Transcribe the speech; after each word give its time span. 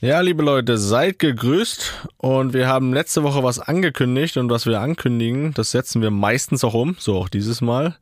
Ja, 0.00 0.20
liebe 0.20 0.44
Leute, 0.44 0.78
seid 0.78 1.18
gegrüßt 1.18 2.08
und 2.18 2.52
wir 2.52 2.68
haben 2.68 2.92
letzte 2.94 3.24
Woche 3.24 3.42
was 3.42 3.58
angekündigt 3.58 4.36
und 4.36 4.48
was 4.48 4.64
wir 4.64 4.80
ankündigen, 4.80 5.52
das 5.54 5.72
setzen 5.72 6.00
wir 6.00 6.12
meistens 6.12 6.62
auch 6.62 6.74
um, 6.74 6.94
so 7.00 7.16
auch 7.16 7.28
dieses 7.28 7.60
Mal. 7.60 7.96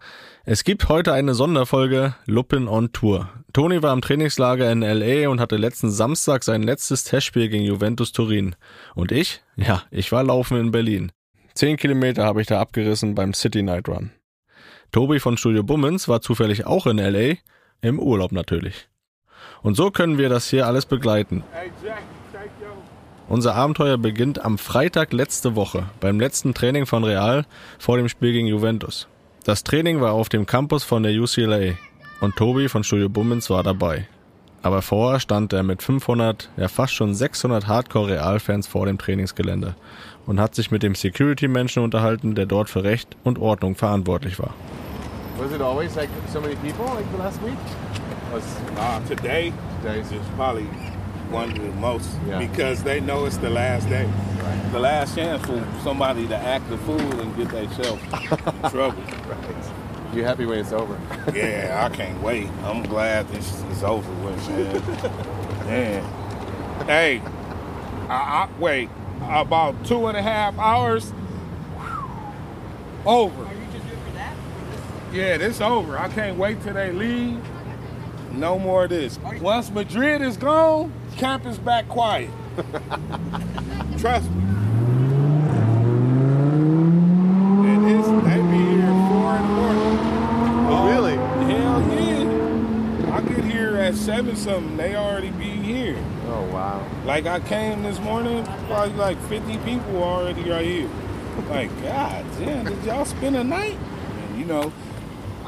Es 0.45 0.63
gibt 0.63 0.91
heute 0.91 1.15
eine 1.15 1.35
Sonderfolge 1.35 2.15
Lupin 2.27 2.69
on 2.69 2.93
Tour. 2.93 3.31
Toni 3.55 3.83
war 3.83 3.95
im 3.95 4.03
Trainingslager 4.03 4.71
in 4.71 4.83
LA 4.83 5.31
und 5.31 5.41
hatte 5.41 5.57
letzten 5.57 5.91
Samstag 5.91 6.45
sein 6.45 6.63
letztes 6.63 7.05
Testspiel 7.05 7.49
gegen 7.49 7.65
Juventus 7.65 8.13
Turin. 8.13 8.57
Und 8.95 9.11
ich? 9.11 9.41
Ja, 9.57 9.83
ich 9.91 10.13
war 10.13 10.23
laufen 10.23 10.59
in 10.59 10.73
Berlin. 10.73 11.13
Zehn 11.55 11.79
Kilometer 11.79 12.25
habe 12.25 12.43
ich 12.43 12.47
da 12.47 12.61
abgerissen 12.61 13.15
beim 13.15 13.33
City 13.33 13.63
Night 13.63 13.89
Run. 13.89 14.11
Tobi 14.93 15.19
von 15.19 15.39
Studio 15.39 15.63
Bummens 15.63 16.09
war 16.09 16.21
zufällig 16.21 16.67
auch 16.67 16.87
in 16.87 16.99
LA, 16.99 17.37
im 17.81 17.99
Urlaub 17.99 18.33
natürlich. 18.33 18.87
Und 19.63 19.77
so 19.77 19.91
können 19.91 20.19
wir 20.19 20.29
das 20.29 20.49
hier 20.49 20.67
alles 20.67 20.87
begleiten. 20.87 21.43
Unser 23.29 23.57
Abenteuer 23.57 23.99
beginnt 23.99 24.45
am 24.45 24.57
Freitag 24.57 25.13
letzte 25.13 25.57
Woche 25.57 25.85
beim 25.99 26.21
letzten 26.21 26.55
Training 26.55 26.87
von 26.87 27.03
Real 27.03 27.45
vor 27.79 27.97
dem 27.97 28.09
Spiel 28.09 28.33
gegen 28.33 28.47
Juventus. 28.47 29.09
Das 29.45 29.65
Training 29.65 30.01
war 30.01 30.13
auf 30.13 30.29
dem 30.29 30.47
Campus 30.47 30.85
von 30.85 31.03
der 31.03 31.13
UCLA 31.13 31.75
und 32.21 32.37
Tobi 32.37 32.69
von 32.69 32.85
Studio 32.85 33.09
Bummens 33.09 33.51
war 33.51 33.63
dabei. 33.63 34.07
Aber 34.63 34.83
vorher 34.83 35.21
stand 35.21 35.53
er 35.53 35.63
mit 35.63 35.83
500, 35.83 36.51
ja 36.57 36.69
fast 36.69 36.95
schon 36.95 37.15
600 37.15 37.67
Hardcore-Real-Fans 37.67 38.67
vor 38.67 38.87
dem 38.87 38.99
Trainingsgelände 38.99 39.77
und 40.27 40.41
hat 40.41 40.55
sich 40.55 40.71
mit 40.71 40.83
dem 40.83 40.95
Security-Menschen 40.95 41.83
unterhalten, 41.83 42.35
der 42.35 42.47
dort 42.47 42.69
für 42.69 42.83
Recht 42.83 43.17
und 43.23 43.39
Ordnung 43.39 43.77
verantwortlich 43.77 44.39
war. 44.39 44.55
Was 45.39 45.53
it 45.53 45.61
always 45.61 45.95
like 45.95 46.09
so 46.33 46.41
many 46.41 46.55
people 46.57 46.85
like 46.95 47.07
the 47.13 47.19
last 47.19 47.41
week? 47.45 48.06
Was 48.33 48.45
Uh, 48.77 49.01
today, 49.07 49.53
Today's- 49.83 50.11
is 50.13 50.21
probably 50.37 50.65
one 51.31 51.51
of 51.53 51.59
the 51.59 51.71
most 51.81 52.09
Yeah. 52.29 52.39
because 52.39 52.83
they 52.83 53.01
know 53.01 53.25
it's 53.25 53.37
the 53.39 53.51
last 53.51 53.89
day, 53.89 54.07
the 54.73 54.79
last 54.79 55.15
chance 55.15 55.45
for 55.47 55.63
somebody 55.83 56.27
to 56.29 56.37
act 56.37 56.69
the 56.69 56.77
fool 56.79 57.01
and 57.21 57.37
get 57.37 57.49
themselves 57.51 58.03
in 58.13 58.71
trouble. 58.71 59.03
you 60.15 60.25
happy 60.25 60.45
when 60.47 60.59
it's 60.59 60.73
over? 60.73 60.97
Yeah, 61.35 61.89
I 61.91 61.95
can't 61.95 62.21
wait. 62.23 62.49
I'm 62.65 62.83
glad 62.83 63.29
this 63.29 63.63
is 63.73 63.83
over 63.83 64.11
with, 64.25 64.49
man. 64.49 64.83
man. 65.67 66.05
Hey, 66.87 67.23
I, 68.09 68.15
I 68.15 68.49
wait 68.59 68.89
about 69.29 69.75
two 69.85 70.07
and 70.09 70.17
a 70.17 70.23
half 70.23 70.59
hours. 70.59 71.13
Over. 73.05 73.47
Yeah, 75.13 75.37
this 75.39 75.61
over. 75.61 75.97
I 75.99 76.09
can't 76.09 76.37
wait 76.37 76.63
till 76.63 76.75
they 76.75 76.93
leave. 76.93 77.41
No 78.37 78.59
more 78.59 78.85
of 78.85 78.91
this. 78.91 79.19
Once 79.41 79.71
Madrid 79.71 80.21
is 80.21 80.37
gone, 80.37 80.93
camp 81.17 81.47
is 81.47 81.59
back 81.59 81.89
quiet. 81.89 82.29
Trust 83.99 84.31
me. 84.31 84.43
And 87.67 87.91
it's, 87.91 88.09
they 88.09 88.43
be 88.43 88.59
here 88.59 88.83
at 88.83 89.09
four 89.09 89.37
in 89.37 89.43
the 89.43 89.49
morning. 89.49 89.99
Oh, 90.69 90.69
oh, 90.71 90.89
really? 90.91 91.15
Hell 91.15 91.81
yeah. 91.95 93.17
I 93.17 93.21
get 93.23 93.45
here 93.45 93.77
at 93.79 93.95
seven 93.95 94.37
something, 94.37 94.77
they 94.77 94.97
already 94.97 95.31
be 95.31 95.49
here. 95.49 95.97
Oh 96.27 96.43
wow. 96.53 96.87
Like 97.07 97.25
I 97.25 97.41
came 97.41 97.85
this 97.85 97.99
morning, 98.01 98.45
probably 98.67 98.95
like 98.97 99.19
50 99.29 99.57
people 99.59 100.03
already 100.03 100.51
right 100.51 100.65
here. 100.65 100.91
Like, 101.49 101.71
God 101.83 102.25
damn, 102.39 102.67
did 102.67 102.85
y'all 102.85 103.07
spend 103.07 103.37
a 103.37 103.45
night? 103.45 103.79
And 104.29 104.39
you 104.39 104.45
know, 104.45 104.73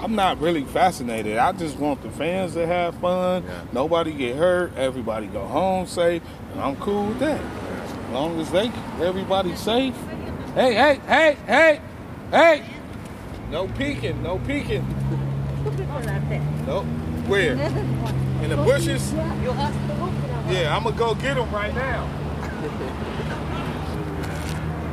I'm 0.01 0.15
not 0.15 0.41
really 0.41 0.63
fascinated. 0.65 1.39
I 1.39 1.51
just 1.51 1.77
want 1.77 2.03
the 2.03 2.11
fans 2.11 2.55
to 2.55 2.65
have 2.67 2.95
fun. 2.97 3.43
Yeah. 3.43 3.65
Nobody 3.73 4.13
get 4.13 4.37
hurt. 4.37 4.77
Everybody 4.77 5.27
go 5.27 5.45
home 5.45 5.87
safe. 5.87 6.23
And 6.53 6.61
I'm 6.61 6.77
cool 6.77 7.09
with 7.09 7.19
that. 7.19 7.41
As 7.41 8.13
long 8.13 8.39
as 8.39 8.51
they 8.53 8.71
everybody's 9.05 9.59
safe. 9.59 9.97
Hey, 10.55 10.75
hey, 10.75 11.01
hey, 11.07 11.37
hey, 11.47 11.81
hey! 12.31 12.65
No 13.51 13.67
peeking, 13.69 14.23
no 14.23 14.39
peeking. 14.39 14.87
Nope. 16.65 16.85
Where? 17.27 17.53
In 17.55 18.51
the 18.51 18.57
bushes? 18.57 19.13
Yeah, 19.13 20.77
I'm 20.77 20.85
gonna 20.85 20.97
go 20.97 21.15
get 21.17 21.35
them 21.35 21.51
right 21.51 21.75
now. 21.75 22.09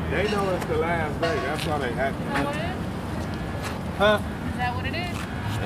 they 0.09 0.31
know 0.31 0.49
it's 0.55 0.65
the 0.65 0.77
last 0.77 1.21
day. 1.21 1.35
That's 1.35 1.65
why 1.65 1.77
they 1.77 1.93
acting. 1.93 2.27
Huh? 3.97 4.19
Is 4.65 4.71
that 4.71 4.75
what 4.77 4.85
it 4.87 4.95
is? 4.95 5.17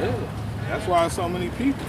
Yeah. 0.01 0.67
That's 0.67 0.85
why 0.85 1.07
so 1.07 1.29
many 1.29 1.47
people. 1.51 1.85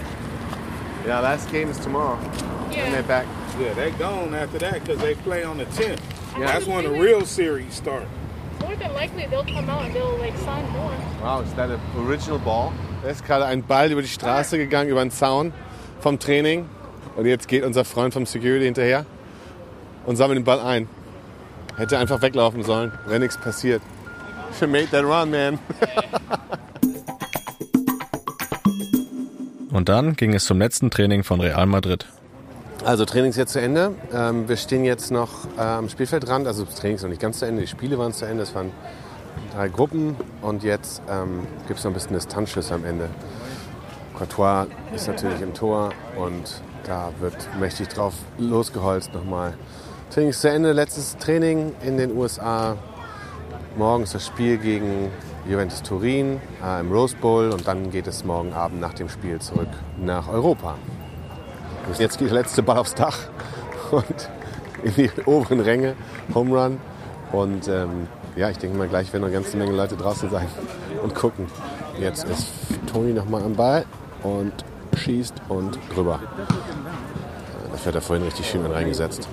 Yeah, 1.04 1.18
last 1.18 1.50
game 1.50 1.68
is 1.68 1.78
tomorrow. 1.78 2.16
And 2.18 2.72
they're 2.72 3.00
Yeah. 3.00 3.02
back. 3.02 3.26
Yeah, 3.58 3.74
they 3.74 3.90
gone 3.90 4.32
after 4.32 4.58
that 4.60 4.74
because 4.84 5.00
they 5.00 5.14
play 5.16 5.42
on 5.42 5.58
the 5.58 5.64
10th. 5.66 6.00
Yeah. 6.38 6.46
That's 6.46 6.66
when 6.66 6.84
the 6.84 6.90
real 6.90 7.26
series 7.26 7.74
start. 7.74 8.04
More 8.60 8.76
than 8.76 8.94
likely 8.94 9.26
they'll 9.26 9.42
come 9.44 9.68
out 9.68 9.82
and 9.86 9.92
they'll 9.92 10.16
like 10.18 10.36
sign 10.38 10.64
more. 10.70 10.92
Wow, 11.20 11.40
is 11.40 11.52
that 11.54 11.70
an 11.70 11.80
original 11.98 12.38
ball? 12.38 12.72
Da 13.02 13.08
ist 13.10 13.24
gerade 13.26 13.44
ein 13.46 13.62
Ball 13.62 13.90
über 13.90 14.02
die 14.02 14.08
Straße 14.08 14.56
gegangen, 14.56 14.88
über 14.88 15.00
den 15.04 15.10
Zaun 15.10 15.52
vom 16.00 16.16
Training. 16.20 16.68
Und 17.16 17.26
jetzt 17.26 17.48
geht 17.48 17.64
unser 17.64 17.84
Freund 17.84 18.14
vom 18.14 18.24
Security 18.24 18.66
hinterher 18.66 19.04
und 20.06 20.14
sammelt 20.14 20.38
den 20.38 20.44
Ball 20.44 20.60
ein. 20.60 20.88
Hätte 21.76 21.98
einfach 21.98 22.22
weglaufen 22.22 22.62
sollen, 22.62 22.92
wenn 23.06 23.20
nichts 23.20 23.36
passiert. 23.36 23.82
Should 24.56 24.70
made 24.70 24.88
that 24.92 25.04
run, 25.04 25.30
man. 25.32 25.58
Und 29.72 29.88
dann 29.88 30.14
ging 30.14 30.34
es 30.34 30.44
zum 30.44 30.58
letzten 30.58 30.90
Training 30.90 31.22
von 31.22 31.40
Real 31.40 31.66
Madrid. 31.66 32.06
Also 32.84 33.04
Training 33.04 33.30
ist 33.30 33.36
jetzt 33.36 33.52
zu 33.52 33.60
Ende. 33.60 33.94
Ähm, 34.12 34.48
wir 34.48 34.56
stehen 34.56 34.84
jetzt 34.84 35.10
noch 35.10 35.30
äh, 35.56 35.60
am 35.60 35.88
Spielfeldrand. 35.88 36.46
Also 36.46 36.64
das 36.64 36.74
Training 36.76 36.96
ist 36.96 37.02
noch 37.02 37.10
nicht 37.10 37.20
ganz 37.20 37.38
zu 37.38 37.46
Ende. 37.46 37.60
Die 37.60 37.66
Spiele 37.68 37.98
waren 37.98 38.12
zu 38.12 38.24
Ende. 38.24 38.42
Es 38.42 38.54
waren 38.54 38.72
drei 39.54 39.68
Gruppen. 39.68 40.16
Und 40.40 40.64
jetzt 40.64 41.02
ähm, 41.10 41.46
gibt 41.68 41.78
es 41.78 41.84
noch 41.84 41.90
ein 41.90 41.94
bisschen 41.94 42.14
Distanzschüsse 42.14 42.74
am 42.74 42.84
Ende. 42.84 43.08
Courtois 44.16 44.66
ist 44.94 45.08
natürlich 45.08 45.40
im 45.40 45.54
Tor 45.54 45.90
und 46.16 46.62
da 46.84 47.12
wird 47.20 47.36
mächtig 47.58 47.88
drauf 47.88 48.14
losgeholzt 48.38 49.14
nochmal. 49.14 49.54
Training 50.10 50.30
ist 50.30 50.40
zu 50.40 50.50
Ende. 50.50 50.72
Letztes 50.72 51.16
Training 51.18 51.72
in 51.84 51.96
den 51.96 52.16
USA. 52.16 52.76
Morgen 53.76 54.02
ist 54.02 54.14
das 54.14 54.26
Spiel 54.26 54.58
gegen 54.58 55.10
Juventus 55.48 55.82
Turin 55.82 56.40
äh, 56.64 56.80
im 56.80 56.92
Rose 56.92 57.16
Bowl 57.16 57.50
und 57.50 57.66
dann 57.66 57.90
geht 57.90 58.06
es 58.06 58.24
morgen 58.24 58.52
Abend 58.52 58.80
nach 58.80 58.94
dem 58.94 59.08
Spiel 59.08 59.40
zurück 59.40 59.68
nach 59.98 60.28
Europa. 60.28 60.76
Und 61.88 61.98
jetzt 61.98 62.18
geht 62.18 62.28
der 62.28 62.36
letzte 62.36 62.62
Ball 62.62 62.78
aufs 62.78 62.94
Dach 62.94 63.18
und 63.90 64.30
in 64.82 64.94
die 64.94 65.10
oberen 65.26 65.60
Ränge, 65.60 65.94
Home 66.34 66.58
Run. 66.58 66.78
Und 67.32 67.68
ähm, 67.68 68.08
ja, 68.36 68.50
ich 68.50 68.58
denke 68.58 68.76
mal, 68.76 68.88
gleich 68.88 69.12
werden 69.12 69.22
noch 69.22 69.28
eine 69.28 69.36
ganze 69.36 69.56
Menge 69.56 69.72
Leute 69.72 69.96
draußen 69.96 70.30
sein 70.30 70.46
und 71.02 71.14
gucken. 71.14 71.46
Jetzt 71.98 72.24
ist 72.24 72.48
Toni 72.92 73.12
nochmal 73.12 73.42
am 73.42 73.54
Ball 73.54 73.84
und 74.22 74.52
schießt 74.96 75.34
und 75.48 75.78
drüber. 75.94 76.20
Dafür 77.80 77.92
hat 77.92 77.94
er 77.94 78.02
vorhin 78.02 78.26
richtig 78.26 78.46
schön 78.46 78.66
reingesetzt. 78.66 79.26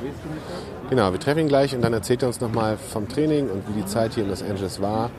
Genau, 0.89 1.11
wir 1.11 1.19
treffen 1.19 1.39
ihn 1.39 1.47
gleich 1.49 1.75
und 1.75 1.81
dann 1.81 1.91
erzählt 1.91 2.21
er 2.21 2.29
uns 2.29 2.39
nochmal 2.39 2.77
vom 2.77 3.09
Training 3.09 3.49
und 3.49 3.67
wie 3.67 3.81
die 3.81 3.85
Zeit 3.85 4.13
hier 4.13 4.23
in 4.23 4.29
Los 4.29 4.41
Angeles 4.41 4.81
war. 4.81 5.09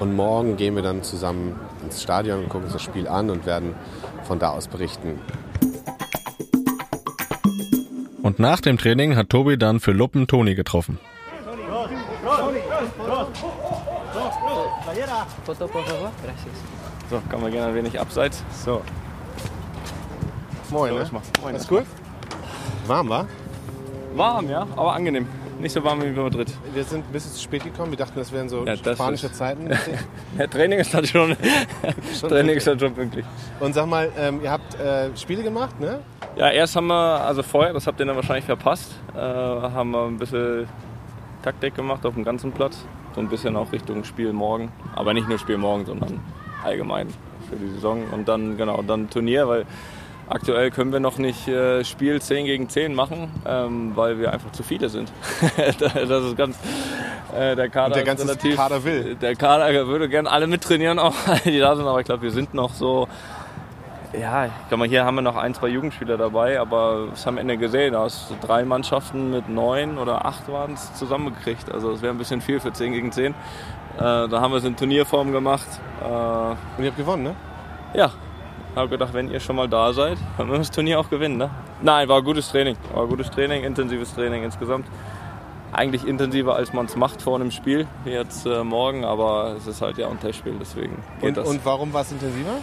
Und 0.00 0.16
morgen 0.16 0.56
gehen 0.56 0.74
wir 0.74 0.82
dann 0.82 1.04
zusammen 1.04 1.54
ins 1.84 2.02
Stadion 2.02 2.40
und 2.40 2.48
gucken 2.48 2.64
uns 2.64 2.72
das 2.72 2.82
Spiel 2.82 3.06
an 3.06 3.30
und 3.30 3.46
werden 3.46 3.76
von 4.24 4.40
da 4.40 4.50
aus 4.50 4.66
berichten. 4.66 5.20
Und 8.24 8.40
nach 8.40 8.60
dem 8.60 8.78
Training 8.78 9.14
hat 9.14 9.30
Tobi 9.30 9.56
dann 9.56 9.78
für 9.78 9.92
Luppen 9.92 10.26
Toni 10.26 10.56
getroffen. 10.56 10.98
So, 17.08 17.22
kann 17.30 17.40
man 17.40 17.52
gerne 17.52 17.68
ein 17.68 17.74
wenig 17.76 18.00
abseits. 18.00 18.42
So. 18.64 18.82
Moin, 20.70 20.94
ne? 20.94 21.02
ich. 21.04 21.12
Moin. 21.12 21.22
Alles 21.54 21.68
gut? 21.68 21.84
Warm, 22.92 23.08
war? 23.08 23.26
Warm, 24.16 24.50
ja, 24.50 24.66
aber 24.76 24.92
angenehm. 24.92 25.26
Nicht 25.58 25.72
so 25.72 25.82
warm 25.82 26.02
wie 26.02 26.08
in 26.08 26.14
Madrid. 26.14 26.52
Wir 26.74 26.84
sind 26.84 27.06
ein 27.06 27.10
bisschen 27.12 27.32
zu 27.32 27.40
spät 27.42 27.64
gekommen. 27.64 27.90
Wir 27.90 27.96
dachten, 27.96 28.18
das 28.18 28.30
wären 28.32 28.50
so 28.50 28.66
Ja, 28.66 28.76
das 28.76 28.98
spanische 28.98 29.28
ist- 29.28 29.36
Zeiten. 29.36 29.70
Ja, 30.38 30.46
Training 30.46 30.78
ist 30.78 30.92
dann 30.92 31.06
schon, 31.06 31.34
Training 32.28 32.54
ist 32.56 32.66
dann 32.66 32.78
schon 32.78 32.92
pünktlich. 32.92 33.24
Und 33.60 33.72
sag 33.72 33.86
mal, 33.86 34.10
ähm, 34.18 34.40
ihr 34.42 34.50
habt 34.50 34.74
äh, 34.78 35.08
Spiele 35.16 35.42
gemacht, 35.42 35.80
ne? 35.80 36.00
Ja, 36.36 36.50
erst 36.50 36.76
haben 36.76 36.88
wir, 36.88 36.94
also 37.24 37.42
vorher, 37.42 37.72
das 37.72 37.86
habt 37.86 37.98
ihr 37.98 38.04
dann 38.04 38.16
wahrscheinlich 38.16 38.44
verpasst, 38.44 38.90
äh, 39.14 39.18
haben 39.18 39.90
wir 39.92 40.04
ein 40.04 40.18
bisschen 40.18 40.68
Taktik 41.42 41.74
gemacht 41.74 42.04
auf 42.04 42.12
dem 42.12 42.24
ganzen 42.24 42.52
Platz. 42.52 42.84
So 43.14 43.22
ein 43.22 43.28
bisschen 43.30 43.56
auch 43.56 43.72
Richtung 43.72 44.04
Spiel 44.04 44.34
morgen. 44.34 44.70
Aber 44.96 45.14
nicht 45.14 45.30
nur 45.30 45.38
Spiel 45.38 45.56
morgen, 45.56 45.86
sondern 45.86 46.20
allgemein 46.62 47.08
für 47.48 47.56
die 47.56 47.70
Saison. 47.72 48.02
Und 48.12 48.28
dann, 48.28 48.58
genau, 48.58 48.82
dann 48.82 49.08
Turnier, 49.08 49.48
weil 49.48 49.64
aktuell 50.28 50.70
können 50.70 50.92
wir 50.92 51.00
noch 51.00 51.18
nicht 51.18 51.48
äh, 51.48 51.84
Spiel 51.84 52.20
10 52.20 52.46
gegen 52.46 52.68
10 52.68 52.94
machen, 52.94 53.30
ähm, 53.46 53.92
weil 53.94 54.18
wir 54.18 54.32
einfach 54.32 54.52
zu 54.52 54.62
viele 54.62 54.88
sind. 54.88 55.12
das 55.56 56.24
ist 56.24 56.36
ganz, 56.36 56.58
äh, 57.36 57.56
der 57.56 57.68
Kader 57.68 57.86
Und 57.86 57.96
der 57.96 58.04
ganze 58.04 58.24
relativ, 58.24 58.56
Kader 58.56 58.84
will. 58.84 59.14
Der 59.16 59.34
Kader 59.36 59.86
würde 59.86 60.08
gerne 60.08 60.30
alle 60.30 60.46
mittrainieren, 60.46 60.98
auch 60.98 61.14
die 61.44 61.58
da 61.58 61.76
sind, 61.76 61.86
aber 61.86 62.00
ich 62.00 62.06
glaube, 62.06 62.22
wir 62.22 62.30
sind 62.30 62.54
noch 62.54 62.72
so, 62.74 63.08
ja, 64.18 64.46
ich 64.46 64.52
glaube 64.68 64.78
mal, 64.78 64.88
hier 64.88 65.04
haben 65.04 65.14
wir 65.14 65.22
noch 65.22 65.36
ein, 65.36 65.54
zwei 65.54 65.68
Jugendspieler 65.68 66.16
dabei, 66.18 66.60
aber 66.60 67.08
das 67.10 67.24
haben 67.26 67.36
wir 67.36 67.42
am 67.42 67.48
Ende 67.50 67.58
gesehen, 67.58 67.94
da 67.94 68.00
hast 68.02 68.34
drei 68.42 68.64
Mannschaften 68.64 69.30
mit 69.30 69.48
neun 69.48 69.98
oder 69.98 70.26
acht 70.26 70.50
waren 70.50 70.74
es 70.74 70.94
zusammengekriegt. 70.94 71.72
Also 71.72 71.92
das 71.92 72.02
wäre 72.02 72.12
ein 72.12 72.18
bisschen 72.18 72.40
viel 72.40 72.60
für 72.60 72.72
10 72.72 72.92
gegen 72.92 73.12
10. 73.12 73.32
Äh, 73.32 73.34
da 73.98 74.28
haben 74.40 74.52
wir 74.52 74.58
es 74.58 74.64
in 74.64 74.76
Turnierform 74.76 75.32
gemacht. 75.32 75.66
Äh, 76.02 76.06
Und 76.06 76.84
ihr 76.84 76.86
habt 76.88 76.96
gewonnen, 76.96 77.22
ne? 77.22 77.34
ja, 77.94 78.10
habe 78.76 78.88
gedacht, 78.88 79.12
wenn 79.14 79.30
ihr 79.30 79.40
schon 79.40 79.56
mal 79.56 79.68
da 79.68 79.92
seid, 79.92 80.18
können 80.36 80.50
wir 80.50 80.58
das 80.58 80.70
Turnier 80.70 80.98
auch 81.00 81.10
gewinnen. 81.10 81.36
Ne? 81.36 81.50
Nein, 81.82 82.08
war 82.08 82.22
gutes 82.22 82.50
Training. 82.50 82.76
War 82.94 83.06
gutes 83.06 83.30
Training, 83.30 83.64
intensives 83.64 84.14
Training 84.14 84.44
insgesamt. 84.44 84.86
Eigentlich 85.72 86.06
intensiver, 86.06 86.54
als 86.54 86.72
man 86.72 86.86
es 86.86 86.96
macht 86.96 87.22
vor 87.22 87.36
einem 87.36 87.50
Spiel, 87.50 87.86
wie 88.04 88.10
jetzt 88.10 88.44
äh, 88.46 88.62
morgen, 88.62 89.04
aber 89.04 89.54
es 89.56 89.66
ist 89.66 89.80
halt 89.80 89.96
ja 89.96 90.08
ein 90.08 90.20
Testspiel, 90.20 90.54
deswegen 90.60 90.96
geht 91.20 91.28
Und, 91.30 91.36
das. 91.38 91.48
und 91.48 91.64
warum 91.64 91.92
war 91.94 92.02
es 92.02 92.12
intensiver? 92.12 92.58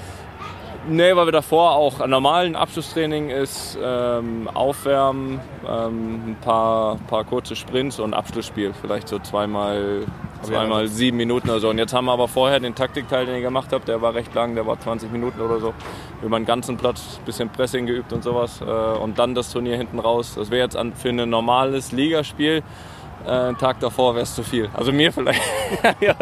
Nee, 0.88 1.16
weil 1.16 1.28
wir 1.28 1.32
davor 1.32 1.72
auch 1.72 2.00
ein 2.00 2.10
normalen 2.10 2.56
Abschlusstraining 2.56 3.30
ist, 3.30 3.78
ähm, 3.84 4.50
Aufwärmen, 4.54 5.40
ähm, 5.68 6.32
ein 6.32 6.38
paar, 6.42 6.96
paar 7.08 7.26
kurze 7.26 7.56
Sprints 7.56 8.00
und 8.00 8.14
Abschlussspiel. 8.14 8.74
Vielleicht 8.80 9.08
so 9.08 9.20
zweimal, 9.20 10.06
zweimal 10.42 10.88
sieben 10.88 11.18
Minuten 11.18 11.50
oder 11.50 11.60
so. 11.60 11.70
Und 11.70 11.78
jetzt 11.78 11.94
haben 11.94 12.06
wir 12.06 12.14
aber 12.14 12.28
vorher 12.28 12.60
den 12.60 12.76
Taktikteil, 12.76 13.26
den 13.26 13.36
ich 13.36 13.44
gemacht 13.44 13.72
habe, 13.74 13.86
der 13.86 14.02
war 14.02 14.14
recht 14.16 14.34
lang, 14.34 14.56
der 14.56 14.66
war 14.66 14.80
20 14.80 15.12
Minuten 15.12 15.42
oder 15.42 15.60
so. 15.60 15.74
Über 16.24 16.40
den 16.40 16.46
ganzen 16.46 16.78
Platz, 16.78 17.20
ein 17.20 17.26
bisschen 17.26 17.50
Pressing 17.50 17.86
geübt 17.86 18.14
und 18.14 18.24
sowas. 18.24 18.62
Äh, 18.62 18.66
und 18.66 19.20
dann 19.20 19.36
das 19.36 19.52
Turnier 19.52 19.76
hinten 19.76 20.00
raus. 20.00 20.34
Das 20.36 20.50
wäre 20.50 20.64
jetzt 20.64 20.78
an, 20.78 20.94
für 20.94 21.10
ein 21.10 21.30
normales 21.30 21.92
Ligaspiel. 21.92 22.64
Äh, 23.28 23.30
einen 23.30 23.58
Tag 23.58 23.80
davor 23.82 24.16
wäre 24.16 24.24
es 24.24 24.34
zu 24.34 24.44
viel. 24.44 24.70
Also 24.74 24.92
mir 24.94 25.12
vielleicht. 25.12 25.42
ja. 26.00 26.16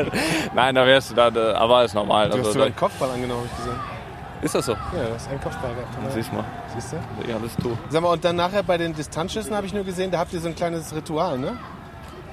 Nein, 0.55 0.75
da 0.75 0.85
wärst 0.85 1.11
du 1.11 1.15
da, 1.15 1.55
aber 1.55 1.85
ist 1.85 1.93
normal. 1.93 2.25
Du 2.25 2.33
hast 2.33 2.39
Also, 2.39 2.51
sogar 2.53 2.65
einen 2.65 2.75
Kopfball 2.75 3.11
angenommen, 3.11 3.43
hab 3.43 3.51
ich 3.51 3.57
gesehen. 3.65 3.96
Ist 4.41 4.55
das 4.55 4.65
so? 4.65 4.73
Ja, 4.73 4.79
du 5.07 5.13
hast 5.13 5.29
einen 5.29 5.41
Kopfball 5.41 5.73
gehabt. 5.73 6.13
Siehst 6.13 6.33
mal. 6.33 6.45
Siehst 6.73 6.93
du? 6.93 7.29
Ja, 7.29 7.37
das 7.39 7.55
tu. 7.55 7.77
Sag 7.89 8.01
mal, 8.01 8.13
und 8.13 8.23
dann 8.23 8.35
nachher 8.35 8.63
bei 8.63 8.77
den 8.77 8.93
Distanzschüssen 8.93 9.55
habe 9.55 9.65
ich 9.65 9.73
nur 9.73 9.83
gesehen, 9.83 10.11
da 10.11 10.19
habt 10.19 10.33
ihr 10.33 10.39
so 10.39 10.47
ein 10.47 10.55
kleines 10.55 10.95
Ritual, 10.95 11.37
ne? 11.37 11.57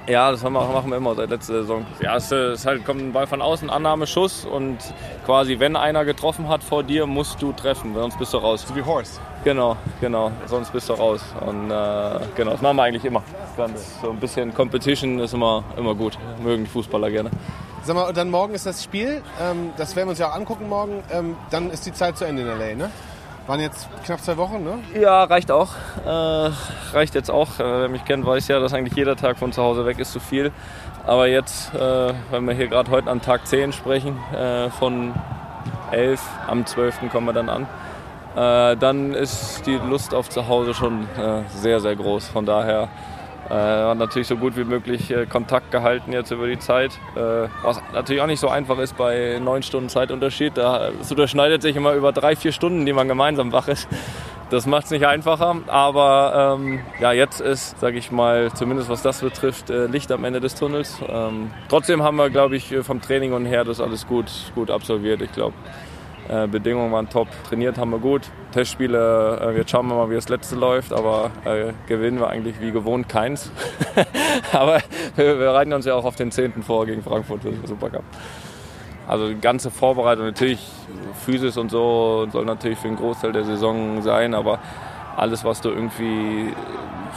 Ja, 0.07 0.31
das 0.31 0.45
haben 0.45 0.53
wir, 0.53 0.61
machen 0.61 0.91
wir 0.91 0.99
immer 0.99 1.15
seit 1.15 1.31
letzter 1.31 1.55
Saison. 1.55 1.87
Ja, 2.03 2.17
es 2.17 2.31
äh, 2.31 2.53
ist 2.53 2.67
halt, 2.67 2.85
kommt 2.85 3.01
ein 3.01 3.15
Ball 3.15 3.27
von 3.27 3.41
außen, 3.41 3.71
Annahme, 3.71 4.07
Schuss 4.07 4.45
und 4.45 4.77
quasi, 5.25 5.59
wenn 5.61 5.77
einer 5.77 6.05
getroffen 6.05 6.47
hat 6.49 6.63
vor 6.63 6.83
dir, 6.83 7.07
musst 7.07 7.41
du 7.41 7.53
treffen, 7.53 7.95
sonst 7.95 8.19
bist 8.19 8.35
du 8.35 8.37
raus. 8.37 8.67
So 8.69 8.77
wie 8.77 8.83
Horst. 8.83 9.19
Genau, 9.45 9.79
genau, 10.03 10.31
sonst 10.45 10.75
bist 10.75 10.91
du 10.91 10.93
raus. 10.93 11.25
Und 11.41 11.71
äh, 11.71 12.19
genau, 12.35 12.51
das 12.51 12.61
machen 12.61 12.77
wir 12.77 12.83
eigentlich 12.83 13.07
immer. 13.07 13.23
Ganz 13.57 13.99
so 14.03 14.11
ein 14.11 14.19
bisschen 14.19 14.53
Competition 14.53 15.21
ist 15.21 15.33
immer, 15.33 15.65
immer 15.79 15.95
gut. 15.95 16.19
Mögen 16.43 16.65
die 16.65 16.71
Fußballer 16.71 17.11
gerne. 17.11 17.31
Sag 17.85 17.97
mal, 17.97 18.15
dann 18.15 18.31
morgen 18.31 18.55
ist 18.55 18.65
das 18.65 18.83
Spiel. 18.83 19.21
Ähm, 19.39 19.73
das 19.77 19.95
werden 19.95 20.07
wir 20.07 20.11
uns 20.13 20.19
ja 20.19 20.31
auch 20.31 20.35
angucken 20.35 20.71
morgen. 20.71 21.03
Ähm, 21.13 21.37
dann 21.51 21.71
ist 21.71 21.85
die 21.85 21.93
Zeit 21.93 22.17
zu 22.17 22.25
Ende 22.25 22.41
in 22.41 22.49
L.A., 22.49 22.75
ne? 22.75 22.91
Waren 23.47 23.61
jetzt 23.61 23.89
knapp 24.07 24.23
zwei 24.23 24.39
Wochen, 24.39 24.65
ne? 24.65 24.79
Ja, 24.99 25.25
reicht 25.25 25.51
auch. 25.51 25.69
Äh, 26.03 26.51
reicht 26.95 27.15
jetzt 27.15 27.31
auch. 27.31 27.61
Äh, 27.61 27.81
wer 27.81 27.89
mich 27.91 28.07
kennt, 28.07 28.25
weiß 28.25 28.49
ja, 28.49 28.59
dass 28.59 28.73
eigentlich 28.73 28.97
jeder 28.97 29.17
Tag 29.17 29.37
von 29.37 29.53
zu 29.53 29.63
Hause 29.63 29.85
weg 29.85 29.99
ist 29.99 30.13
zu 30.13 30.21
viel. 30.21 30.51
Aber 31.07 31.27
jetzt, 31.27 31.75
äh, 31.75 32.15
wenn 32.31 32.47
wir 32.47 32.55
hier 32.55 32.69
gerade 32.69 32.91
heute 32.91 33.11
an 33.11 33.21
Tag 33.21 33.47
10 33.47 33.75
sprechen, 33.75 34.17
äh, 34.33 34.71
von 34.71 35.13
11, 35.93 36.23
am 36.47 36.65
12. 36.65 37.11
kommen 37.11 37.27
wir 37.27 37.35
dann 37.35 37.51
an, 37.51 37.67
äh, 38.35 38.79
dann 38.79 39.13
ist 39.13 39.67
die 39.67 39.77
Lust 39.77 40.15
auf 40.15 40.31
zu 40.31 40.49
Hause 40.49 40.73
schon 40.73 41.03
äh, 41.19 41.43
sehr, 41.51 41.81
sehr 41.81 41.97
groß. 41.97 42.29
Von 42.29 42.47
daher 42.47 42.89
äh, 43.51 43.95
natürlich 43.95 44.29
so 44.29 44.37
gut 44.37 44.57
wie 44.57 44.65
möglich 44.65 45.11
äh, 45.11 45.27
Kontakt 45.27 45.71
gehalten 45.71 46.13
jetzt 46.13 46.31
über 46.31 46.47
die 46.47 46.59
Zeit. 46.59 46.93
Äh, 47.15 47.49
was 47.63 47.81
natürlich 47.93 48.23
auch 48.23 48.27
nicht 48.27 48.41
so 48.41 48.49
einfach 48.49 48.79
ist 48.79 48.97
bei 48.97 49.39
neun 49.43 49.63
Stunden 49.63 49.89
Zeitunterschied. 49.89 50.57
Da, 50.57 50.91
es 51.01 51.11
überschneidet 51.11 51.63
sich 51.63 51.77
immer 51.77 51.95
über 51.95 52.13
drei, 52.13 52.37
vier 52.37 52.53
Stunden, 52.53 52.87
die 52.87 52.93
man 52.93 53.09
gemeinsam 53.09 53.53
wach 53.53 53.69
ist. 53.69 53.89
Das 54.51 54.67
macht 54.67 54.85
es 54.85 54.91
nicht 54.91 55.07
einfacher, 55.07 55.57
aber 55.67 56.57
ähm, 56.59 56.81
ja, 57.01 57.13
jetzt 57.13 57.41
ist, 57.41 57.81
sage 57.81 57.97
ich 57.99 58.11
mal, 58.11 58.53
zumindest 58.53 58.89
was 58.89 59.03
das 59.03 59.21
betrifft, 59.21 59.71
äh, 59.71 59.87
Licht 59.87 60.13
am 60.13 60.23
Ende 60.25 60.41
des 60.41 60.55
Tunnels. 60.55 61.01
Ähm, 61.09 61.51
trotzdem 61.69 62.03
haben 62.03 62.17
wir, 62.17 62.31
glaube 62.31 62.57
ich, 62.57 62.75
vom 62.83 63.01
Training 63.01 63.33
und 63.33 63.47
her 63.47 63.65
das 63.65 63.81
alles 63.81 64.07
gut, 64.07 64.31
gut 64.55 64.71
absolviert. 64.71 65.23
Ich 65.23 65.33
glaube, 65.33 65.55
äh, 66.29 66.47
Bedingungen 66.47 66.93
waren 66.93 67.09
top, 67.09 67.29
trainiert 67.49 67.79
haben 67.79 67.91
wir 67.91 67.99
gut. 67.99 68.23
Testspiele, 68.53 69.41
äh, 69.41 69.57
jetzt 69.57 69.71
schauen 69.71 69.89
wir 69.89 69.95
mal, 69.95 70.11
wie 70.11 70.15
das 70.15 70.29
letzte 70.29 70.57
läuft, 70.57 70.93
aber 70.93 71.31
äh, 71.45 71.73
gewinnen 71.87 72.19
wir 72.19 72.29
eigentlich 72.29 72.61
wie 72.61 72.71
gewohnt 72.71 73.09
keins. 73.09 73.51
aber 74.53 74.81
wir, 75.17 75.27
wir 75.27 75.35
bereiten 75.37 75.73
uns 75.73 75.85
ja 75.85 75.95
auch 75.95 76.05
auf 76.05 76.17
den 76.17 76.31
10. 76.31 76.63
vor 76.63 76.87
gegen 76.87 77.03
Frankfurt 77.03 77.43
für 77.43 77.51
den 77.51 77.67
Supercup. 77.67 78.05
Also 79.07 79.29
die 79.29 79.39
ganze 79.39 79.71
Vorbereitung, 79.71 80.25
natürlich 80.25 80.67
Physis 81.25 81.59
und 81.59 81.71
so 81.71 82.27
soll 82.33 82.47
natürlich 82.47 82.79
für 82.79 82.89
den 82.89 82.97
Großteil 82.97 83.33
der 83.33 83.45
Saison 83.45 84.01
sein, 84.01 84.35
aber 84.35 84.61
alles, 85.17 85.45
was 85.45 85.61
du 85.61 85.71
irgendwie 85.71 86.53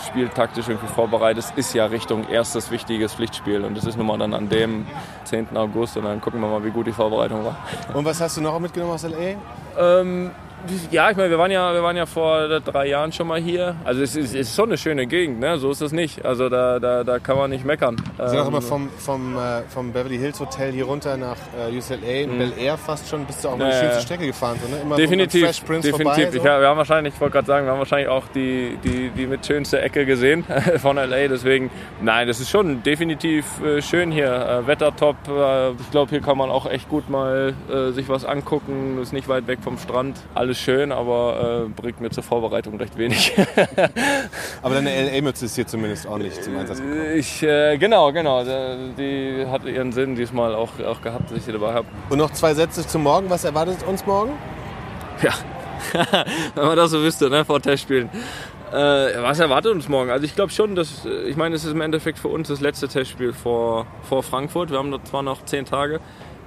spieltaktisch 0.05 0.67
irgendwie 0.67 0.88
vorbereitest, 0.88 1.57
ist 1.57 1.73
ja 1.73 1.85
Richtung 1.85 2.27
erstes 2.29 2.71
wichtiges 2.71 3.15
Pflichtspiel. 3.15 3.63
Und 3.63 3.75
das 3.75 3.85
ist 3.85 3.97
nun 3.97 4.07
mal 4.07 4.17
dann 4.17 4.33
an 4.33 4.49
dem 4.49 4.85
10. 5.25 5.55
August 5.57 5.97
und 5.97 6.05
dann 6.05 6.21
gucken 6.21 6.39
wir 6.41 6.47
mal, 6.47 6.63
wie 6.63 6.69
gut 6.69 6.88
die 6.88 6.91
Vorbereitung 6.91 7.44
war. 7.44 7.57
Und 7.94 8.05
was 8.05 8.21
hast 8.21 8.38
du 8.38 8.41
noch 8.41 8.59
mitgenommen 8.59 8.94
aus 8.94 9.03
L.A.? 9.03 9.35
Ähm, 9.79 10.31
ja, 10.92 11.09
ich 11.12 11.18
meine, 11.18 11.30
wir 11.30 11.38
waren 11.38 11.51
ja, 11.51 11.74
wir 11.74 11.83
waren 11.83 11.95
ja 11.95 12.06
vor 12.06 12.59
drei 12.59 12.88
Jahren 12.88 13.12
schon 13.12 13.27
mal 13.27 13.39
hier. 13.39 13.75
Also 13.86 14.01
es 14.01 14.15
ist, 14.15 14.33
ist 14.36 14.56
schon 14.56 14.69
eine 14.69 14.77
schöne 14.77 15.07
Gegend, 15.07 15.39
ne? 15.39 15.57
So 15.57 15.71
ist 15.71 15.81
es 15.81 15.92
nicht. 15.92 16.25
Also 16.25 16.50
da, 16.50 16.80
da, 16.80 17.04
da 17.04 17.19
kann 17.19 17.38
man 17.38 17.50
nicht 17.50 17.63
meckern. 17.65 17.95
Wir 18.18 18.30
sind 18.30 18.39
auch 18.39 18.44
Ähm, 18.44 18.48
immer 18.50 18.62
vom, 18.62 18.89
vom, 18.98 19.38
äh, 19.38 19.62
vom 19.69 19.92
Beverly 19.94 20.18
Hills 20.18 20.39
Hotel 20.39 20.71
hier 20.74 20.86
runter 20.86 21.15
nach 21.18 21.38
äh, 21.69 21.77
UCLA, 21.77 22.21
in 22.24 22.38
Bel 22.38 22.54
Air 22.57 22.77
fast 22.77 23.07
schon, 23.09 23.25
bist 23.25 23.44
du 23.44 23.50
auch 23.50 23.57
mal 23.57 23.65
die 23.65 23.68
Mhm. 23.68 23.71
Ja, 23.71 23.80
schönste 23.80 23.95
ja. 23.98 24.01
Strecke 24.01 24.25
gefahren, 24.27 24.57
so, 24.63 24.69
ne? 24.75 24.81
Immer 24.81 24.95
Definitiv, 24.95 25.42
so 25.42 25.45
Fresh 25.48 25.59
Prince 25.62 25.92
definitiv. 25.92 26.13
vorbei. 26.18 26.30
Ich, 26.36 26.38
So. 26.42 26.44
wir 26.44 26.68
haben 26.68 26.77
wahrscheinlich, 26.77 27.13
ich 27.13 27.21
wollte 27.21 27.33
gerade 27.33 27.48
sagen, 27.48 27.65
wir 27.65 27.71
haben 27.71 27.80
wahrscheinlich 27.80 28.09
auch 28.09 28.24
die, 28.33 28.77
die, 28.83 29.09
die 29.09 29.27
mit 29.27 29.45
schönste 29.45 29.81
Ecke 29.81 30.06
gesehen 30.06 30.44
von 30.81 30.98
LA. 30.98 31.27
Deswegen, 31.27 31.69
nein, 32.01 32.27
das 32.27 32.39
ist 32.39 32.50
schon 32.50 32.83
definitiv 32.83 33.45
äh, 33.63 33.81
schön 33.81 34.12
hier. 34.12 34.27
Äh, 34.63 34.68
Wetter 34.68 34.95
top. 34.95 35.15
Äh, 35.27 35.71
ich 35.71 35.92
glaube, 35.92 36.09
hier 36.09 36.21
kann 36.21 36.38
man 36.38 36.50
auch 36.50 36.65
echt 36.69 36.89
gut 36.89 37.09
mal 37.09 37.54
äh, 37.71 37.92
sich 37.92 38.09
was 38.09 38.25
angucken. 38.25 39.00
Ist 39.01 39.13
nicht 39.13 39.27
weit 39.27 39.48
weg 39.48 39.59
vom 39.62 39.77
Strand. 39.77 40.18
Alles 40.36 40.46
schön, 40.55 40.91
aber 40.91 41.65
äh, 41.65 41.69
bringt 41.69 42.01
mir 42.01 42.09
zur 42.09 42.23
Vorbereitung 42.23 42.77
recht 42.77 42.97
wenig. 42.97 43.33
Aber 44.61 44.75
deine 44.75 44.89
LA-Mütze 44.89 45.45
ist 45.45 45.56
hier 45.56 45.68
zumindest 45.68 46.06
ordentlich 46.06 46.42
zum 46.42 46.57
Einsatz 46.57 46.80
gekommen. 46.80 47.11
ich, 47.16 47.44
äh, 47.44 47.77
genau, 47.77 48.11
genau. 48.11 48.44
Die, 48.44 48.94
die 48.97 49.45
hat 49.47 49.66
ihren 49.66 49.92
Sinn 49.92 50.16
diesmal 50.16 50.56
auch, 50.56 50.80
auch 50.80 51.01
gehabt, 51.01 51.30
dass 51.30 51.37
ich 51.37 51.44
sie 51.44 51.51
dabei 51.51 51.73
habe. 51.73 51.87
Und 52.09 52.18
noch 52.18 52.31
zwei 52.31 52.54
Sätze 52.54 52.85
zum 52.85 53.04
Morgen. 53.04 53.30
Was 53.30 53.44
erwartet 53.44 53.83
uns 53.87 54.06
morgen? 54.06 54.33
Ja, 55.21 55.33
wenn 56.56 56.66
man 56.66 56.75
das 56.75 56.92
so 56.92 57.01
wüsste, 57.01 57.30
ne, 57.30 57.45
vor 57.45 57.61
Testspielen. 57.61 58.09
Äh, 58.71 59.21
was 59.21 59.39
erwartet 59.39 59.71
uns 59.71 59.87
morgen? 59.87 60.09
Also 60.09 60.25
ich 60.25 60.35
glaube 60.35 60.51
schon, 60.51 60.75
dass, 60.75 61.06
äh, 61.06 61.30
ich 61.30 61.37
meine, 61.37 61.56
es 61.56 61.63
ist 61.63 61.71
im 61.71 61.81
Endeffekt 61.81 62.19
für 62.19 62.27
uns 62.27 62.49
das 62.49 62.59
letzte 62.59 62.87
Testspiel 62.87 63.31
vor, 63.31 63.85
vor 64.04 64.23
Frankfurt. 64.23 64.71
Wir 64.71 64.77
haben 64.77 64.92
da 64.92 65.01
zwar 65.04 65.23
noch 65.23 65.45
zehn 65.45 65.66
Tage 65.66 66.01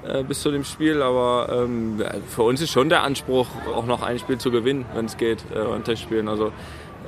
äh, 0.06 0.22
bis 0.22 0.40
zu 0.40 0.50
dem 0.50 0.64
Spiel, 0.64 1.02
aber 1.02 1.64
ähm, 1.64 2.02
für 2.28 2.42
uns 2.42 2.60
ist 2.60 2.70
schon 2.70 2.88
der 2.88 3.02
Anspruch, 3.02 3.46
auch 3.74 3.86
noch 3.86 4.02
ein 4.02 4.18
Spiel 4.18 4.38
zu 4.38 4.50
gewinnen, 4.50 4.86
wenn 4.94 5.06
es 5.06 5.16
geht, 5.16 5.44
äh, 5.54 5.58
an 5.58 5.84
Testspielen. 5.84 6.28
Also 6.28 6.52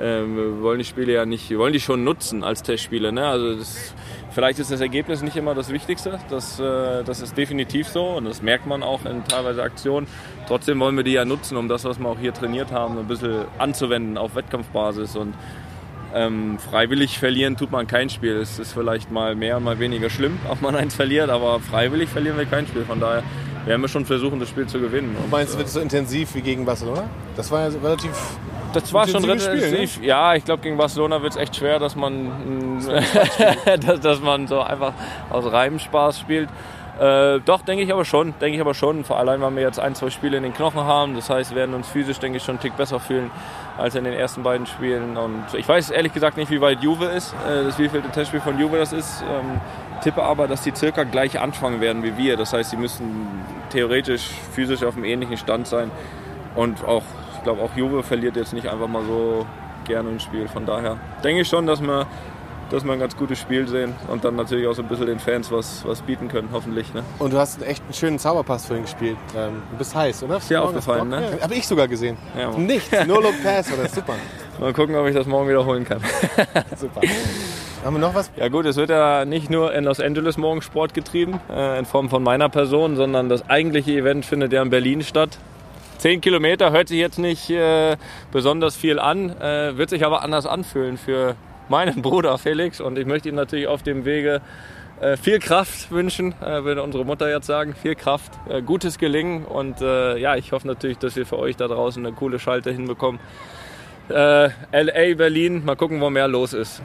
ähm, 0.01 0.37
wir 0.37 0.63
wollen 0.63 0.79
die 0.79 0.85
Spiele 0.85 1.13
ja 1.13 1.27
nicht, 1.27 1.49
wir 1.51 1.59
wollen 1.59 1.73
die 1.73 1.81
schon 1.81 2.05
nutzen 2.05 2.45
als 2.45 2.63
Testspiele. 2.63 3.13
Ne? 3.13 3.27
Also 3.27 3.57
das, 3.57 3.95
vielleicht 4.31 4.59
ist 4.59 4.71
das 4.71 4.81
Ergebnis 4.81 5.23
nicht 5.23 5.37
immer 5.37 5.55
das 5.55 5.71
Wichtigste, 5.71 6.19
das, 6.31 6.59
äh, 6.61 7.03
das 7.05 7.21
ist 7.21 7.37
definitiv 7.37 7.89
so 7.89 8.05
und 8.09 8.25
das 8.25 8.43
merkt 8.43 8.67
man 8.67 8.83
auch 8.83 9.05
in 9.05 9.25
teilweise 9.25 9.63
Aktionen. 9.63 10.07
Trotzdem 10.49 10.81
wollen 10.81 10.97
wir 10.97 11.05
die 11.05 11.13
ja 11.13 11.25
nutzen, 11.25 11.57
um 11.57 11.69
das, 11.69 11.85
was 11.85 11.99
wir 11.99 12.09
auch 12.09 12.19
hier 12.19 12.35
trainiert 12.35 12.73
haben, 12.73 12.99
ein 12.99 13.07
bisschen 13.07 13.45
anzuwenden 13.59 14.19
auf 14.19 14.35
Wettkampfbasis 14.35 15.17
und 15.17 15.35
ähm, 16.15 16.59
freiwillig 16.59 17.19
verlieren 17.19 17.57
tut 17.57 17.71
man 17.71 17.87
kein 17.87 18.11
Spiel. 18.11 18.37
Es 18.37 18.59
ist 18.59 18.73
vielleicht 18.73 19.11
mal 19.11 19.35
mehr 19.35 19.57
und 19.57 19.65
mal 19.65 19.79
weniger 19.79 20.11
schlimm, 20.11 20.39
ob 20.49 20.63
man 20.63 20.75
eins 20.75 20.95
verliert, 20.95 21.31
aber 21.31 21.61
freiwillig 21.61 22.09
verlieren 22.09 22.39
wir 22.39 22.47
kein 22.47 22.67
Spiel. 22.67 22.85
Von 22.85 23.01
daher 23.01 23.23
werden 23.67 23.81
wir 23.81 23.89
schon 23.89 24.05
versuchen, 24.05 24.41
das 24.41 24.49
Spiel 24.49 24.67
zu 24.67 24.81
gewinnen. 24.81 25.17
Und, 25.17 25.31
Meinst 25.31 25.55
du, 25.55 25.59
wird 25.59 25.69
es 25.69 25.75
so 25.75 25.81
intensiv 25.81 26.35
wie 26.35 26.43
gegen 26.43 26.65
Barcelona? 26.65 27.05
Das 27.37 27.51
war 27.51 27.69
ja 27.69 27.79
relativ. 27.83 28.11
Das 28.73 28.93
war 28.93 29.07
schon 29.07 29.25
relativ. 29.25 30.03
Ja, 30.03 30.35
ich 30.35 30.45
glaube, 30.45 30.63
gegen 30.63 30.79
Barcelona 30.79 31.23
wird 31.23 31.33
es 31.33 31.39
echt 31.39 31.57
schwer, 31.57 31.79
dass 31.79 31.95
man, 31.95 32.81
dass, 33.81 34.01
dass 34.01 34.21
man 34.21 34.47
so 34.47 34.61
einfach 34.61 34.95
aus 35.31 35.51
reinem 35.53 35.79
Spaß 35.79 36.19
spielt. 36.19 36.49
Äh, 37.01 37.41
doch, 37.41 37.63
denke 37.63 37.83
ich 37.83 37.93
aber 37.93 38.05
schon, 38.05 38.35
denke 38.41 38.57
ich 38.57 38.61
aber 38.61 38.75
schon. 38.75 39.05
Vor 39.05 39.19
allem, 39.19 39.41
weil 39.41 39.57
wir 39.57 39.63
jetzt 39.63 39.81
ein, 39.81 39.95
zwei 39.95 40.11
Spiele 40.11 40.37
in 40.37 40.43
den 40.43 40.53
Knochen 40.53 40.81
haben. 40.81 41.15
Das 41.15 41.31
heißt, 41.31 41.51
wir 41.51 41.57
werden 41.57 41.75
uns 41.75 41.89
physisch, 41.89 42.19
denke 42.19 42.37
ich, 42.37 42.45
schon 42.45 42.57
einen 42.57 42.61
Tick 42.61 42.77
besser 42.77 43.01
fühlen 43.01 43.31
als 43.79 43.95
in 43.95 44.05
den 44.05 44.13
ersten 44.13 44.43
beiden 44.43 44.67
Spielen. 44.67 45.17
Und 45.17 45.45
ich 45.55 45.67
weiß 45.67 45.91
ehrlich 45.91 46.13
gesagt 46.13 46.37
nicht, 46.37 46.51
wie 46.51 46.61
weit 46.61 46.83
Juve 46.83 47.07
ist, 47.07 47.35
äh, 47.49 47.65
das 47.65 47.79
wievielte 47.79 48.11
Testspiel 48.11 48.41
von 48.41 48.59
Juve 48.59 48.79
das 48.79 48.93
ist. 48.93 49.23
Ähm, 49.23 49.61
tippe 50.03 50.23
aber, 50.23 50.49
dass 50.49 50.63
die 50.63 50.73
circa 50.75 51.05
gleich 51.05 51.41
anfangen 51.41 51.81
werden 51.81 52.03
wie 52.03 52.17
wir. 52.17 52.37
Das 52.37 52.53
heißt, 52.53 52.71
sie 52.71 52.77
müssen 52.77 53.27
theoretisch 53.71 54.31
physisch 54.53 54.83
auf 54.85 54.97
einem 54.97 55.05
ähnlichen 55.05 55.39
Stand 55.39 55.67
sein. 55.67 55.91
Und 56.55 56.85
auch, 56.85 57.05
ich 57.37 57.43
glaube, 57.43 57.63
auch 57.63 57.75
Juve 57.75 58.03
verliert 58.03 58.37
jetzt 58.37 58.53
nicht 58.53 58.69
einfach 58.69 58.89
mal 58.89 59.03
so 59.05 59.47
gerne 59.85 60.11
ein 60.11 60.21
Spiel. 60.21 60.47
Von 60.49 60.67
daher 60.67 60.99
denke 61.25 61.41
ich 61.43 61.49
schon, 61.49 61.67
dass 61.67 61.81
wir 61.81 62.07
dass 62.73 62.85
wir 62.85 62.93
ein 62.93 62.99
ganz 62.99 63.17
gutes 63.17 63.39
Spiel 63.39 63.69
sehen 63.69 63.95
und 64.09 64.25
dann 64.25 64.35
natürlich 64.35 64.67
auch 64.67 64.73
so 64.73 64.83
ein 64.83 64.89
bisschen 64.89 65.07
den 65.07 65.19
Fans 65.19 65.53
was, 65.53 65.85
was 65.87 66.01
bieten 66.01 66.29
können, 66.29 66.49
hoffentlich. 66.53 66.93
Ne? 66.95 67.05
Und 67.19 67.33
du 67.35 67.39
hast 67.39 67.63
echt 67.63 67.83
einen 67.85 67.93
schönen 67.93 68.19
Zauberpass 68.19 68.67
vorhin 68.67 68.85
gespielt. 68.85 69.19
Ähm, 69.37 69.63
du 69.71 69.77
bist 69.77 69.95
heiß, 69.95 70.23
oder? 70.23 70.39
Ist 70.39 70.49
dir 70.49 70.63
aufgefallen, 70.63 71.11
ne? 71.11 71.37
Ja, 71.37 71.45
Habe 71.45 71.55
ich 71.55 71.67
sogar 71.67 71.87
gesehen. 71.87 72.17
Ja. 72.37 72.51
Nichts, 72.51 72.91
nur 73.07 73.23
Look 73.23 73.43
Pass, 73.43 73.71
oder? 73.73 73.87
Super. 73.89 74.15
Mal 74.59 74.73
gucken, 74.73 74.97
ob 74.97 75.07
ich 75.07 75.15
das 75.15 75.27
morgen 75.27 75.49
wiederholen 75.49 75.85
kann. 75.85 76.01
Super. 76.77 77.03
Haben 77.85 77.97
wir 77.97 78.01
noch 78.01 78.15
was? 78.15 78.31
Ja 78.37 78.49
gut, 78.49 78.65
es 78.65 78.77
wird 78.77 78.91
ja 78.91 79.25
nicht 79.27 79.51
nur 79.51 79.75
in 79.75 79.85
Los 79.85 80.01
Angeles 80.01 80.39
morgen 80.39 80.63
Sport 80.63 80.95
getrieben, 80.95 81.41
äh, 81.51 81.79
in 81.79 81.85
Form 81.85 82.09
von 82.09 82.23
meiner 82.23 82.49
Person, 82.49 82.97
sondern 82.97 83.29
das 83.29 83.49
eigentliche 83.51 83.93
Event 83.93 84.25
findet 84.25 84.53
ja 84.53 84.63
in 84.63 84.71
Berlin 84.71 85.03
statt. 85.03 85.37
Zehn 85.99 86.21
Kilometer 86.23 86.73
hört 86.73 86.89
sich 86.89 86.99
jetzt 86.99 87.19
nicht 87.19 87.51
äh, 87.51 87.97
besonders 88.31 88.77
viel 88.77 88.99
an, 88.99 89.31
äh, 89.41 89.77
wird 89.77 89.91
sich 89.91 90.07
aber 90.07 90.23
anders 90.23 90.47
anfühlen 90.47 90.97
für 90.97 91.37
meinen 91.73 92.03
Bruder 92.03 92.37
Felix 92.39 92.81
und 92.83 92.99
ich 92.99 93.07
möchte 93.07 93.29
ihm 93.31 93.35
natürlich 93.35 93.67
auf 93.67 93.83
dem 93.83 94.05
Wege 94.05 94.43
äh, 95.01 95.17
viel 95.17 95.39
Kraft 95.39 95.91
wünschen, 95.91 96.35
äh, 96.43 96.63
würde 96.65 96.83
unsere 96.83 97.05
Mutter 97.07 97.29
jetzt 97.31 97.47
sagen, 97.47 97.75
viel 97.75 97.95
Kraft, 97.95 98.31
äh, 98.49 98.61
gutes 98.63 98.99
Gelingen 98.99 99.45
und 99.47 99.81
ja, 99.81 100.37
ich 100.37 100.53
hoffe 100.53 100.67
natürlich, 100.69 100.99
dass 100.99 101.17
wir 101.17 101.25
für 101.27 101.39
euch 101.39 101.57
da 101.57 101.67
draußen 101.67 102.05
eine 102.07 102.15
coole 102.15 102.39
Schalte 102.39 102.71
hinbekommen. 102.71 103.21
LA, 104.09 105.15
Berlin, 105.17 105.65
mal 105.65 105.77
gucken, 105.77 106.01
wo 106.01 106.11
mehr 106.11 106.29
los 106.29 106.53
ist. 106.53 106.83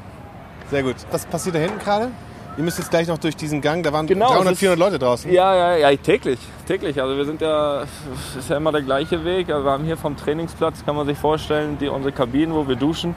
Sehr 0.71 0.83
gut. 0.83 0.95
Was 1.11 1.25
passiert 1.25 1.55
da 1.55 1.59
hinten 1.59 1.79
gerade? 1.79 2.11
Ihr 2.57 2.63
müsst 2.63 2.77
jetzt 2.79 2.89
gleich 2.89 3.07
noch 3.07 3.17
durch 3.19 3.35
diesen 3.35 3.61
Gang, 3.61 3.83
da 3.83 3.91
waren 3.93 4.07
Genau, 4.07 4.27
300, 4.29 4.45
es 4.47 4.51
ist- 4.53 4.59
400 4.59 4.79
Leute 4.79 4.99
draußen. 4.99 5.31
Ja, 5.31 5.55
ja, 5.55 5.89
ja, 5.89 5.95
täglich, 5.97 6.39
täglich. 6.67 6.99
Also 7.01 7.15
wir 7.17 7.25
sind 7.25 7.41
ja, 7.41 7.83
es 7.83 8.35
ist 8.39 8.49
ja 8.49 8.57
immer 8.57 8.71
der 8.71 8.81
gleiche 8.81 9.23
Weg. 9.25 9.49
Also 9.51 9.63
wir 9.65 9.71
haben 9.71 9.83
hier 9.83 9.97
vom 9.97 10.15
Trainingsplatz, 10.17 10.83
kann 10.85 10.95
man 10.95 11.05
sich 11.05 11.17
vorstellen, 11.17 11.77
die, 11.79 11.87
unsere 11.87 12.11
Kabinen, 12.13 12.55
wo 12.55 12.67
wir 12.67 12.75
duschen, 12.75 13.13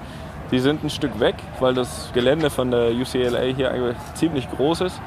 die 0.50 0.59
sind 0.59 0.83
ein 0.85 0.90
Stück 0.90 1.19
weg, 1.21 1.37
weil 1.61 1.75
das 1.75 2.11
Gelände 2.14 2.50
von 2.50 2.71
der 2.71 2.90
UCLA 2.92 3.40
hier 3.54 3.71
eigentlich 3.71 3.97
ziemlich 4.14 4.50
groß 4.50 4.83
ist. 4.83 5.00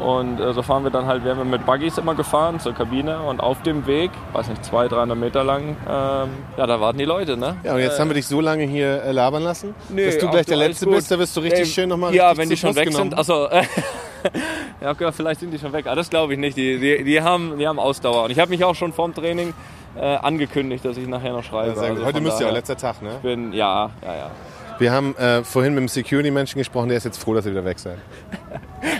Und 0.00 0.40
äh, 0.40 0.52
so 0.52 0.62
fahren 0.62 0.82
wir 0.82 0.90
dann 0.90 1.06
halt, 1.06 1.24
werden 1.24 1.38
wir 1.38 1.44
mit 1.44 1.64
Buggies 1.64 1.98
immer 1.98 2.14
gefahren 2.16 2.58
zur 2.58 2.74
Kabine 2.74 3.20
und 3.20 3.40
auf 3.40 3.62
dem 3.62 3.86
Weg, 3.86 4.10
weiß 4.32 4.48
nicht, 4.48 4.64
200, 4.64 4.92
300 4.98 5.16
Meter 5.16 5.44
lang, 5.44 5.76
ähm, 5.88 6.28
ja, 6.56 6.66
da 6.66 6.80
warten 6.80 6.98
die 6.98 7.04
Leute, 7.04 7.36
ne? 7.36 7.56
Ja, 7.62 7.74
und 7.74 7.78
jetzt 7.80 7.96
Äh, 7.96 8.00
haben 8.00 8.08
wir 8.10 8.14
dich 8.14 8.26
so 8.26 8.40
lange 8.40 8.64
hier 8.64 9.04
äh, 9.04 9.12
labern 9.12 9.44
lassen, 9.44 9.72
Nee, 9.88 10.06
dass 10.06 10.18
du 10.18 10.28
gleich 10.28 10.46
der 10.46 10.56
Letzte 10.56 10.86
gut. 10.86 10.96
bist. 10.96 11.10
Da 11.12 11.18
wirst 11.18 11.36
du 11.36 11.40
richtig 11.40 11.60
Ey, 11.60 11.66
schön 11.66 11.88
nochmal 11.88 12.12
Ja, 12.12 12.36
wenn 12.36 12.48
die 12.48 12.56
schon 12.56 12.74
weg 12.74 12.88
genommen. 12.88 13.10
sind. 13.10 13.18
Achso, 13.18 13.48
ja, 14.80 14.90
okay, 14.90 15.10
vielleicht 15.12 15.40
sind 15.40 15.52
die 15.52 15.58
schon 15.60 15.72
weg. 15.72 15.86
Ah, 15.86 15.94
das 15.94 16.10
glaube 16.10 16.32
ich 16.32 16.40
nicht. 16.40 16.56
Die, 16.56 16.78
die, 16.80 17.04
die, 17.04 17.22
haben, 17.22 17.56
die 17.58 17.66
haben 17.68 17.78
Ausdauer. 17.78 18.24
Und 18.24 18.30
ich 18.30 18.38
habe 18.40 18.50
mich 18.50 18.64
auch 18.64 18.74
schon 18.74 18.92
vorm 18.92 19.14
Training 19.14 19.54
äh, 19.96 20.16
angekündigt, 20.16 20.84
dass 20.84 20.96
ich 20.96 21.06
nachher 21.06 21.32
noch 21.32 21.44
schreibe. 21.44 21.80
Ja. 21.80 21.88
Also 21.90 22.04
Heute 22.04 22.20
müsst 22.20 22.40
ihr 22.40 22.48
auch, 22.48 22.52
letzter 22.52 22.76
Tag, 22.76 23.00
ne? 23.00 23.10
ich 23.16 23.22
bin, 23.22 23.52
ja, 23.52 23.90
ja, 24.02 24.14
ja. 24.16 24.30
Wir 24.78 24.92
haben 24.92 25.16
äh, 25.16 25.44
vorhin 25.44 25.74
mit 25.74 25.82
dem 25.82 25.88
Security-Menschen 25.88 26.58
gesprochen, 26.58 26.88
der 26.88 26.96
ist 26.98 27.04
jetzt 27.04 27.18
froh, 27.18 27.34
dass 27.34 27.46
ihr 27.46 27.52
wieder 27.52 27.64
weg 27.64 27.78
seid. 27.78 27.98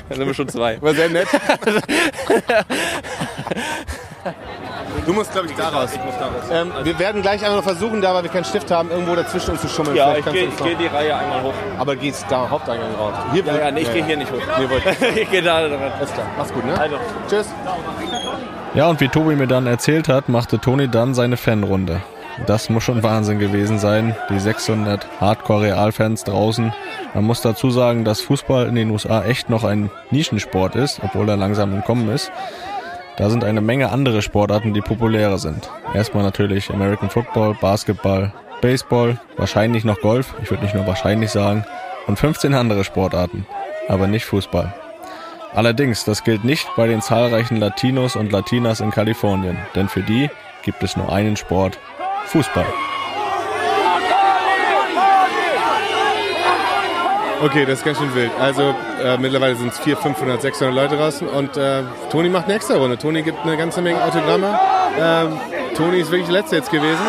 Da 0.08 0.16
sind 0.16 0.26
wir 0.26 0.34
schon 0.34 0.48
zwei. 0.48 0.80
War 0.80 0.94
sehr 0.94 1.10
nett. 1.10 1.26
du 5.06 5.12
musst, 5.12 5.32
glaube 5.32 5.46
ich, 5.48 5.54
da 5.54 5.68
raus. 5.68 5.90
Ich 5.94 6.02
muss 6.04 6.14
da 6.18 6.26
raus. 6.26 6.44
Ähm, 6.50 6.72
wir 6.82 6.98
werden 6.98 7.22
gleich 7.22 7.42
einmal 7.42 7.56
noch 7.56 7.64
versuchen, 7.64 8.00
da 8.00 8.14
weil 8.14 8.22
wir 8.22 8.30
keinen 8.30 8.44
Stift 8.44 8.70
haben, 8.70 8.90
irgendwo 8.90 9.14
dazwischen 9.14 9.52
uns 9.52 9.60
zu 9.62 9.68
schummeln. 9.68 9.96
Ja, 9.96 10.14
Vielleicht 10.14 10.26
ich 10.26 10.56
gehe 10.56 10.76
geh 10.76 10.84
die 10.84 10.86
Reihe 10.86 11.16
einmal 11.16 11.42
hoch. 11.42 11.54
Aber 11.78 11.96
geht's 11.96 12.24
da 12.28 12.48
Haupteingang 12.48 12.94
raus? 12.94 13.14
Hier 13.32 13.44
Ja, 13.44 13.58
ja, 13.58 13.70
nee, 13.70 13.80
ich 13.80 13.92
gehe 13.92 14.04
hier 14.04 14.16
nicht 14.16 14.32
hoch. 14.32 14.40
Nee, 14.58 14.68
wollte 14.70 14.90
ich. 14.90 15.16
ich 15.22 15.30
gehe 15.30 15.42
da 15.42 15.66
dran. 15.66 15.92
Alles 15.98 16.12
klar. 16.12 16.26
Mach's 16.36 16.52
gut, 16.52 16.64
ne? 16.64 16.78
Also. 16.78 16.96
Tschüss. 17.28 17.46
Ja, 18.74 18.88
und 18.88 19.00
wie 19.00 19.08
Tobi 19.08 19.36
mir 19.36 19.46
dann 19.46 19.66
erzählt 19.66 20.08
hat, 20.08 20.28
machte 20.28 20.58
Toni 20.58 20.88
dann 20.88 21.14
seine 21.14 21.36
Fanrunde. 21.36 22.00
Das 22.46 22.68
muss 22.68 22.82
schon 22.82 23.02
Wahnsinn 23.02 23.38
gewesen 23.38 23.78
sein. 23.78 24.16
Die 24.28 24.38
600 24.38 25.06
Hardcore-Realfans 25.20 26.24
draußen. 26.24 26.72
Man 27.14 27.24
muss 27.24 27.40
dazu 27.40 27.70
sagen, 27.70 28.04
dass 28.04 28.20
Fußball 28.20 28.66
in 28.66 28.74
den 28.74 28.90
USA 28.90 29.24
echt 29.24 29.48
noch 29.48 29.64
ein 29.64 29.90
Nischensport 30.10 30.74
ist, 30.76 31.00
obwohl 31.02 31.28
er 31.28 31.36
langsam 31.36 31.72
im 31.72 31.84
Kommen 31.84 32.08
ist. 32.10 32.32
Da 33.16 33.30
sind 33.30 33.44
eine 33.44 33.60
Menge 33.60 33.90
andere 33.90 34.22
Sportarten, 34.22 34.74
die 34.74 34.80
populärer 34.80 35.38
sind. 35.38 35.70
Erstmal 35.94 36.24
natürlich 36.24 36.70
American 36.70 37.10
Football, 37.10 37.56
Basketball, 37.60 38.32
Baseball, 38.60 39.20
wahrscheinlich 39.36 39.84
noch 39.84 40.00
Golf, 40.00 40.34
ich 40.42 40.50
würde 40.50 40.64
nicht 40.64 40.74
nur 40.74 40.86
wahrscheinlich 40.86 41.30
sagen, 41.30 41.64
und 42.08 42.18
15 42.18 42.54
andere 42.54 42.82
Sportarten, 42.82 43.46
aber 43.88 44.08
nicht 44.08 44.24
Fußball. 44.24 44.74
Allerdings, 45.54 46.04
das 46.04 46.24
gilt 46.24 46.42
nicht 46.42 46.66
bei 46.76 46.88
den 46.88 47.00
zahlreichen 47.00 47.58
Latinos 47.58 48.16
und 48.16 48.32
Latinas 48.32 48.80
in 48.80 48.90
Kalifornien, 48.90 49.58
denn 49.76 49.88
für 49.88 50.02
die 50.02 50.28
gibt 50.64 50.82
es 50.82 50.96
nur 50.96 51.12
einen 51.12 51.36
Sport, 51.36 51.78
Fußball. 52.26 52.66
Okay, 57.42 57.66
das 57.66 57.80
ist 57.80 57.84
ganz 57.84 57.98
schön 57.98 58.14
wild. 58.14 58.30
Also 58.40 58.74
äh, 59.02 59.18
mittlerweile 59.18 59.54
sind 59.54 59.72
es 59.72 59.78
400, 59.80 60.02
500, 60.02 60.42
600 60.42 60.74
Leute 60.74 60.96
draußen 60.96 61.28
und 61.28 61.56
äh, 61.56 61.82
Toni 62.08 62.30
macht 62.30 62.46
eine 62.46 62.54
extra 62.54 62.76
Runde. 62.76 62.96
Toni 62.96 63.22
gibt 63.22 63.40
eine 63.40 63.56
ganze 63.56 63.82
Menge 63.82 64.02
Autogramme. 64.02 64.58
Ähm, 64.98 65.38
Toni 65.76 65.98
ist 65.98 66.10
wirklich 66.10 66.28
der 66.30 66.40
Letzte 66.40 66.56
jetzt 66.56 66.70
gewesen. 66.70 67.06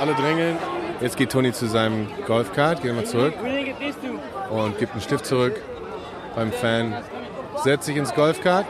Alle 0.00 0.14
drängeln. 0.14 0.56
Jetzt 1.00 1.18
geht 1.18 1.30
Toni 1.30 1.52
zu 1.52 1.66
seinem 1.66 2.08
Golfkart, 2.26 2.80
geht 2.82 2.94
mal 2.94 3.04
zurück 3.04 3.34
und 4.50 4.78
gibt 4.78 4.92
einen 4.92 5.02
Stift 5.02 5.26
zurück 5.26 5.60
beim 6.34 6.52
Fan. 6.52 6.94
Setzt 7.62 7.84
sich 7.84 7.96
ins 7.96 8.14
Golfkart, 8.14 8.64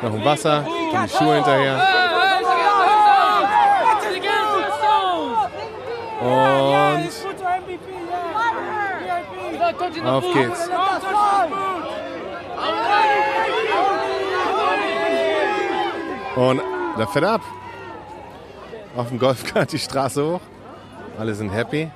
noch 0.00 0.14
ein 0.14 0.24
Wasser, 0.24 0.64
die 0.92 1.08
Schuhe 1.10 1.34
hinterher. 1.34 2.07
Und 6.28 7.08
auf 10.04 10.24
geht's. 10.32 10.68
Und 16.36 16.60
da 16.96 17.06
fährt 17.06 17.24
er 17.24 17.32
ab. 17.32 17.40
Auf 18.96 19.08
dem 19.08 19.18
Golfkart 19.18 19.72
die 19.72 19.78
Straße 19.78 20.24
hoch. 20.24 20.40
Alle 21.18 21.34
sind 21.34 21.50
happy. 21.50 21.90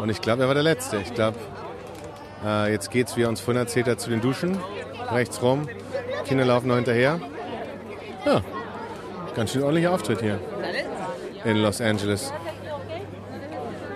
Und 0.00 0.08
ich 0.08 0.20
glaube, 0.20 0.42
er 0.42 0.48
war 0.48 0.54
der 0.54 0.62
Letzte. 0.62 0.98
Ich 0.98 1.14
glaube, 1.14 1.36
äh, 2.44 2.72
jetzt 2.72 2.90
geht's, 2.90 3.16
wie 3.16 3.22
er 3.22 3.28
uns 3.28 3.40
vorhin 3.40 3.60
erzählt 3.60 3.88
hat, 3.88 4.00
zu 4.00 4.10
den 4.10 4.20
Duschen. 4.20 4.58
Rechts 5.10 5.42
rum. 5.42 5.68
Kinder 6.24 6.44
laufen 6.44 6.68
noch 6.68 6.76
hinterher. 6.76 7.20
Ja, 8.24 8.40
ganz 9.34 9.52
schön 9.52 9.62
ordentlicher 9.62 9.92
Auftritt 9.92 10.20
hier 10.20 10.40
in 11.44 11.58
Los 11.58 11.80
Angeles. 11.80 12.32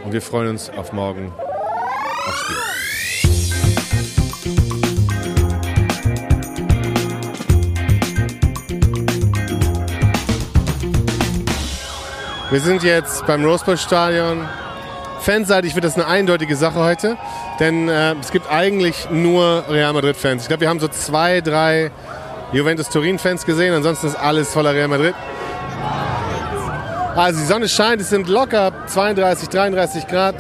Und 0.09 0.15
wir 0.15 0.23
freuen 0.23 0.49
uns 0.49 0.71
auf 0.71 0.95
morgen 0.95 1.35
aufs 2.27 2.41
Spiel. 2.41 2.57
Wir 12.51 12.61
sind 12.63 12.83
jetzt 12.85 13.27
beim 13.27 13.45
Rosebud-Stadion. 13.45 14.49
Fanseitig 15.21 15.75
wird 15.75 15.85
das 15.85 15.97
eine 15.97 16.07
eindeutige 16.07 16.57
Sache 16.57 16.79
heute, 16.79 17.19
denn 17.61 17.91
äh, 17.91 18.15
es 18.15 18.31
gibt 18.31 18.51
eigentlich 18.51 19.11
nur 19.11 19.65
Real 19.69 19.93
Madrid-Fans. 19.93 20.41
Ich 20.41 20.49
glaube, 20.49 20.63
wir 20.63 20.71
haben 20.71 20.81
so 20.81 20.89
zwei, 20.89 21.43
drei 21.43 21.91
Juventus-Turin-Fans 22.53 23.45
gesehen, 23.45 23.75
ansonsten 23.75 24.07
ist 24.07 24.17
alles 24.17 24.55
voller 24.55 24.73
Real 24.73 24.89
Madrid. 24.89 25.15
Also 27.19 27.41
die 27.41 27.47
Sonne 27.47 27.69
scheint, 27.69 28.01
es 28.01 28.11
sind 28.11 28.29
locker 28.29 28.73
32, 28.87 29.49
33 29.49 30.07
Grad 30.07 30.37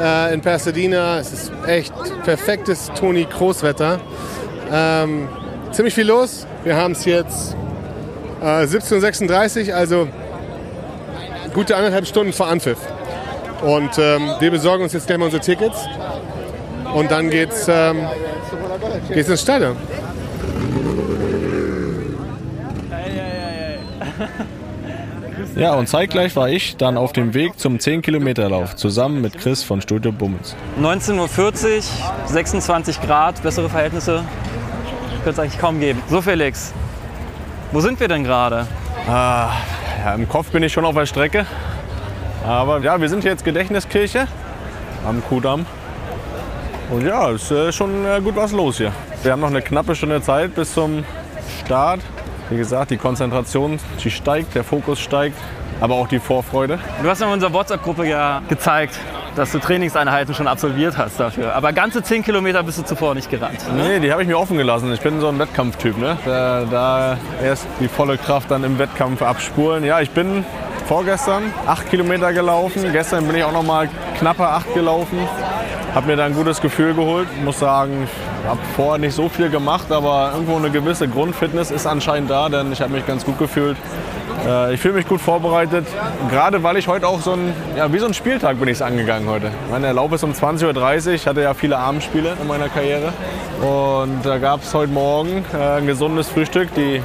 äh, 0.00 0.34
in 0.34 0.40
Pasadena. 0.40 1.20
Es 1.20 1.32
ist 1.32 1.52
echt 1.64 1.94
perfektes 2.24 2.90
Toni 2.98 3.24
Kroos-Wetter. 3.24 4.00
Ähm, 4.72 5.28
ziemlich 5.70 5.94
viel 5.94 6.08
los. 6.08 6.44
Wir 6.64 6.74
haben 6.74 6.90
es 6.90 7.04
jetzt 7.04 7.54
äh, 8.42 8.64
17.36 8.64 9.68
Uhr, 9.68 9.76
also 9.76 10.08
gute 11.54 11.76
anderthalb 11.76 12.04
Stunden 12.04 12.32
vor 12.32 12.48
Anpfiff. 12.48 12.78
Und 13.62 13.96
ähm, 13.98 14.28
wir 14.40 14.50
besorgen 14.50 14.82
uns 14.82 14.94
jetzt 14.94 15.06
gleich 15.06 15.18
mal 15.18 15.26
unsere 15.26 15.44
Tickets. 15.44 15.78
Und 16.94 17.12
dann 17.12 17.30
geht's, 17.30 17.66
ähm, 17.68 18.08
geht's 19.08 19.28
ins 19.28 19.42
Stadion. 19.42 19.76
Ja, 25.56 25.74
und 25.74 25.88
zeitgleich 25.88 26.36
war 26.36 26.48
ich 26.48 26.76
dann 26.76 26.96
auf 26.96 27.12
dem 27.12 27.34
Weg 27.34 27.58
zum 27.58 27.78
10-Kilometer-Lauf 27.78 28.76
zusammen 28.76 29.20
mit 29.20 29.38
Chris 29.38 29.62
von 29.62 29.80
Studio 29.80 30.12
Bummens. 30.12 30.54
19.40 30.80 31.76
Uhr, 31.76 31.82
26 32.26 33.00
Grad, 33.00 33.42
bessere 33.42 33.68
Verhältnisse. 33.68 34.22
könnte 35.24 35.30
es 35.30 35.38
eigentlich 35.38 35.58
kaum 35.60 35.80
geben. 35.80 36.00
So 36.08 36.22
Felix, 36.22 36.72
wo 37.72 37.80
sind 37.80 37.98
wir 37.98 38.08
denn 38.08 38.24
gerade? 38.24 38.66
Ah, 39.08 39.50
ja, 40.04 40.14
Im 40.14 40.28
Kopf 40.28 40.50
bin 40.50 40.62
ich 40.62 40.72
schon 40.72 40.84
auf 40.84 40.94
der 40.94 41.06
Strecke. 41.06 41.44
Aber 42.46 42.80
ja, 42.80 43.00
wir 43.00 43.08
sind 43.08 43.22
hier 43.22 43.32
jetzt 43.32 43.44
Gedächtniskirche 43.44 44.28
am 45.06 45.22
Kudamm. 45.24 45.66
Und 46.90 47.04
ja, 47.04 47.30
ist 47.30 47.50
äh, 47.50 47.72
schon 47.72 48.06
äh, 48.06 48.20
gut 48.22 48.36
was 48.36 48.52
los 48.52 48.78
hier. 48.78 48.92
Wir 49.22 49.32
haben 49.32 49.40
noch 49.40 49.48
eine 49.48 49.60
knappe 49.60 49.94
Stunde 49.94 50.22
Zeit 50.22 50.54
bis 50.54 50.72
zum 50.72 51.04
Start. 51.64 52.00
Wie 52.50 52.56
gesagt, 52.56 52.90
die 52.90 52.96
Konzentration, 52.96 53.78
die 54.02 54.10
steigt, 54.10 54.54
der 54.54 54.64
Fokus 54.64 55.00
steigt, 55.00 55.36
aber 55.80 55.94
auch 55.94 56.08
die 56.08 56.18
Vorfreude. 56.18 56.78
Du 57.02 57.08
hast 57.08 57.20
in 57.20 57.28
unserer 57.28 57.52
WhatsApp-Gruppe 57.52 58.06
ja 58.06 58.42
gezeigt, 58.48 58.98
dass 59.36 59.52
du 59.52 59.58
Trainingseinheiten 59.58 60.34
schon 60.34 60.48
absolviert 60.48 60.96
hast 60.96 61.20
dafür. 61.20 61.54
Aber 61.54 61.72
ganze 61.72 62.02
10 62.02 62.24
Kilometer 62.24 62.62
bist 62.62 62.78
du 62.78 62.82
zuvor 62.84 63.14
nicht 63.14 63.30
gerannt. 63.30 63.60
Ne? 63.74 63.88
Nee, 63.88 64.00
die 64.00 64.10
habe 64.10 64.22
ich 64.22 64.28
mir 64.28 64.38
offen 64.38 64.56
gelassen. 64.56 64.92
Ich 64.92 65.00
bin 65.00 65.20
so 65.20 65.28
ein 65.28 65.38
Wettkampftyp. 65.38 65.98
Ne? 65.98 66.16
Da, 66.24 66.64
da 66.64 67.18
erst 67.42 67.66
die 67.80 67.88
volle 67.88 68.16
Kraft 68.18 68.50
dann 68.50 68.64
im 68.64 68.78
Wettkampf 68.78 69.22
abspulen. 69.22 69.84
Ja, 69.84 70.00
ich 70.00 70.10
bin 70.10 70.44
vorgestern 70.86 71.52
8 71.66 71.90
Kilometer 71.90 72.32
gelaufen. 72.32 72.90
Gestern 72.92 73.26
bin 73.26 73.36
ich 73.36 73.44
auch 73.44 73.52
noch 73.52 73.62
mal 73.62 73.88
knappe 74.18 74.48
8 74.48 74.74
gelaufen. 74.74 75.18
Habe 75.94 76.06
mir 76.06 76.16
da 76.16 76.26
ein 76.26 76.34
gutes 76.34 76.60
Gefühl 76.60 76.94
geholt. 76.94 77.28
Muss 77.44 77.58
sagen, 77.58 78.06
ich 78.42 78.48
habe 78.48 78.60
vorher 78.76 78.98
nicht 78.98 79.14
so 79.14 79.28
viel 79.28 79.48
gemacht, 79.48 79.90
aber 79.90 80.30
irgendwo 80.32 80.56
eine 80.56 80.70
gewisse 80.70 81.08
Grundfitness 81.08 81.70
ist 81.70 81.86
anscheinend 81.86 82.30
da, 82.30 82.48
denn 82.48 82.72
ich 82.72 82.80
habe 82.80 82.92
mich 82.92 83.06
ganz 83.06 83.24
gut 83.24 83.38
gefühlt. 83.38 83.76
Äh, 84.46 84.74
ich 84.74 84.80
fühle 84.80 84.94
mich 84.94 85.08
gut 85.08 85.20
vorbereitet, 85.20 85.86
gerade 86.30 86.62
weil 86.62 86.76
ich 86.76 86.88
heute 86.88 87.06
auch 87.08 87.20
so 87.20 87.32
ein, 87.32 87.52
ja, 87.76 87.92
wie 87.92 87.98
so 87.98 88.06
ein 88.06 88.14
Spieltag 88.14 88.58
bin 88.58 88.68
ich 88.68 88.74
es 88.74 88.82
angegangen 88.82 89.28
heute. 89.28 89.50
Mein 89.70 89.82
Lauf 89.94 90.12
ist 90.12 90.24
um 90.24 90.32
20.30 90.32 91.06
Uhr, 91.06 91.14
ich 91.14 91.26
hatte 91.26 91.42
ja 91.42 91.54
viele 91.54 91.78
Abendspiele 91.78 92.36
in 92.40 92.46
meiner 92.46 92.68
Karriere. 92.68 93.12
Und 93.60 94.24
da 94.24 94.38
gab 94.38 94.62
es 94.62 94.72
heute 94.74 94.92
Morgen 94.92 95.44
äh, 95.52 95.78
ein 95.78 95.86
gesundes 95.86 96.28
Frühstück, 96.28 96.72
die 96.74 97.02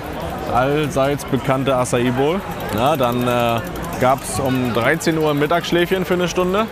allseits 0.53 1.25
bekannte 1.25 1.75
Acai 1.75 2.11
Bowl. 2.11 2.39
Ja, 2.75 2.95
dann 2.95 3.27
äh, 3.27 3.61
gab 4.01 4.21
es 4.23 4.39
um 4.39 4.73
13 4.73 5.17
Uhr 5.17 5.31
ein 5.31 5.39
Mittagsschläfchen 5.39 6.05
für 6.05 6.15
eine 6.15 6.27
Stunde, 6.27 6.67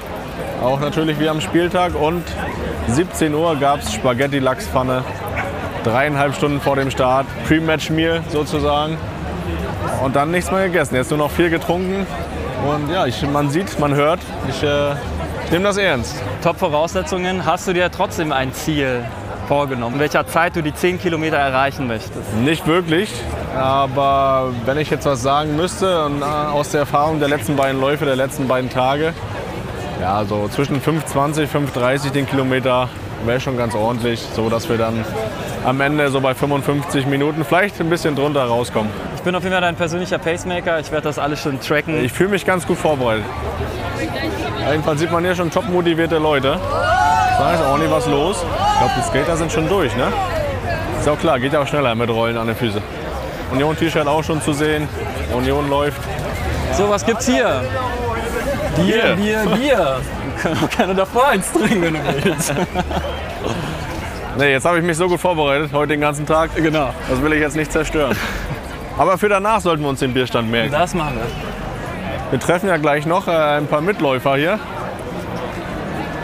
auch 0.62 0.80
natürlich 0.80 1.20
wie 1.20 1.30
am 1.30 1.42
Spieltag. 1.42 1.96
Und 1.96 2.24
17 2.88 3.34
Uhr 3.34 3.56
gab 3.58 3.82
es 3.82 3.94
Spaghetti-Lachspfanne, 3.94 5.04
dreieinhalb 5.84 6.36
Stunden 6.36 6.62
vor 6.62 6.76
dem 6.76 6.92
Start, 6.92 7.26
Pre-Match-Meal 7.48 8.22
sozusagen. 8.30 8.98
Und 10.04 10.16
dann 10.16 10.32
nichts 10.32 10.52
mehr 10.52 10.66
gegessen. 10.66 10.96
Jetzt 10.96 11.10
nur 11.10 11.20
noch 11.20 11.32
viel 11.32 11.50
getrunken. 11.50 12.06
Und 12.68 12.92
ja, 12.92 13.06
ich, 13.06 13.28
man 13.28 13.50
sieht, 13.50 13.80
man 13.80 13.96
hört, 13.96 14.20
ich, 14.48 14.64
äh, 14.64 14.96
nehme 15.52 15.66
das 15.66 15.78
ernst. 15.78 16.16
Top-Voraussetzungen. 16.44 17.46
Hast 17.46 17.68
du 17.68 17.74
dir 17.74 17.92
trotzdem 17.92 18.32
ein 18.32 18.54
Ziel 18.54 19.04
vorgenommen, 19.48 19.96
in 19.96 20.00
welcher 20.00 20.26
Zeit 20.28 20.56
du 20.56 20.62
die 20.62 20.74
10 20.74 21.02
Kilometer 21.02 21.36
erreichen 21.36 21.88
möchtest? 21.88 22.34
Nicht 22.36 22.68
wirklich, 22.68 23.12
aber 23.54 24.54
wenn 24.66 24.78
ich 24.78 24.90
jetzt 24.90 25.06
was 25.06 25.22
sagen 25.22 25.58
müsste 25.58 26.06
und 26.06 26.22
äh, 26.22 26.26
aus 26.26 26.70
der 26.70 26.82
Erfahrung 26.82 27.20
der 27.20 27.28
letzten 27.28 27.58
beiden 27.58 27.82
Läufe, 27.82 28.06
der 28.06 28.16
letzten 28.16 28.48
beiden 28.48 28.70
Tage, 28.70 29.14
ja, 30.02 30.26
so 30.26 30.48
zwischen 30.48 30.82
5,20, 30.82 31.48
5,30 31.48 32.10
den 32.10 32.28
Kilometer 32.28 32.90
wäre 33.26 33.40
schon 33.40 33.56
ganz 33.56 33.76
ordentlich, 33.76 34.20
so 34.36 34.50
dass 34.50 34.68
wir 34.68 34.78
dann 34.78 35.06
am 35.64 35.80
Ende 35.80 36.10
so 36.10 36.20
bei 36.20 36.34
55 36.34 37.06
Minuten 37.06 37.46
vielleicht 37.46 37.80
ein 37.80 37.90
bisschen 37.90 38.16
drunter 38.16 38.44
rauskommen. 38.44 38.92
Ich 39.16 39.22
bin 39.22 39.36
auf 39.36 39.44
jeden 39.44 39.54
Fall 39.54 39.62
dein 39.62 39.76
persönlicher 39.76 40.18
Pacemaker. 40.18 40.80
Ich 40.80 40.92
werde 40.92 41.04
das 41.04 41.20
alles 41.20 41.42
schon 41.42 41.60
tracken. 41.62 42.04
Ich 42.04 42.12
fühle 42.12 42.30
mich 42.30 42.46
ganz 42.46 42.66
gut 42.66 42.80
vorbereitet. 42.80 43.26
Jedenfalls 44.68 45.00
sieht 45.00 45.12
man 45.12 45.24
hier 45.24 45.36
schon 45.36 45.52
top 45.52 45.70
motivierte 45.70 46.18
Leute. 46.18 46.60
Da 47.38 47.54
ist 47.54 47.62
ordentlich 47.62 47.92
was 47.92 48.08
los. 48.08 48.38
Ich 48.44 48.80
glaube, 48.80 48.94
die 48.98 49.04
Skater 49.04 49.38
sind 49.38 49.52
schon 49.52 49.70
durch, 49.70 49.96
ne? 49.96 50.08
Ist 51.00 51.08
auch 51.08 51.20
klar, 51.20 51.40
geht 51.40 51.54
ja 51.54 51.62
auch 51.62 51.68
schneller 51.68 51.94
mit 51.94 52.10
Rollen 52.10 52.38
an 52.38 52.48
den 52.48 52.56
Füßen. 52.56 52.82
Union 53.52 53.78
T-Shirt 53.78 54.08
auch 54.08 54.24
schon 54.24 54.42
zu 54.42 54.54
sehen. 54.54 54.88
Union 55.34 55.70
läuft. 55.70 56.02
So, 56.74 56.90
was 56.90 57.06
gibt's 57.06 57.28
hier? 57.28 57.62
Bier, 58.76 59.16
Bier. 59.16 59.16
Bier, 59.16 59.56
Bier. 59.56 59.98
Wir 60.34 60.42
können 60.42 60.58
auch 60.64 60.70
gerne 60.78 60.96
davor 60.96 61.28
eins 61.28 61.52
trinken, 61.52 61.82
wenn 61.82 61.94
du 61.94 62.24
willst. 62.24 62.54
Nee, 64.38 64.54
jetzt 64.54 64.64
habe 64.66 64.78
ich 64.80 64.84
mich 64.86 64.96
so 64.96 65.10
gut 65.10 65.20
vorbereitet, 65.20 65.72
heute 65.74 65.90
den 65.90 66.00
ganzen 66.00 66.26
Tag. 66.26 66.56
genau. 66.56 66.94
Das 67.10 67.22
will 67.22 67.34
ich 67.34 67.42
jetzt 67.42 67.58
nicht 67.58 67.70
zerstören. 67.70 68.16
Aber 68.98 69.18
für 69.18 69.28
danach 69.28 69.60
sollten 69.60 69.84
wir 69.84 69.90
uns 69.90 70.00
den 70.00 70.14
Bierstand 70.14 70.50
merken. 70.50 70.72
Das 70.72 70.94
machen 70.94 71.18
wir. 71.18 72.32
Wir 72.32 72.40
treffen 72.40 72.70
ja 72.70 72.78
gleich 72.78 73.06
noch 73.06 73.28
äh, 73.28 73.32
ein 73.32 73.68
paar 73.68 73.82
Mitläufer 73.82 74.38
hier. 74.38 74.58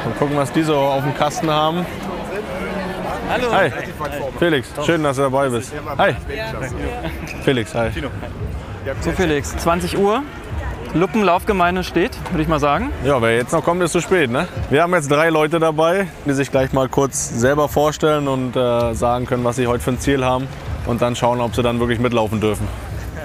Und 0.06 0.18
gucken, 0.18 0.38
was 0.38 0.54
die 0.54 0.64
so 0.64 0.78
auf 0.78 1.04
dem 1.04 1.16
Kasten 1.16 1.52
haben. 1.52 1.86
Hallo. 3.30 3.52
Hi, 3.52 3.72
Felix, 4.40 4.70
schön, 4.86 5.04
dass 5.04 5.18
du 5.18 5.24
dabei 5.24 5.50
bist. 5.50 5.74
Hi. 5.98 6.16
Felix, 7.44 7.76
hi. 7.76 7.90
So 9.02 9.12
Felix, 9.12 9.56
20 9.58 9.98
Uhr. 9.98 10.24
Luppenlaufgemeinde 10.94 11.84
steht, 11.84 12.12
würde 12.32 12.42
ich 12.42 12.48
mal 12.48 12.60
sagen. 12.60 12.92
Ja, 13.04 13.22
wer 13.22 13.36
jetzt 13.36 13.52
noch 13.52 13.64
kommt, 13.64 13.82
ist 13.84 13.92
zu 13.92 14.02
spät. 14.02 14.32
Ne? 14.32 14.48
Wir 14.70 14.82
haben 14.84 14.94
jetzt 14.94 15.12
drei 15.12 15.30
Leute 15.30 15.60
dabei, 15.60 16.08
die 16.26 16.34
sich 16.34 16.50
gleich 16.52 16.74
mal 16.74 16.90
kurz 16.90 17.30
selber 17.30 17.68
vorstellen 17.70 18.28
und 18.28 18.56
äh, 18.56 18.94
sagen 18.94 19.26
können, 19.26 19.44
was 19.44 19.58
sie 19.58 19.68
heute 19.68 19.84
für 19.84 19.92
ein 19.92 20.00
Ziel 20.00 20.24
haben. 20.24 20.48
Und 20.86 21.02
dann 21.02 21.16
schauen, 21.16 21.42
ob 21.42 21.56
sie 21.56 21.62
dann 21.64 21.80
wirklich 21.80 22.00
mitlaufen 22.00 22.40
dürfen. 22.40 22.68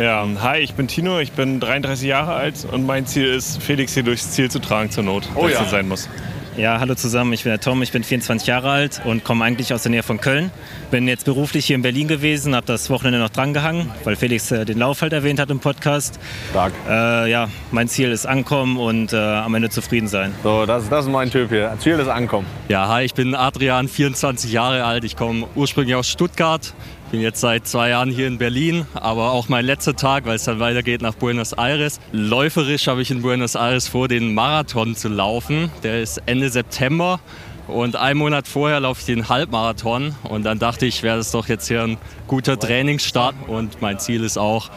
Ja, 0.00 0.26
hi, 0.40 0.58
ich 0.58 0.74
bin 0.74 0.88
Tino, 0.88 1.18
ich 1.20 1.32
bin 1.32 1.60
33 1.60 2.08
Jahre 2.08 2.32
alt 2.32 2.66
und 2.70 2.86
mein 2.86 3.06
Ziel 3.06 3.26
ist, 3.32 3.62
Felix 3.62 3.92
hier 3.94 4.02
durchs 4.02 4.32
Ziel 4.32 4.50
zu 4.50 4.58
tragen 4.58 4.90
zur 4.90 5.04
Not, 5.04 5.28
Oh 5.34 5.42
wenn 5.42 5.48
es 5.48 5.52
ja. 5.54 5.64
so 5.64 5.70
sein 5.70 5.86
muss. 5.86 6.08
Ja, 6.54 6.78
hallo 6.80 6.94
zusammen, 6.94 7.32
ich 7.32 7.44
bin 7.44 7.50
der 7.50 7.60
Tom, 7.60 7.82
ich 7.82 7.92
bin 7.92 8.04
24 8.04 8.46
Jahre 8.46 8.70
alt 8.70 9.00
und 9.06 9.24
komme 9.24 9.42
eigentlich 9.42 9.72
aus 9.72 9.84
der 9.84 9.90
Nähe 9.90 10.02
von 10.02 10.20
Köln. 10.20 10.50
Bin 10.90 11.08
jetzt 11.08 11.24
beruflich 11.24 11.64
hier 11.64 11.76
in 11.76 11.80
Berlin 11.80 12.08
gewesen, 12.08 12.54
habe 12.54 12.66
das 12.66 12.90
Wochenende 12.90 13.18
noch 13.20 13.30
drangehangen, 13.30 13.90
weil 14.04 14.16
Felix 14.16 14.50
äh, 14.50 14.66
den 14.66 14.78
Lauf 14.78 15.00
halt 15.00 15.14
erwähnt 15.14 15.40
hat 15.40 15.50
im 15.50 15.60
Podcast. 15.60 16.20
Stark. 16.50 16.74
Äh, 16.86 17.30
ja, 17.30 17.48
mein 17.70 17.88
Ziel 17.88 18.12
ist 18.12 18.26
ankommen 18.26 18.76
und 18.76 19.14
äh, 19.14 19.16
am 19.16 19.54
Ende 19.54 19.70
zufrieden 19.70 20.08
sein. 20.08 20.34
So, 20.42 20.66
das, 20.66 20.90
das 20.90 21.06
ist 21.06 21.10
mein 21.10 21.30
Typ 21.30 21.48
hier. 21.48 21.74
Ziel 21.78 21.98
ist 21.98 22.08
Ankommen. 22.08 22.46
Ja, 22.68 22.86
hi, 22.86 23.02
ich 23.04 23.14
bin 23.14 23.34
Adrian, 23.34 23.88
24 23.88 24.52
Jahre 24.52 24.84
alt. 24.84 25.04
Ich 25.04 25.16
komme 25.16 25.46
ursprünglich 25.54 25.96
aus 25.96 26.10
Stuttgart. 26.10 26.74
Bin 27.12 27.20
jetzt 27.20 27.42
seit 27.42 27.68
zwei 27.68 27.90
Jahren 27.90 28.08
hier 28.08 28.26
in 28.26 28.38
Berlin, 28.38 28.86
aber 28.94 29.32
auch 29.32 29.50
mein 29.50 29.66
letzter 29.66 29.94
Tag, 29.94 30.24
weil 30.24 30.36
es 30.36 30.44
dann 30.44 30.60
weitergeht 30.60 31.02
nach 31.02 31.12
Buenos 31.12 31.52
Aires. 31.52 32.00
Läuferisch 32.10 32.86
habe 32.86 33.02
ich 33.02 33.10
in 33.10 33.20
Buenos 33.20 33.54
Aires 33.54 33.86
vor, 33.86 34.08
den 34.08 34.32
Marathon 34.32 34.96
zu 34.96 35.10
laufen. 35.10 35.70
Der 35.82 36.00
ist 36.00 36.22
Ende 36.24 36.48
September 36.48 37.20
und 37.68 37.96
einen 37.96 38.18
Monat 38.18 38.48
vorher 38.48 38.80
laufe 38.80 39.00
ich 39.00 39.04
den 39.04 39.28
Halbmarathon. 39.28 40.14
Und 40.22 40.44
dann 40.44 40.58
dachte 40.58 40.86
ich, 40.86 41.02
wäre 41.02 41.18
das 41.18 41.32
doch 41.32 41.48
jetzt 41.48 41.68
hier 41.68 41.82
ein 41.82 41.98
guter 42.28 42.58
Trainingsstart. 42.58 43.34
Und 43.46 43.82
mein 43.82 43.98
Ziel 43.98 44.24
ist 44.24 44.38
auch, 44.38 44.70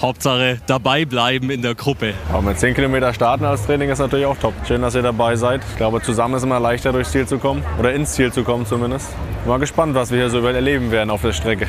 Hauptsache 0.00 0.58
dabei 0.66 1.04
bleiben 1.04 1.50
in 1.50 1.60
der 1.60 1.74
Gruppe. 1.74 2.14
Aber 2.30 2.42
mit 2.42 2.58
10 2.58 2.74
Kilometer 2.74 3.12
starten 3.12 3.44
als 3.44 3.66
Training 3.66 3.90
ist 3.90 3.98
natürlich 3.98 4.24
auch 4.24 4.36
top. 4.38 4.54
Schön, 4.66 4.80
dass 4.80 4.94
ihr 4.94 5.02
dabei 5.02 5.36
seid. 5.36 5.60
Ich 5.70 5.76
glaube, 5.76 6.00
zusammen 6.00 6.34
ist 6.34 6.42
immer 6.42 6.58
leichter 6.58 6.92
durchs 6.92 7.12
Ziel 7.12 7.26
zu 7.26 7.38
kommen. 7.38 7.62
Oder 7.78 7.92
ins 7.92 8.12
Ziel 8.12 8.32
zu 8.32 8.42
kommen 8.42 8.64
zumindest. 8.64 9.10
Mal 9.46 9.58
gespannt, 9.58 9.94
was 9.94 10.10
wir 10.10 10.18
hier 10.18 10.30
so 10.30 10.40
erleben 10.46 10.90
werden 10.90 11.10
auf 11.10 11.20
der 11.20 11.32
Strecke. 11.32 11.68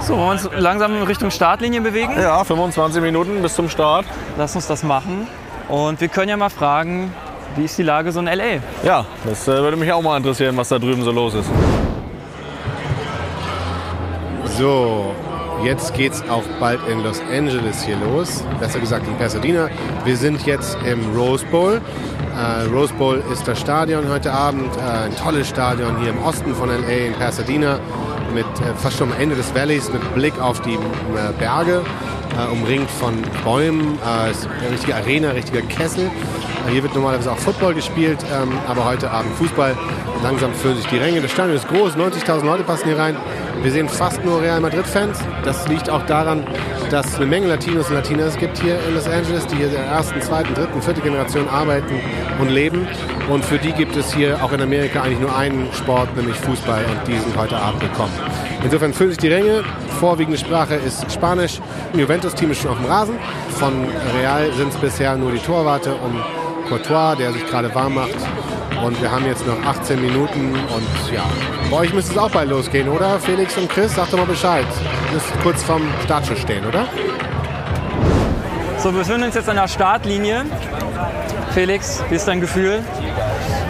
So, 0.00 0.16
wollen 0.16 0.38
wir 0.38 0.50
uns 0.50 0.50
langsam 0.56 0.96
in 0.96 1.02
Richtung 1.04 1.30
Startlinie 1.30 1.80
bewegen? 1.80 2.12
Ja, 2.20 2.42
25 2.42 3.00
Minuten 3.00 3.42
bis 3.42 3.54
zum 3.54 3.68
Start. 3.68 4.06
Lass 4.36 4.56
uns 4.56 4.66
das 4.66 4.82
machen. 4.82 5.26
Und 5.68 6.00
wir 6.00 6.08
können 6.08 6.30
ja 6.30 6.36
mal 6.36 6.50
fragen, 6.50 7.12
wie 7.56 7.64
ist 7.64 7.78
die 7.78 7.82
Lage 7.82 8.10
so 8.10 8.20
in 8.20 8.26
L.A.? 8.26 8.60
Ja, 8.84 9.04
das 9.24 9.46
äh, 9.46 9.52
würde 9.52 9.76
mich 9.76 9.92
auch 9.92 10.02
mal 10.02 10.16
interessieren, 10.16 10.56
was 10.56 10.68
da 10.68 10.78
drüben 10.78 11.02
so 11.02 11.12
los 11.12 11.34
ist. 11.34 11.50
So, 14.56 15.14
jetzt 15.64 15.94
geht's 15.94 16.22
auch 16.28 16.44
bald 16.60 16.80
in 16.88 17.02
Los 17.02 17.20
Angeles 17.32 17.82
hier 17.82 17.96
los. 17.96 18.44
Besser 18.60 18.80
gesagt 18.80 19.06
in 19.06 19.16
Pasadena. 19.16 19.68
Wir 20.04 20.16
sind 20.16 20.44
jetzt 20.46 20.76
im 20.84 21.14
Rose 21.16 21.44
Bowl. 21.46 21.80
Äh, 22.36 22.66
Rose 22.72 22.94
Bowl 22.94 23.22
ist 23.32 23.46
das 23.48 23.60
Stadion 23.60 24.08
heute 24.08 24.32
Abend. 24.32 24.76
Äh, 24.76 25.06
ein 25.06 25.16
tolles 25.16 25.48
Stadion 25.48 25.98
hier 26.00 26.10
im 26.10 26.22
Osten 26.22 26.54
von 26.54 26.68
LA 26.68 27.06
in 27.08 27.14
Pasadena. 27.14 27.78
Mit 28.34 28.46
äh, 28.46 28.74
fast 28.76 28.98
schon 28.98 29.12
am 29.12 29.18
Ende 29.18 29.34
des 29.34 29.54
Valleys 29.54 29.92
mit 29.92 30.14
Blick 30.14 30.38
auf 30.40 30.60
die 30.62 30.74
äh, 30.74 30.78
Berge. 31.38 31.82
Äh, 32.38 32.52
umringt 32.52 32.90
von 32.90 33.14
Bäumen. 33.44 33.98
Äh, 34.06 34.30
ist 34.30 34.46
eine 34.46 34.70
richtige 34.70 34.94
Arena, 34.94 35.30
richtiger 35.30 35.62
Kessel. 35.62 36.10
Hier 36.70 36.82
wird 36.82 36.94
normalerweise 36.94 37.32
auch 37.32 37.38
Football 37.38 37.74
gespielt, 37.74 38.18
ähm, 38.32 38.52
aber 38.66 38.84
heute 38.84 39.10
Abend 39.10 39.34
Fußball. 39.36 39.76
Langsam 40.22 40.52
füllen 40.52 40.76
sich 40.76 40.86
die 40.86 40.98
Ränge. 40.98 41.20
Das 41.20 41.30
Stadion 41.30 41.56
ist 41.56 41.68
groß, 41.68 41.94
90.000 41.94 42.44
Leute 42.44 42.64
passen 42.64 42.86
hier 42.86 42.98
rein. 42.98 43.16
Wir 43.62 43.72
sehen 43.72 43.88
fast 43.88 44.24
nur 44.24 44.42
Real 44.42 44.60
Madrid-Fans. 44.60 45.18
Das 45.44 45.66
liegt 45.68 45.88
auch 45.88 46.04
daran, 46.06 46.44
dass 46.90 47.06
es 47.06 47.16
eine 47.16 47.26
Menge 47.26 47.46
Latinos 47.46 47.88
und 47.88 47.94
Latinas 47.94 48.36
gibt 48.36 48.58
hier 48.58 48.78
in 48.86 48.94
Los 48.94 49.08
Angeles, 49.08 49.46
die 49.46 49.56
hier 49.56 49.68
der 49.68 49.84
ersten, 49.84 50.20
zweiten, 50.20 50.54
dritten, 50.54 50.82
vierten 50.82 51.02
Generation 51.02 51.48
arbeiten 51.48 52.00
und 52.38 52.50
leben. 52.50 52.86
Und 53.28 53.44
für 53.44 53.58
die 53.58 53.72
gibt 53.72 53.96
es 53.96 54.12
hier 54.12 54.42
auch 54.42 54.52
in 54.52 54.60
Amerika 54.60 55.02
eigentlich 55.02 55.20
nur 55.20 55.36
einen 55.36 55.68
Sport, 55.72 56.14
nämlich 56.16 56.36
Fußball. 56.36 56.84
Und 56.84 57.08
die 57.08 57.18
sind 57.18 57.36
heute 57.36 57.56
Abend 57.56 57.80
gekommen. 57.80 58.12
Insofern 58.62 58.92
füllen 58.92 59.10
sich 59.10 59.18
die 59.18 59.28
Ränge. 59.28 59.64
Vorwiegende 60.00 60.38
Sprache 60.38 60.74
ist 60.74 61.10
Spanisch. 61.12 61.60
Juventus-Team 61.94 62.50
ist 62.50 62.62
schon 62.62 62.70
auf 62.70 62.78
dem 62.78 62.86
Rasen. 62.86 63.14
Von 63.50 63.86
Real 64.18 64.52
sind 64.52 64.68
es 64.68 64.76
bisher 64.76 65.16
nur 65.16 65.32
die 65.32 65.38
Torwarte 65.38 65.94
um 65.94 66.20
Courtois, 66.68 67.16
der 67.16 67.32
sich 67.32 67.46
gerade 67.46 67.74
warm 67.74 67.94
macht. 67.94 68.16
Und 68.84 69.00
wir 69.02 69.10
haben 69.10 69.26
jetzt 69.26 69.46
noch 69.46 69.60
18 69.64 70.00
Minuten 70.00 70.52
und 70.52 71.12
ja, 71.12 71.24
bei 71.70 71.76
euch 71.78 71.92
müsste 71.92 72.12
es 72.12 72.18
auch 72.18 72.30
bald 72.30 72.48
losgehen, 72.48 72.88
oder? 72.88 73.18
Felix 73.18 73.56
und 73.56 73.68
Chris, 73.68 73.94
sagt 73.94 74.12
doch 74.12 74.18
mal 74.18 74.26
Bescheid. 74.26 74.66
Ihr 75.08 75.14
müsst 75.14 75.26
kurz 75.42 75.62
vorm 75.62 75.82
Startschuss 76.04 76.38
stehen, 76.38 76.64
oder? 76.64 76.86
So, 78.78 78.92
wir 78.92 79.00
befinden 79.00 79.24
uns 79.24 79.34
jetzt 79.34 79.48
an 79.48 79.56
der 79.56 79.66
Startlinie. 79.66 80.44
Felix, 81.52 82.04
wie 82.08 82.14
ist 82.14 82.28
dein 82.28 82.40
Gefühl? 82.40 82.84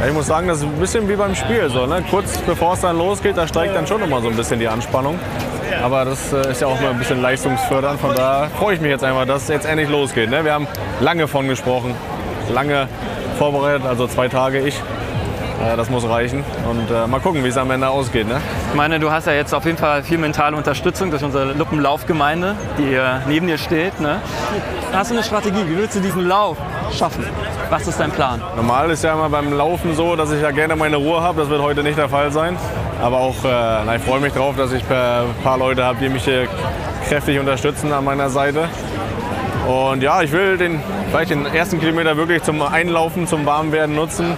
Ja, 0.01 0.07
ich 0.07 0.13
muss 0.13 0.27
sagen, 0.27 0.47
das 0.47 0.59
ist 0.59 0.65
ein 0.65 0.73
bisschen 0.79 1.09
wie 1.09 1.17
beim 1.17 1.35
Spiel. 1.35 1.71
So, 1.71 1.87
ne? 1.87 2.05
Kurz 2.11 2.37
bevor 2.39 2.75
es 2.75 2.83
dann 2.83 2.99
losgeht, 2.99 3.37
da 3.37 3.49
steigt 3.49 3.75
dann 3.75 3.87
schon 3.87 4.03
immer 4.03 4.21
so 4.21 4.29
ein 4.29 4.37
bisschen 4.37 4.61
die 4.61 4.69
Anspannung. 4.69 5.19
Aber 5.83 6.05
das 6.05 6.33
äh, 6.33 6.51
ist 6.51 6.61
ja 6.61 6.67
auch 6.67 6.81
mal 6.81 6.91
ein 6.91 6.99
bisschen 6.99 7.23
leistungsfördernd. 7.23 8.01
Von 8.01 8.15
daher 8.15 8.51
freue 8.51 8.75
ich 8.75 8.81
mich 8.81 8.91
jetzt 8.91 9.05
einfach, 9.05 9.27
dass 9.27 9.45
es 9.45 9.49
jetzt 9.49 9.67
endlich 9.67 9.89
losgeht. 9.89 10.29
Ne? 10.29 10.45
Wir 10.45 10.53
haben 10.53 10.67
lange 11.01 11.27
von 11.29 11.49
gesprochen, 11.49 11.95
lange 12.53 12.89
vorbereitet, 13.39 13.87
also 13.87 14.07
zwei 14.07 14.29
Tage 14.29 14.61
ich. 14.61 14.81
Äh, 15.61 15.77
das 15.77 15.91
muss 15.91 16.09
reichen. 16.09 16.45
Und 16.69 16.91
äh, 16.91 17.07
mal 17.07 17.21
gucken, 17.21 17.43
wie 17.45 17.49
es 17.49 17.57
am 17.57 17.71
Ende 17.71 17.89
ausgeht. 17.89 18.29
Ne? 18.29 18.41
Ich 18.71 18.77
meine, 18.77 19.01
du 19.01 19.11
hast 19.11 19.27
ja 19.27 19.33
jetzt 19.33 19.53
auf 19.55 19.65
jeden 19.65 19.79
Fall 19.79 20.03
viel 20.03 20.19
mentale 20.19 20.57
Unterstützung 20.57 21.11
durch 21.11 21.25
unsere 21.25 21.53
Luppenlaufgemeinde, 21.53 22.55
die 22.79 22.99
neben 23.27 23.47
dir 23.47 23.59
steht. 23.59 24.01
Ne? 24.01 24.21
Hast 24.93 25.11
du 25.11 25.15
eine 25.15 25.25
Strategie? 25.25 25.65
Wie 25.67 25.77
willst 25.77 25.97
du 25.97 26.01
diesen 26.01 26.27
Lauf 26.27 26.57
schaffen? 26.97 27.25
Was 27.71 27.87
ist 27.87 27.99
dein 27.99 28.11
Plan? 28.11 28.41
Normal 28.57 28.91
ist 28.91 29.05
ja 29.05 29.13
immer 29.15 29.29
beim 29.29 29.53
Laufen 29.53 29.95
so, 29.95 30.17
dass 30.17 30.33
ich 30.33 30.41
ja 30.41 30.51
gerne 30.51 30.77
meine 30.77 30.97
Ruhe 30.97 31.21
habe. 31.21 31.41
Das 31.41 31.51
wird 31.51 31.61
heute 31.61 31.83
nicht 31.83 31.99
der 31.99 32.09
Fall 32.09 32.31
sein. 32.31 32.57
Aber 33.03 33.19
auch, 33.19 33.45
äh, 33.45 33.49
na, 33.85 33.97
ich 33.97 34.03
freue 34.03 34.21
mich 34.21 34.33
drauf, 34.33 34.57
dass 34.57 34.73
ich 34.73 34.83
ein 34.91 35.35
paar 35.43 35.59
Leute 35.59 35.85
habe, 35.85 35.99
die 36.01 36.09
mich 36.09 36.25
hier 36.25 36.49
kräftig 37.09 37.39
unterstützen 37.39 37.93
an 37.93 38.05
meiner 38.05 38.31
Seite. 38.31 38.69
Und 39.69 40.03
ja, 40.03 40.23
ich 40.23 40.33
will 40.33 40.57
den, 40.57 40.81
vielleicht 41.11 41.31
den 41.31 41.45
ersten 41.45 41.79
Kilometer 41.79 42.17
wirklich 42.17 42.43
zum 42.43 42.63
Einlaufen, 42.63 43.27
zum 43.27 43.45
Warmwerden 43.45 43.95
nutzen. 43.95 44.35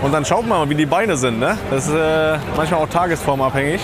Und 0.00 0.12
dann 0.12 0.24
schaut 0.24 0.46
man 0.46 0.60
mal, 0.60 0.70
wie 0.70 0.74
die 0.74 0.86
Beine 0.86 1.18
sind. 1.18 1.38
Ne? 1.38 1.58
Das 1.70 1.86
ist 1.86 1.94
äh, 1.94 2.38
manchmal 2.56 2.80
auch 2.80 2.88
tagesformabhängig. 2.88 3.82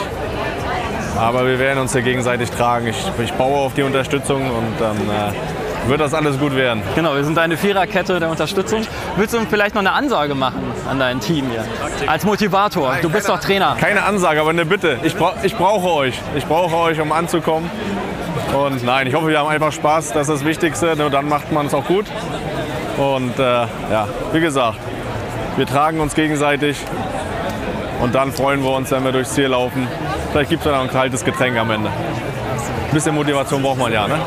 Aber 1.18 1.46
wir 1.46 1.58
werden 1.58 1.80
uns 1.80 1.92
hier 1.92 2.00
gegenseitig 2.00 2.50
tragen. 2.50 2.86
Ich, 2.86 2.96
ich 3.22 3.32
baue 3.34 3.58
auf 3.58 3.74
die 3.74 3.82
Unterstützung 3.82 4.50
und 4.50 4.80
dann 4.80 4.96
äh, 4.96 5.90
wird 5.90 6.00
das 6.00 6.14
alles 6.14 6.38
gut 6.38 6.56
werden. 6.56 6.82
Genau, 6.94 7.14
wir 7.14 7.24
sind 7.24 7.38
eine 7.38 7.58
Viererkette 7.58 8.18
der 8.18 8.30
Unterstützung. 8.30 8.80
Willst 9.16 9.34
du 9.34 9.40
vielleicht 9.50 9.74
noch 9.74 9.82
eine 9.82 9.92
Ansage 9.92 10.34
machen 10.34 10.72
an 10.90 10.98
dein 10.98 11.20
Team 11.20 11.50
hier? 11.50 11.64
Als 12.08 12.24
Motivator. 12.24 12.96
Du 13.02 13.10
bist 13.10 13.28
doch 13.28 13.40
Trainer. 13.40 13.76
Keine 13.78 14.04
Ansage, 14.04 14.40
aber 14.40 14.50
eine 14.50 14.64
Bitte. 14.64 14.98
Ich, 15.02 15.16
bra 15.16 15.34
ich 15.42 15.54
brauche 15.54 15.90
euch. 15.90 16.18
Ich 16.34 16.46
brauche 16.46 16.76
euch, 16.76 16.98
um 16.98 17.12
anzukommen. 17.12 17.70
Und 18.54 18.84
nein, 18.84 19.06
ich 19.06 19.14
hoffe, 19.14 19.28
wir 19.28 19.38
haben 19.38 19.48
einfach 19.48 19.72
Spaß. 19.72 20.12
Das 20.12 20.28
ist 20.28 20.40
das 20.40 20.44
Wichtigste. 20.44 20.96
Nur 20.96 21.10
dann 21.10 21.28
macht 21.28 21.52
man 21.52 21.66
es 21.66 21.74
auch 21.74 21.84
gut. 21.84 22.06
Und 22.96 23.38
äh, 23.38 23.42
ja, 23.42 24.08
wie 24.32 24.40
gesagt, 24.40 24.78
wir 25.56 25.66
tragen 25.66 26.00
uns 26.00 26.14
gegenseitig. 26.14 26.78
Und 28.00 28.14
dann 28.14 28.32
freuen 28.32 28.62
wir 28.62 28.70
uns, 28.70 28.90
wenn 28.90 29.04
wir 29.04 29.12
durchs 29.12 29.34
Ziel 29.34 29.48
laufen. 29.48 29.88
Vielleicht 30.30 30.50
gibt 30.50 30.60
es 30.60 30.70
dann 30.70 30.74
auch 30.74 30.84
ein 30.84 30.90
kaltes 30.90 31.24
Getränk 31.24 31.56
am 31.56 31.70
Ende. 31.70 31.88
Ein 31.88 32.92
bisschen 32.92 33.14
Motivation 33.14 33.62
braucht 33.62 33.78
man 33.78 33.92
ja, 33.92 34.06
ne? 34.06 34.18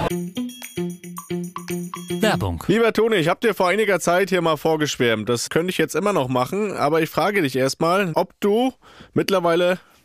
Werbung. 2.21 2.63
Lieber 2.67 2.91
Toni, 2.91 3.15
ich 3.15 3.27
habe 3.27 3.39
dir 3.39 3.53
vor 3.53 3.69
einiger 3.69 3.99
Zeit 3.99 4.29
hier 4.29 4.41
mal 4.41 4.57
vorgeschwärmt. 4.57 5.29
Das 5.29 5.49
könnte 5.49 5.69
ich 5.69 5.77
jetzt 5.77 5.95
immer 5.95 6.13
noch 6.13 6.27
machen, 6.27 6.75
aber 6.75 7.01
ich 7.01 7.09
frage 7.09 7.41
dich 7.41 7.55
erstmal, 7.55 8.11
ob 8.15 8.33
du 8.39 8.73
mittlerweile 9.13 9.79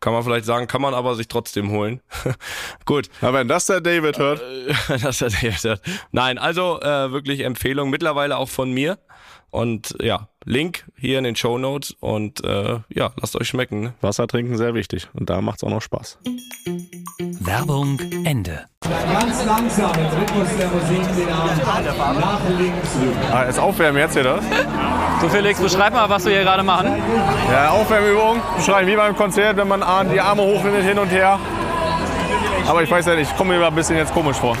kann 0.00 0.12
man 0.12 0.22
vielleicht 0.22 0.44
sagen, 0.44 0.66
kann 0.66 0.82
man 0.82 0.94
aber 0.94 1.14
sich 1.14 1.28
trotzdem 1.28 1.70
holen. 1.70 2.00
Gut. 2.84 3.08
Aber 3.20 3.38
wenn 3.38 3.48
das 3.48 3.66
der 3.66 3.80
David 3.80 4.18
hört. 4.18 4.40
Äh, 4.40 4.98
das 5.02 5.18
der 5.18 5.30
David 5.30 5.64
hört. 5.64 5.82
Nein, 6.12 6.38
also 6.38 6.80
äh, 6.80 7.10
wirklich 7.10 7.40
Empfehlung, 7.40 7.90
mittlerweile 7.90 8.36
auch 8.36 8.48
von 8.48 8.70
mir. 8.70 8.98
Und 9.50 9.96
ja, 10.00 10.28
Link 10.48 10.86
hier 10.96 11.18
in 11.18 11.24
den 11.24 11.36
Show 11.36 11.58
Notes 11.58 11.94
und 12.00 12.42
äh, 12.42 12.78
ja, 12.88 13.10
lasst 13.20 13.36
euch 13.36 13.48
schmecken. 13.48 13.80
Ne? 13.80 13.94
Wasser 14.00 14.26
trinken 14.26 14.56
sehr 14.56 14.72
wichtig 14.72 15.06
und 15.12 15.28
da 15.28 15.42
macht's 15.42 15.62
auch 15.62 15.68
noch 15.68 15.82
Spaß. 15.82 16.18
Werbung 17.40 18.00
Ende. 18.24 18.64
Ganz 18.80 19.44
langsam 19.44 19.92
im 19.92 20.06
Rhythmus 20.06 20.48
der 20.58 20.68
Musik 20.68 21.16
den 21.16 21.28
Arm 21.28 22.18
nach 22.18 22.40
links 22.58 22.96
rüber. 22.98 23.34
Ah, 23.34 23.42
ist 23.42 23.58
Aufwärmen 23.58 23.98
jetzt 23.98 24.14
hier 24.14 24.22
das? 24.22 24.42
So 25.20 25.28
Felix, 25.28 25.60
beschreib 25.60 25.92
mal, 25.92 26.08
was 26.08 26.24
wir 26.24 26.32
hier 26.32 26.44
gerade 26.44 26.62
machen. 26.62 26.94
Ja, 27.52 27.70
Aufwärmübung. 27.70 28.40
Beschreiben 28.56 28.88
wie 28.88 28.96
beim 28.96 29.14
Konzert, 29.14 29.58
wenn 29.58 29.68
man 29.68 29.82
die 30.10 30.20
Arme 30.20 30.42
hochnimmt 30.42 30.82
hin 30.82 30.98
und 30.98 31.08
her. 31.08 31.38
Aber 32.66 32.82
ich 32.82 32.90
weiß 32.90 33.04
ja 33.04 33.16
nicht, 33.16 33.30
ich 33.30 33.36
komme 33.36 33.58
mir 33.58 33.66
ein 33.66 33.74
bisschen 33.74 33.96
jetzt 33.96 34.14
komisch 34.14 34.38
vor. 34.38 34.56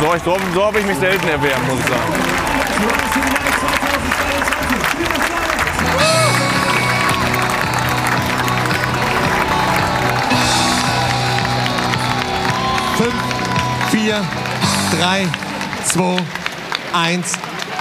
So, 0.00 0.14
ich, 0.14 0.22
so, 0.22 0.38
so 0.54 0.64
habe 0.64 0.78
ich 0.78 0.86
mich 0.86 0.96
selten 0.96 1.28
erwärmt, 1.28 1.68
muss 1.68 1.80
ich 1.80 1.86
sagen. 1.86 3.09
3, 14.90 15.26
2, 15.84 16.16
1, 16.92 17.38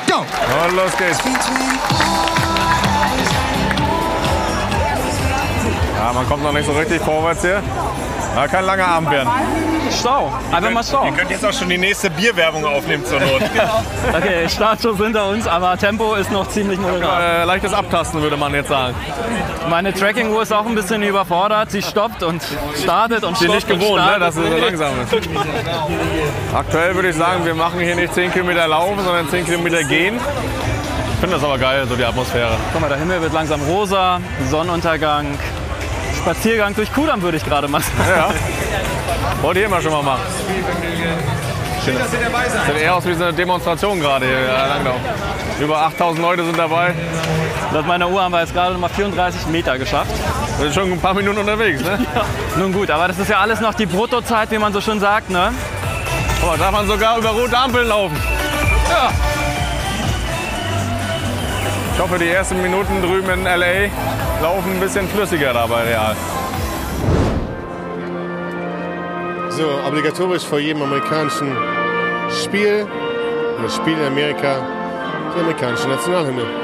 go! 0.08 0.18
Und 0.20 0.76
los 0.76 0.98
geht's. 0.98 1.20
Ja, 5.98 6.14
man 6.14 6.28
kommt 6.28 6.44
noch 6.44 6.54
nicht 6.54 6.66
so 6.66 6.72
richtig 6.74 7.02
vorwärts 7.02 7.42
hier. 7.42 7.62
Ja, 8.36 8.48
kein 8.48 8.66
langer 8.66 8.88
Abend 8.88 9.12
werden. 9.12 9.30
Stau. 10.00 10.32
Einfach 10.52 10.72
mal 10.72 10.84
Stau. 10.84 11.06
Ihr 11.06 11.12
könnt 11.12 11.30
jetzt 11.32 11.46
auch 11.46 11.54
schon 11.54 11.70
die 11.70 11.78
nächste 11.78 12.10
Bierwerbung 12.10 12.66
aufnehmen 12.66 13.06
zur 13.06 13.20
Not. 13.20 13.42
Okay, 14.16 14.48
Startschuss 14.50 14.98
hinter 14.98 15.28
uns, 15.30 15.46
aber 15.48 15.78
Tempo 15.78 16.16
ist 16.16 16.32
noch 16.32 16.48
ziemlich 16.50 16.80
moderat. 16.80 17.22
äh, 17.22 17.44
leichtes 17.44 17.74
Abtasten 17.74 18.22
würde 18.22 18.38
man 18.38 18.54
jetzt 18.54 18.70
sagen. 18.70 18.96
Meine 19.70 19.94
Tracking-Uhr 19.94 20.42
ist 20.42 20.52
auch 20.54 20.66
ein 20.66 20.76
bisschen 20.76 21.04
überfordert. 21.04 21.72
Sie 21.72 21.82
stoppt 21.82 22.24
und 22.24 22.42
startet 22.82 23.24
und 23.24 23.38
Sie 23.38 23.46
stoppt 23.46 23.56
nicht 23.56 23.68
gewohnt, 23.68 24.04
ne, 24.06 24.20
dass 24.20 24.36
es 24.36 24.50
so 24.50 24.58
langsam 24.58 24.94
ist. 25.02 25.14
Aktuell 26.54 26.96
würde 26.96 27.10
ich 27.10 27.16
sagen, 27.16 27.46
wir 27.46 27.56
machen 27.56 27.80
hier 27.80 27.96
nicht 27.96 28.14
10 28.14 28.32
Kilometer 28.32 28.68
laufen, 28.68 29.04
sondern 29.04 29.30
10 29.30 29.46
Kilometer 29.46 29.84
gehen. 29.84 30.16
Ich 31.14 31.20
finde 31.20 31.36
das 31.36 31.44
aber 31.44 31.58
geil, 31.58 31.86
so 31.88 31.96
die 31.96 32.06
Atmosphäre. 32.06 32.52
Guck 32.72 32.82
mal, 32.82 32.88
der 32.88 32.98
Himmel 32.98 33.22
wird 33.22 33.34
langsam 33.34 33.62
rosa, 33.62 34.22
Sonnenuntergang, 34.50 35.38
Spaziergang 36.18 36.74
durch 36.76 36.92
Kudamm 36.94 37.22
würde 37.22 37.38
ich 37.38 37.46
gerade 37.46 37.68
machen. 37.68 37.92
Ja. 38.08 38.30
Wollte 39.42 39.60
ich 39.60 39.66
immer 39.66 39.82
schon 39.82 39.92
mal 39.92 40.04
machen. 40.04 40.22
Sieht 41.86 42.82
eher 42.82 42.96
aus 42.96 43.06
wie 43.06 43.14
so 43.14 43.24
eine 43.24 43.34
Demonstration 43.34 44.00
gerade 44.00 44.26
hier, 44.26 44.42
ja. 44.42 44.78
Über 45.60 45.78
8000 45.82 46.22
Leute 46.22 46.46
sind 46.46 46.58
dabei. 46.58 46.94
Laut 47.74 47.88
meiner 47.88 48.10
Uhr 48.10 48.22
haben 48.22 48.32
wir 48.32 48.42
jetzt 48.42 48.54
gerade 48.54 48.74
noch 48.74 48.82
mal 48.82 48.90
34 48.90 49.48
Meter 49.48 49.78
geschafft. 49.78 50.12
Wir 50.58 50.66
sind 50.66 50.74
schon 50.74 50.92
ein 50.92 51.00
paar 51.00 51.14
Minuten 51.14 51.38
unterwegs, 51.40 51.82
ne? 51.82 52.00
Nun 52.58 52.74
gut, 52.74 52.90
aber 52.90 53.08
das 53.08 53.20
ist 53.20 53.30
ja 53.30 53.40
alles 53.40 53.60
noch 53.60 53.74
die 53.74 53.86
Bruttozeit, 53.86 54.52
wie 54.52 54.58
man 54.58 54.74
so 54.74 54.82
schön 54.82 55.00
sagt, 55.00 55.30
ne? 55.30 55.54
Oh, 56.42 56.56
darf 56.58 56.72
man 56.72 56.88
sogar 56.88 57.18
über 57.18 57.30
rote 57.30 57.58
Ampeln 57.58 57.88
laufen. 57.88 58.18
Ja. 58.90 59.12
Ich 61.94 62.00
hoffe, 62.02 62.18
die 62.18 62.30
ersten 62.30 62.62
Minuten 62.62 63.02
drüben 63.02 63.30
in 63.30 63.46
L.A. 63.46 63.90
laufen 64.42 64.72
ein 64.72 64.80
bisschen 64.80 65.08
flüssiger 65.10 65.54
dabei 65.54 65.84
real. 65.84 66.16
So, 69.60 69.68
obligatorisch 69.86 70.46
vor 70.46 70.60
jedem 70.60 70.82
amerikanischen 70.84 71.54
Spiel, 72.30 72.88
oder 73.60 73.70
Spiel 73.70 73.98
in 73.98 74.06
Amerika, 74.06 74.66
die 75.36 75.42
amerikanische 75.42 75.90
Nationalhymne. 75.90 76.59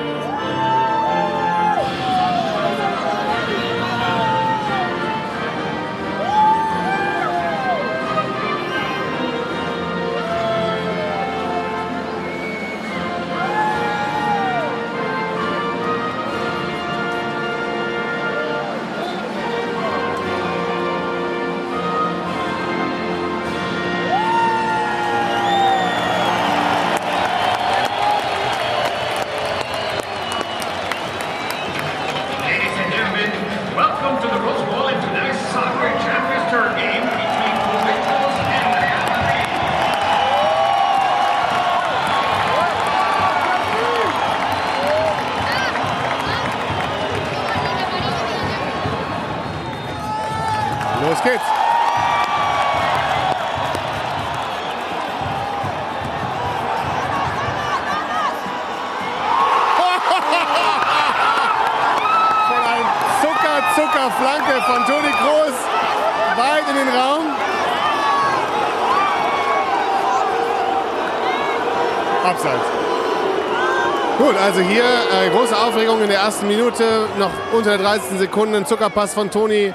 Also 74.46 74.62
hier 74.62 74.84
äh, 74.84 75.30
große 75.32 75.58
Aufregung 75.58 76.04
in 76.04 76.08
der 76.08 76.20
ersten 76.20 76.48
Minute, 76.48 77.08
noch 77.18 77.32
unter 77.52 77.72
der 77.72 77.80
30. 77.80 78.20
Sekunden, 78.20 78.54
ein 78.54 78.66
Zuckerpass 78.68 79.16
von 79.16 79.32
Toni. 79.32 79.74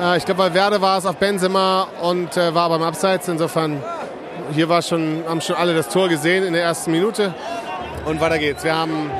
Äh, 0.00 0.16
ich 0.16 0.24
glaube, 0.24 0.44
bei 0.44 0.54
Werde 0.54 0.80
war 0.80 0.98
es 0.98 1.06
auf 1.06 1.16
Benzema 1.16 1.88
und 2.00 2.36
äh, 2.36 2.54
war 2.54 2.68
beim 2.68 2.82
Abseits. 2.82 3.26
Insofern, 3.26 3.82
hier 4.52 4.68
war 4.68 4.80
schon, 4.80 5.24
haben 5.28 5.40
schon 5.40 5.56
alle 5.56 5.74
das 5.74 5.88
Tor 5.88 6.08
gesehen 6.08 6.44
in 6.44 6.52
der 6.52 6.62
ersten 6.62 6.92
Minute. 6.92 7.34
Und 8.04 8.20
weiter 8.20 8.38
geht's. 8.38 8.62
Wir 8.62 8.76
haben 8.76 9.10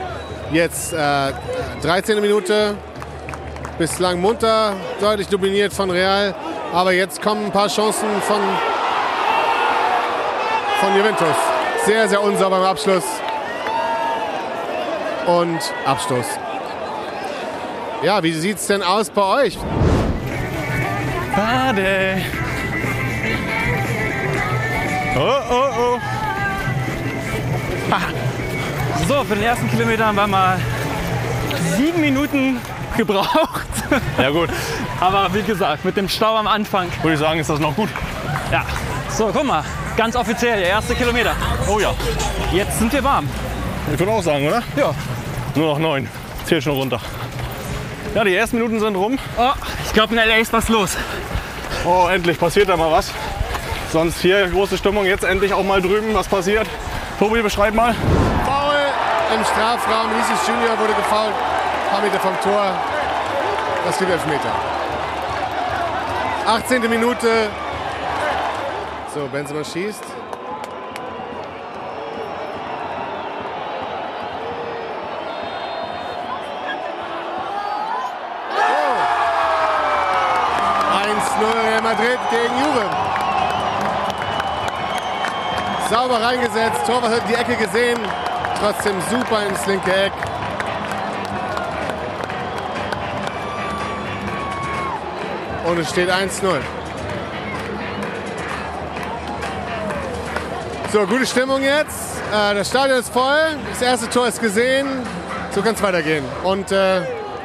jetzt 0.52 0.92
äh, 0.92 1.32
13. 1.82 2.20
Minute, 2.20 2.76
bislang 3.78 4.20
munter, 4.20 4.74
deutlich 5.00 5.26
dominiert 5.26 5.72
von 5.72 5.90
Real. 5.90 6.32
Aber 6.72 6.92
jetzt 6.92 7.20
kommen 7.20 7.46
ein 7.46 7.52
paar 7.52 7.68
Chancen 7.68 8.08
von, 8.22 8.40
von 10.80 10.96
Juventus. 10.96 11.36
Sehr, 11.86 12.08
sehr 12.08 12.22
unsauber 12.22 12.58
im 12.58 12.64
Abschluss. 12.64 13.02
Und 15.26 15.60
Abstoß. 15.86 16.26
Ja, 18.02 18.22
wie 18.22 18.32
sieht's 18.32 18.66
denn 18.66 18.82
aus 18.82 19.10
bei 19.10 19.44
euch? 19.44 19.58
Bade. 21.36 22.20
Oh, 25.16 25.20
oh, 25.50 25.54
oh. 25.78 25.98
So, 29.06 29.24
für 29.24 29.34
den 29.34 29.44
ersten 29.44 29.70
Kilometer 29.70 30.06
haben 30.06 30.16
wir 30.16 30.26
mal 30.26 30.58
sieben 31.76 32.00
Minuten 32.00 32.58
gebraucht. 32.96 33.66
Ja 34.18 34.30
gut, 34.30 34.48
Aber 35.00 35.32
wie 35.34 35.42
gesagt, 35.42 35.84
mit 35.84 35.96
dem 35.96 36.08
Stau 36.08 36.36
am 36.36 36.46
Anfang. 36.46 36.88
würde 37.02 37.14
ich 37.14 37.20
sagen, 37.20 37.38
ist 37.40 37.50
das 37.50 37.60
noch 37.60 37.74
gut. 37.76 37.90
Ja. 38.50 38.64
So, 39.10 39.30
guck 39.32 39.44
mal, 39.44 39.62
ganz 39.96 40.16
offiziell, 40.16 40.58
der 40.60 40.68
erste 40.68 40.94
Kilometer. 40.94 41.32
Oh 41.68 41.78
ja, 41.78 41.92
Jetzt 42.52 42.78
sind 42.78 42.92
wir 42.92 43.04
warm. 43.04 43.28
Ich 43.92 43.98
würde 43.98 44.12
auch 44.12 44.22
sagen, 44.22 44.46
oder? 44.46 44.62
Ja. 44.76 44.94
Nur 45.54 45.68
noch 45.68 45.78
neun. 45.78 46.08
Zähl 46.46 46.62
schon 46.62 46.72
runter. 46.72 47.00
Ja, 48.14 48.24
die 48.24 48.34
ersten 48.34 48.56
Minuten 48.56 48.80
sind 48.80 48.96
rum. 48.96 49.18
Oh, 49.36 49.52
ich 49.84 49.92
glaube, 49.92 50.14
in 50.14 50.20
LA 50.20 50.36
ist 50.36 50.52
was 50.52 50.68
los. 50.68 50.96
Oh, 51.84 52.08
endlich 52.08 52.38
passiert 52.38 52.68
da 52.68 52.76
mal 52.76 52.90
was. 52.90 53.12
Sonst 53.90 54.20
hier 54.20 54.48
große 54.48 54.78
Stimmung, 54.78 55.04
jetzt 55.04 55.24
endlich 55.24 55.52
auch 55.52 55.64
mal 55.64 55.82
drüben, 55.82 56.14
was 56.14 56.26
passiert. 56.26 56.66
Tobi, 57.18 57.42
beschreib 57.42 57.74
mal. 57.74 57.94
Foul 58.46 58.74
im 59.36 59.44
Strafraum. 59.44 60.10
Lisis 60.12 60.46
Junior 60.46 60.78
wurde 60.78 60.94
gefoult. 60.94 61.34
Ein 61.34 61.90
paar 61.90 62.02
Meter 62.02 62.20
vom 62.20 62.40
Tor. 62.42 62.74
Das 63.84 63.98
gibt 63.98 64.10
Elfmeter. 64.10 64.52
18. 66.46 66.88
Minute. 66.88 67.50
So, 69.14 69.28
Benzema 69.28 69.62
schießt. 69.64 70.04
Gegen 82.32 82.54
Juve. 82.58 82.86
Sauber 85.90 86.22
reingesetzt, 86.22 86.86
Torwart 86.86 87.12
hat 87.12 87.28
die 87.28 87.34
Ecke 87.34 87.54
gesehen, 87.56 87.98
trotzdem 88.58 88.94
super 89.10 89.46
ins 89.46 89.66
linke 89.66 89.92
Eck. 89.92 90.12
Und 95.66 95.78
es 95.78 95.90
steht 95.90 96.10
1-0. 96.10 96.60
So, 100.92 101.06
gute 101.06 101.26
Stimmung 101.26 101.62
jetzt. 101.62 102.18
Äh, 102.32 102.54
das 102.54 102.68
Stadion 102.68 102.98
ist 102.98 103.12
voll, 103.12 103.56
das 103.70 103.82
erste 103.82 104.08
Tor 104.08 104.28
ist 104.28 104.40
gesehen. 104.40 104.86
So 105.54 105.62
kann 105.62 105.74
es 105.74 105.82
weitergehen. 105.82 106.24
Und 106.42 106.72
äh, 106.72 107.02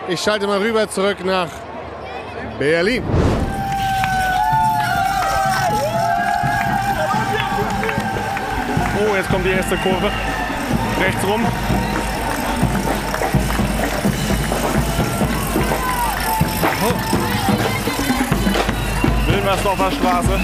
ich 0.08 0.22
schalte 0.22 0.48
mal 0.48 0.60
rüber 0.60 0.90
zurück 0.90 1.24
nach 1.24 1.50
Berlin. 2.58 3.04
Oh, 9.00 9.16
jetzt 9.16 9.30
kommt 9.30 9.46
die 9.46 9.52
erste 9.52 9.78
Kurve. 9.78 10.12
Rechts 11.00 11.24
rum. 11.28 11.46
Oh. 16.84 16.94
Wilmersdorfer 19.32 19.92
Straße. 19.92 20.40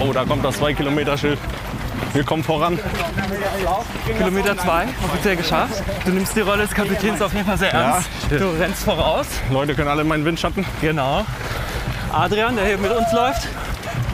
Oh, 0.00 0.12
da 0.12 0.24
kommt 0.24 0.44
das 0.44 0.60
2-Kilometer-Schild. 0.60 1.38
Wir 2.12 2.24
kommen 2.24 2.44
voran. 2.44 2.78
Kilometer 4.18 4.56
zwei, 4.56 4.84
offiziell 5.04 5.36
geschafft. 5.36 5.82
Du 6.04 6.12
nimmst 6.12 6.36
die 6.36 6.42
Rolle 6.42 6.62
des 6.62 6.72
Kapitäns 6.72 7.20
auf 7.20 7.32
jeden 7.32 7.46
Fall 7.46 7.58
sehr 7.58 7.72
Ja. 7.72 7.94
ernst. 7.94 8.08
Du 8.30 8.50
rennst 8.60 8.84
voraus. 8.84 9.26
Leute 9.50 9.74
können 9.74 9.88
alle 9.88 10.02
in 10.02 10.08
meinen 10.08 10.24
Windschatten. 10.24 10.64
Genau. 10.80 11.24
Adrian, 12.14 12.54
der 12.56 12.66
hier 12.66 12.78
mit 12.78 12.92
uns 12.92 13.12
läuft. 13.12 13.48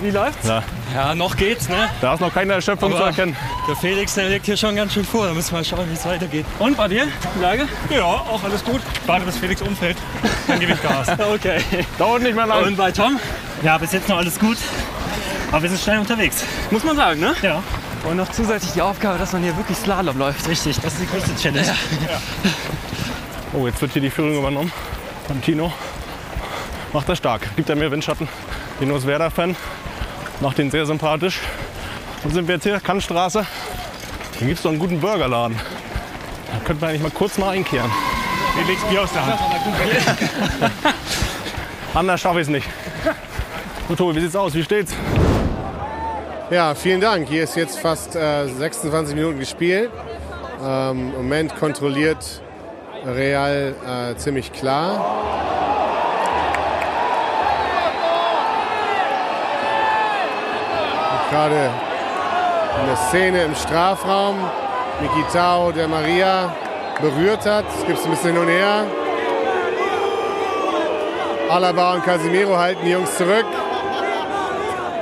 Wie 0.03 0.11
läuft's? 0.11 0.49
Ja. 0.49 0.63
Ja, 0.95 1.15
noch 1.15 1.37
geht's, 1.37 1.69
ne? 1.69 1.89
Da 2.01 2.15
ist 2.15 2.21
noch 2.21 2.33
keine 2.33 2.55
Erschöpfung 2.55 2.91
zu 2.91 2.97
Aber 2.97 3.07
erkennen. 3.09 3.37
Der 3.69 3.77
Felix, 3.77 4.15
der 4.15 4.29
legt 4.29 4.47
hier 4.47 4.57
schon 4.57 4.75
ganz 4.75 4.95
schön 4.95 5.05
vor. 5.05 5.27
Da 5.27 5.35
müssen 5.35 5.53
wir 5.53 5.59
mal 5.59 5.65
schauen, 5.65 5.89
wie 5.89 5.95
es 5.95 6.05
weitergeht. 6.05 6.45
Und 6.59 6.77
bei 6.77 6.89
dir? 6.89 7.07
Lage? 7.41 7.69
Ja, 7.91 8.03
auch 8.05 8.43
alles 8.43 8.65
gut. 8.65 8.81
Warte, 9.07 9.27
bis 9.27 9.37
Felix 9.37 9.63
umfällt. 9.63 9.97
Dann 10.49 10.59
gebe 10.59 10.73
ich 10.73 10.83
Gas. 10.83 11.09
Okay. 11.33 11.61
Dauert 11.99 12.23
nicht 12.23 12.35
mehr 12.35 12.47
lang. 12.47 12.65
Und 12.65 12.77
bei 12.77 12.91
Tom? 12.91 13.21
Ja, 13.63 13.79
bis 13.79 13.93
jetzt 13.93 14.09
noch 14.09 14.17
alles 14.17 14.39
gut. 14.41 14.57
Aber 15.53 15.63
wir 15.63 15.69
sind 15.69 15.81
schnell 15.81 15.99
unterwegs. 15.99 16.43
Muss 16.71 16.83
man 16.83 16.97
sagen, 16.97 17.21
ne? 17.21 17.35
Ja. 17.43 17.63
Und 18.09 18.17
noch 18.17 18.31
zusätzlich 18.33 18.73
die 18.73 18.83
Aufgabe, 18.83 19.19
dass 19.19 19.33
man 19.33 19.43
hier 19.43 19.57
wirklich 19.57 19.77
Slalom 19.77 20.19
läuft. 20.19 20.49
Richtig, 20.49 20.81
das 20.81 20.95
ist 20.95 21.03
die 21.03 21.07
größte 21.07 21.37
Challenge. 21.37 21.75
Oh, 23.53 23.67
jetzt 23.67 23.83
wird 23.83 23.93
hier 23.93 24.03
die 24.03 24.11
Führung 24.11 24.39
übernommen. 24.39 24.73
Von 25.27 25.43
Tino. 25.43 25.73
Macht 26.93 27.09
er 27.09 27.17
stark. 27.17 27.43
Gibt 27.57 27.71
er 27.71 27.77
mir 27.77 27.91
Windschatten. 27.91 28.29
Tino 28.79 28.97
ist 28.97 29.07
Werder-Fan. 29.07 29.55
Macht 30.41 30.59
ihn 30.59 30.71
sehr 30.71 30.87
sympathisch. 30.87 31.41
Wo 32.23 32.31
sind 32.31 32.49
wir 32.49 32.57
jetzt 32.57 32.65
hier? 32.65 32.81
Kannstraße. 32.81 33.47
Hier 34.39 34.47
gibt 34.47 34.59
es 34.59 34.63
doch 34.63 34.71
einen 34.71 34.81
guten 34.81 35.01
Burgerladen. 35.01 35.57
Da 36.53 36.59
könnte 36.65 36.81
man 36.81 36.91
eigentlich 36.91 37.03
mal 37.03 37.11
kurz 37.13 37.39
mal 37.39 37.51
einkehren. 37.51 37.91
Felix, 38.57 38.83
Bier 38.85 39.03
aus 39.03 39.13
der 39.13 39.25
Hand. 39.27 39.41
Anders 41.95 42.21
schaffe 42.21 42.41
ich 42.41 42.47
es 42.47 42.49
nicht. 42.49 42.69
So, 43.89 43.95
Tobi, 43.95 44.17
wie 44.17 44.21
sieht's 44.23 44.37
aus? 44.37 44.55
Wie 44.55 44.65
steht's? 44.65 44.93
Ja, 46.51 46.75
vielen 46.75 47.01
Dank. 47.01 47.29
Hier 47.29 47.45
ist 47.45 47.55
jetzt 47.55 47.79
fast 47.79 48.17
äh, 48.17 48.49
26 48.49 49.15
Minuten 49.15 49.39
gespielt. 49.39 49.91
Ähm, 50.65 51.13
Im 51.15 51.23
Moment 51.23 51.55
kontrolliert 51.55 52.43
Real 53.07 53.75
äh, 53.87 54.17
ziemlich 54.17 54.53
klar. 54.53 55.60
Gerade 61.31 61.71
eine 62.83 62.97
Szene 63.09 63.45
im 63.45 63.55
Strafraum. 63.55 64.37
Mikitao, 65.01 65.71
der 65.71 65.87
Maria 65.87 66.53
berührt 67.01 67.47
hat. 67.47 67.65
Es 67.79 67.87
gibt 67.87 68.05
ein 68.05 68.11
bisschen 68.11 68.33
hin 68.33 68.43
und 68.43 68.49
her. 68.49 68.85
Alaba 71.49 71.95
und 71.95 72.05
Casimiro 72.05 72.57
halten 72.57 72.85
die 72.85 72.91
Jungs 72.91 73.17
zurück. 73.17 73.47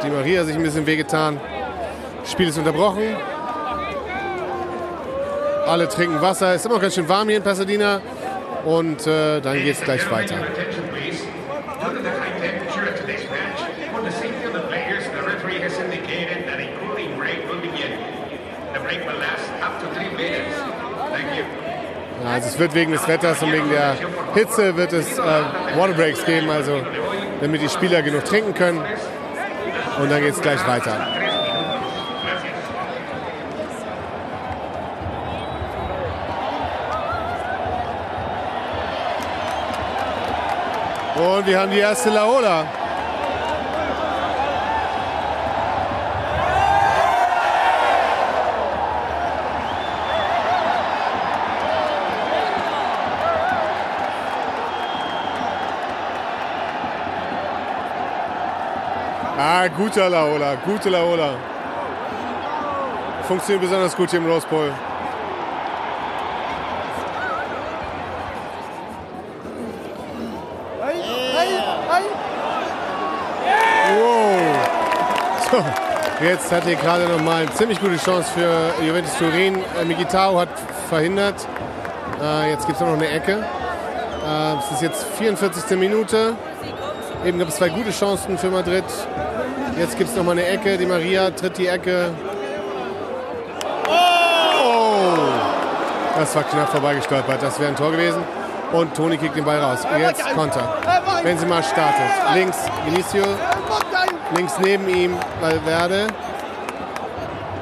Die 0.04 0.10
Maria 0.10 0.44
sich 0.44 0.54
ein 0.54 0.62
bisschen 0.62 0.86
wehgetan. 0.86 1.40
Das 2.20 2.32
Spiel 2.32 2.48
ist 2.48 2.58
unterbrochen. 2.58 3.16
Alle 5.66 5.88
trinken 5.88 6.20
Wasser. 6.20 6.54
Ist 6.54 6.64
immer 6.66 6.74
noch 6.74 6.82
ganz 6.82 6.94
schön 6.94 7.08
warm 7.08 7.28
hier 7.28 7.38
in 7.38 7.42
Pasadena. 7.42 8.00
Und 8.64 9.06
äh, 9.06 9.40
dann 9.40 9.54
geht 9.54 9.76
es 9.76 9.80
gleich 9.82 10.10
weiter. 10.10 10.36
Wird 22.58 22.74
wegen 22.74 22.92
des 22.92 23.06
Wetters 23.08 23.42
und 23.42 23.52
wegen 23.52 23.68
der 23.70 23.96
Hitze 24.34 24.76
wird 24.76 24.92
es 24.92 25.18
äh, 25.18 25.22
Waterbreaks 25.76 26.24
geben, 26.24 26.50
also 26.50 26.80
damit 27.40 27.62
die 27.62 27.68
Spieler 27.68 28.02
genug 28.02 28.24
trinken 28.24 28.54
können. 28.54 28.80
Und 30.00 30.10
dann 30.10 30.20
geht 30.20 30.34
es 30.34 30.40
gleich 30.40 30.64
weiter. 30.66 31.06
Und 41.16 41.46
wir 41.46 41.58
haben 41.58 41.72
die 41.72 41.78
erste 41.78 42.10
Laola. 42.10 42.77
Guter 59.70 60.08
Laola, 60.10 60.56
gute 60.64 60.90
Laola. 60.90 61.30
Funktioniert 63.26 63.62
besonders 63.62 63.94
gut 63.96 64.10
hier 64.10 64.20
im 64.20 64.26
Rose 64.26 64.46
Bowl. 64.48 64.72
Jetzt 76.20 76.50
hat 76.50 76.64
hier 76.64 76.74
gerade 76.74 77.06
noch 77.06 77.22
mal 77.22 77.42
eine 77.42 77.54
ziemlich 77.54 77.80
gute 77.80 77.96
Chance 77.96 78.28
für 78.34 78.84
Juventus 78.84 79.16
Turin. 79.18 79.56
Äh, 79.80 79.84
Mikitao 79.84 80.38
hat 80.40 80.48
verhindert. 80.88 81.46
Äh, 82.20 82.50
jetzt 82.50 82.66
gibt 82.66 82.80
es 82.80 82.84
noch 82.84 82.92
eine 82.92 83.08
Ecke. 83.08 83.44
Äh, 84.26 84.54
es 84.58 84.72
ist 84.72 84.82
jetzt 84.82 85.04
44. 85.16 85.78
Minute. 85.78 86.34
Eben 87.24 87.38
gab 87.38 87.48
es 87.48 87.56
zwei 87.56 87.68
gute 87.68 87.92
Chancen 87.92 88.36
für 88.36 88.50
Madrid. 88.50 88.84
Jetzt 89.76 89.98
gibt 89.98 90.10
es 90.10 90.16
noch 90.16 90.24
mal 90.24 90.32
eine 90.32 90.46
Ecke. 90.46 90.76
Die 90.78 90.86
Maria 90.86 91.30
tritt 91.30 91.58
die 91.58 91.66
Ecke. 91.66 92.10
Oh! 93.88 95.16
Das 96.18 96.34
war 96.34 96.44
knapp 96.44 96.68
vorbeigestolpert. 96.68 97.42
Das 97.42 97.58
wäre 97.60 97.70
ein 97.70 97.76
Tor 97.76 97.90
gewesen. 97.90 98.22
Und 98.72 98.94
Toni 98.94 99.16
kickt 99.16 99.36
den 99.36 99.44
Ball 99.44 99.60
raus. 99.60 99.80
Jetzt 99.98 100.24
Konter. 100.34 100.76
Benzema 101.22 101.62
startet. 101.62 102.10
Links 102.34 102.58
Vinicio. 102.84 103.24
Links 104.36 104.58
neben 104.58 104.88
ihm 104.88 105.16
Valverde. 105.40 106.06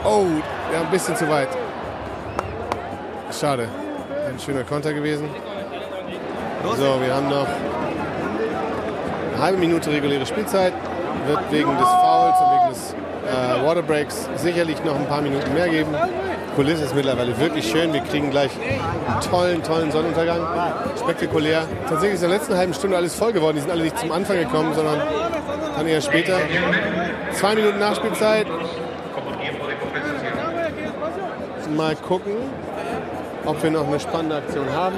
Oh, 0.05 0.24
ja, 0.72 0.80
ein 0.80 0.91
bisschen 0.91 1.16
zu 1.16 1.28
weit. 1.28 1.49
Schade. 3.39 3.68
Ein 4.28 4.39
schöner 4.39 4.64
Konter 4.64 4.93
gewesen. 4.93 5.28
So, 6.76 7.01
wir 7.01 7.14
haben 7.14 7.28
noch 7.28 7.47
eine 9.35 9.43
halbe 9.43 9.59
Minute 9.59 9.91
reguläre 9.91 10.26
Spielzeit. 10.26 10.72
Wird 11.26 11.41
wegen 11.51 11.76
des 11.78 11.89
Waterbreaks 13.77 14.27
sicherlich 14.37 14.83
noch 14.85 14.97
ein 14.97 15.07
paar 15.07 15.20
Minuten 15.20 15.53
mehr 15.53 15.68
geben. 15.68 15.95
Kulisse 16.55 16.85
ist 16.85 16.95
mittlerweile 16.95 17.39
wirklich 17.39 17.70
schön. 17.70 17.93
Wir 17.93 18.01
kriegen 18.01 18.31
gleich 18.31 18.51
einen 18.57 19.20
tollen, 19.20 19.62
tollen 19.62 19.93
Sonnenuntergang. 19.93 20.41
Spektakulär. 20.99 21.66
Tatsächlich 21.87 22.14
ist 22.14 22.22
in 22.22 22.31
der 22.31 22.39
letzten 22.39 22.57
halben 22.57 22.72
Stunde 22.72 22.97
alles 22.97 23.14
voll 23.14 23.35
geworden. 23.35 23.57
Die 23.57 23.61
sind 23.61 23.70
alle 23.70 23.83
nicht 23.83 23.99
zum 23.99 24.12
Anfang 24.12 24.39
gekommen, 24.39 24.72
sondern 24.74 25.03
dann 25.77 25.87
eher 25.87 26.01
später. 26.01 26.39
Zwei 27.33 27.55
Minuten 27.55 27.79
Nachspielzeit. 27.79 28.47
Mal 31.77 31.97
gucken, 31.97 32.33
ob 33.45 33.62
wir 33.62 33.70
noch 33.70 33.87
eine 33.87 34.01
spannende 34.01 34.37
Aktion 34.37 34.72
haben. 34.72 34.97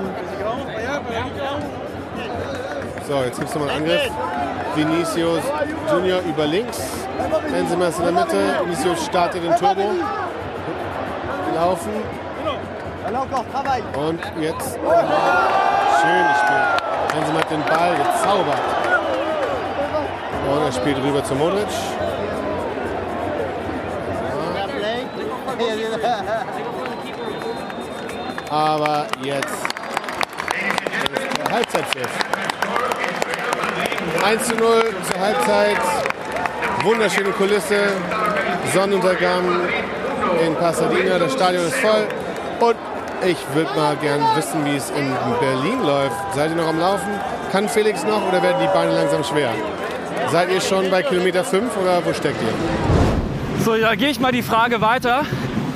So, 3.08 3.24
jetzt 3.24 3.38
gibt 3.38 3.48
es 3.48 3.54
nochmal 3.56 3.74
einen 3.74 3.84
Angriff. 3.84 4.10
Vinicius 4.76 5.42
Junior 5.90 6.20
über 6.20 6.46
links. 6.46 7.07
Benzema 7.50 7.88
ist 7.88 7.98
in 7.98 8.04
der 8.04 8.12
Mitte. 8.12 8.60
Vinicius 8.64 9.04
startet 9.06 9.42
den 9.42 9.54
Turbo. 9.56 9.90
Laufen. 11.54 11.92
Und 13.94 14.20
jetzt 14.40 14.74
schön 14.74 16.24
gespielt. 16.28 16.68
Benzema 17.12 17.40
hat 17.40 17.50
den 17.50 17.64
Ball 17.64 17.94
gezaubert. 17.96 18.58
Und 20.50 20.64
er 20.64 20.72
spielt 20.72 20.98
rüber 20.98 21.24
zu 21.24 21.34
Modric. 21.34 21.68
Aber 28.50 29.06
jetzt 29.22 29.68
Halbzeitpfiff. 31.50 32.08
1 34.24 34.48
zu 34.48 34.54
0 34.54 34.94
zur 35.10 35.20
Halbzeit. 35.20 36.07
Wunderschöne 36.84 37.30
Kulisse. 37.30 37.88
Sonnenuntergang 38.72 39.44
in 40.44 40.54
Pasadena. 40.54 41.18
Das 41.18 41.32
Stadion 41.32 41.64
ist 41.64 41.76
voll. 41.76 42.06
Und 42.60 42.76
ich 43.26 43.36
würde 43.54 43.70
mal 43.74 43.96
gern 43.96 44.20
wissen, 44.36 44.64
wie 44.64 44.76
es 44.76 44.90
in 44.90 45.12
Berlin 45.40 45.82
läuft. 45.82 46.16
Seid 46.34 46.50
ihr 46.50 46.56
noch 46.56 46.68
am 46.68 46.78
Laufen? 46.78 47.08
Kann 47.50 47.68
Felix 47.68 48.04
noch 48.04 48.26
oder 48.28 48.42
werden 48.42 48.58
die 48.60 48.68
Beine 48.72 48.94
langsam 48.94 49.24
schwer? 49.24 49.50
Seid 50.30 50.50
ihr 50.50 50.60
schon 50.60 50.90
bei 50.90 51.02
Kilometer 51.02 51.42
5 51.44 51.64
oder 51.82 52.04
wo 52.04 52.12
steckt 52.12 52.40
ihr? 52.42 53.64
So, 53.64 53.76
da 53.76 53.94
gehe 53.94 54.10
ich 54.10 54.20
mal 54.20 54.32
die 54.32 54.42
Frage 54.42 54.80
weiter. 54.80 55.22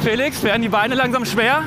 Felix, 0.02 0.42
werden 0.42 0.62
die 0.62 0.68
Beine 0.68 0.94
langsam 0.94 1.24
schwer? 1.24 1.62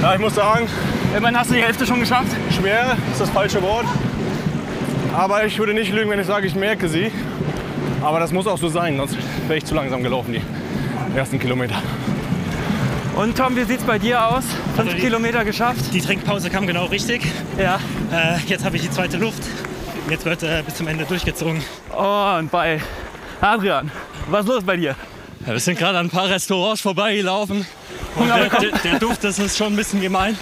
Ja, 0.00 0.14
ich 0.14 0.20
muss 0.20 0.34
sagen. 0.34 0.68
Immerhin 1.16 1.38
hast 1.38 1.50
du 1.50 1.54
die 1.54 1.62
Hälfte 1.62 1.86
schon 1.86 2.00
geschafft. 2.00 2.28
Schwer 2.50 2.96
ist 3.12 3.20
das 3.20 3.30
falsche 3.30 3.62
Wort. 3.62 3.86
Aber 5.16 5.44
ich 5.44 5.58
würde 5.58 5.72
nicht 5.74 5.92
lügen, 5.92 6.10
wenn 6.10 6.20
ich 6.20 6.26
sage, 6.26 6.46
ich 6.46 6.54
merke 6.54 6.88
sie. 6.88 7.10
Aber 8.02 8.20
das 8.20 8.32
muss 8.32 8.46
auch 8.46 8.58
so 8.58 8.68
sein, 8.68 8.96
sonst 8.96 9.16
wäre 9.46 9.58
ich 9.58 9.64
zu 9.64 9.74
langsam 9.74 10.02
gelaufen, 10.02 10.32
die 10.32 11.16
ersten 11.16 11.38
Kilometer. 11.38 11.76
Und 13.16 13.36
Tom, 13.36 13.56
wie 13.56 13.64
sieht 13.64 13.80
es 13.80 13.84
bei 13.84 13.98
dir 13.98 14.22
aus? 14.22 14.44
Fünf 14.76 14.90
Also 14.90 15.02
Kilometer 15.02 15.44
geschafft? 15.44 15.80
Die 15.94 16.00
Trinkpause 16.02 16.50
kam 16.50 16.66
genau 16.66 16.84
richtig. 16.84 17.22
Ja. 17.58 17.80
Äh, 18.12 18.38
jetzt 18.46 18.64
habe 18.64 18.76
ich 18.76 18.82
die 18.82 18.90
zweite 18.90 19.16
Luft. 19.16 19.42
Jetzt 20.10 20.24
wird 20.26 20.42
äh, 20.42 20.62
bis 20.64 20.74
zum 20.74 20.86
Ende 20.86 21.04
durchgezogen. 21.04 21.62
Oh, 21.96 22.36
und 22.38 22.50
bei 22.50 22.80
Adrian, 23.40 23.90
was 24.28 24.42
ist 24.42 24.48
los 24.48 24.64
bei 24.64 24.76
dir? 24.76 24.94
Ja, 25.46 25.52
wir 25.52 25.60
sind 25.60 25.78
gerade 25.78 25.98
an 25.98 26.06
ein 26.06 26.10
paar 26.10 26.28
Restaurants 26.28 26.82
vorbeigelaufen. 26.82 27.66
Und 28.16 28.28
der, 28.28 28.48
der, 28.50 28.78
der 28.78 28.98
Duft, 28.98 29.24
das 29.24 29.38
ist 29.38 29.56
schon 29.56 29.72
ein 29.72 29.76
bisschen 29.76 30.00
gemein. 30.02 30.36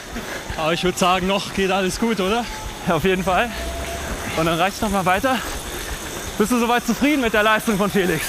Aber 0.56 0.72
ich 0.72 0.82
würde 0.82 0.98
sagen, 0.98 1.28
noch 1.28 1.54
geht 1.54 1.70
alles 1.70 2.00
gut, 2.00 2.20
oder? 2.20 2.44
Ja, 2.88 2.94
auf 2.96 3.04
jeden 3.04 3.22
Fall. 3.22 3.50
Und 4.36 4.46
dann 4.46 4.58
reicht 4.58 4.82
noch 4.82 4.90
mal 4.90 5.06
weiter. 5.06 5.36
Bist 6.36 6.50
du 6.50 6.58
soweit 6.58 6.84
zufrieden 6.84 7.20
mit 7.20 7.32
der 7.32 7.44
Leistung 7.44 7.76
von 7.76 7.90
Felix? 7.90 8.24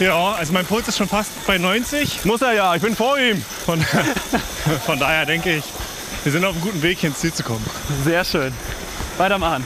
Ja, 0.00 0.32
also 0.32 0.52
mein 0.52 0.66
Puls 0.66 0.88
ist 0.88 0.98
schon 0.98 1.08
fast 1.08 1.46
bei 1.46 1.56
90. 1.56 2.24
Muss 2.24 2.42
er 2.42 2.52
ja, 2.52 2.74
ich 2.74 2.82
bin 2.82 2.96
vor 2.96 3.18
ihm. 3.18 3.40
Von, 3.64 3.80
von 4.86 4.98
daher 4.98 5.24
denke 5.24 5.56
ich, 5.56 5.64
wir 6.24 6.32
sind 6.32 6.44
auf 6.44 6.52
einem 6.52 6.62
guten 6.62 6.82
Weg, 6.82 6.98
hier 6.98 7.10
ins 7.10 7.20
Ziel 7.20 7.32
zu 7.32 7.44
kommen. 7.44 7.64
Sehr 8.04 8.24
schön. 8.24 8.52
Weitermachen. 9.18 9.64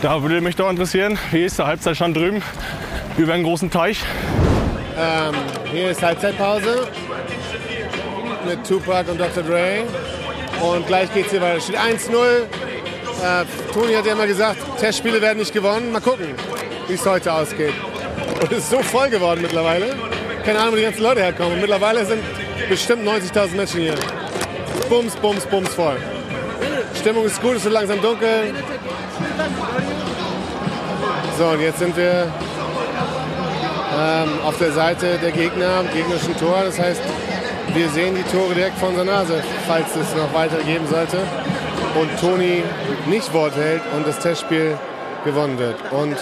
Da 0.00 0.22
würde 0.22 0.40
mich 0.40 0.56
doch 0.56 0.70
interessieren, 0.70 1.18
wie 1.30 1.44
ist 1.44 1.58
der 1.58 1.66
Halbzeitstand 1.66 2.16
drüben 2.16 2.42
über 3.18 3.34
einen 3.34 3.44
großen 3.44 3.70
Teich? 3.70 4.00
Ähm, 4.98 5.34
hier 5.70 5.90
ist 5.90 6.02
Halbzeitpause 6.02 6.88
mit 8.46 8.66
Tupac 8.66 9.10
und 9.10 9.18
Dr. 9.18 9.42
Dre. 9.42 9.84
Und 10.62 10.86
gleich 10.86 11.12
geht's 11.12 11.30
hier 11.30 11.42
weiter. 11.42 11.60
Steht 11.60 11.78
1-0. 11.78 12.44
Äh, 13.22 13.44
Toni 13.72 13.94
hat 13.94 14.06
ja 14.06 14.12
immer 14.12 14.26
gesagt, 14.26 14.58
Testspiele 14.78 15.20
werden 15.20 15.38
nicht 15.38 15.52
gewonnen. 15.52 15.92
Mal 15.92 16.00
gucken, 16.00 16.34
wie 16.88 16.94
es 16.94 17.06
heute 17.06 17.32
ausgeht. 17.32 17.74
Und 18.40 18.52
es 18.52 18.58
ist 18.58 18.70
so 18.70 18.80
voll 18.80 19.08
geworden 19.08 19.40
mittlerweile. 19.42 19.94
Keine 20.44 20.58
Ahnung, 20.60 20.72
wo 20.72 20.76
die 20.76 20.82
ganzen 20.82 21.02
Leute 21.02 21.22
herkommen. 21.22 21.60
Mittlerweile 21.60 22.04
sind 22.04 22.22
bestimmt 22.68 23.06
90.000 23.06 23.56
Menschen 23.56 23.80
hier. 23.80 23.94
Bums, 24.88 25.16
bums, 25.16 25.46
bums 25.46 25.74
voll. 25.74 25.96
Stimmung 26.94 27.24
ist 27.24 27.40
gut, 27.40 27.56
es 27.56 27.64
wird 27.64 27.74
langsam 27.74 28.00
dunkel. 28.00 28.54
So, 31.38 31.46
und 31.46 31.60
jetzt 31.60 31.78
sind 31.78 31.96
wir 31.96 32.32
ähm, 33.98 34.28
auf 34.44 34.58
der 34.58 34.72
Seite 34.72 35.18
der 35.18 35.32
Gegner, 35.32 35.80
am 35.80 35.92
gegnerischen 35.92 36.36
Tor. 36.36 36.62
Das 36.64 36.78
heißt, 36.78 37.00
wir 37.74 37.88
sehen 37.90 38.14
die 38.14 38.22
Tore 38.36 38.54
direkt 38.54 38.78
vor 38.78 38.88
unserer 38.90 39.04
Nase, 39.04 39.42
falls 39.66 39.88
es 39.96 40.14
noch 40.14 40.32
weitergeben 40.32 40.86
sollte. 40.88 41.18
Und 41.98 42.20
Toni 42.20 42.62
nicht 43.06 43.32
Wort 43.32 43.56
hält 43.56 43.80
und 43.94 44.06
das 44.06 44.18
Testspiel 44.18 44.78
gewonnen 45.24 45.58
wird. 45.58 45.76
Und 45.92 46.16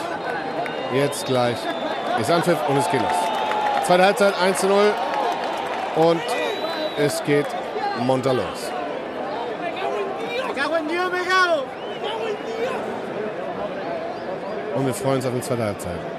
jetzt 0.94 1.26
gleich 1.26 1.56
ist 2.20 2.30
Anpfiff 2.30 2.58
und 2.68 2.76
es 2.76 2.90
geht 2.90 3.00
los. 3.00 3.10
Zweite 3.84 4.04
Halbzeit 4.04 4.34
1 4.40 4.58
zu 4.58 4.68
0 4.68 4.92
und 5.96 6.20
es 6.96 7.22
geht 7.24 7.46
munter 7.98 8.34
los. 8.34 8.70
Und 14.76 14.86
wir 14.86 14.94
freuen 14.94 15.16
uns 15.16 15.26
auf 15.26 15.32
die 15.34 15.40
zweite 15.40 15.64
Halbzeit. 15.64 16.13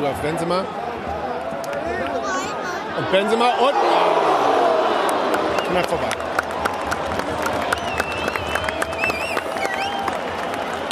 Korsel 0.00 0.06
auf 0.06 0.20
Benzema. 0.20 0.64
Und 2.96 3.12
Benzema 3.12 3.46
und 3.46 3.74
knapp 5.68 5.86
vorbei. 5.86 6.08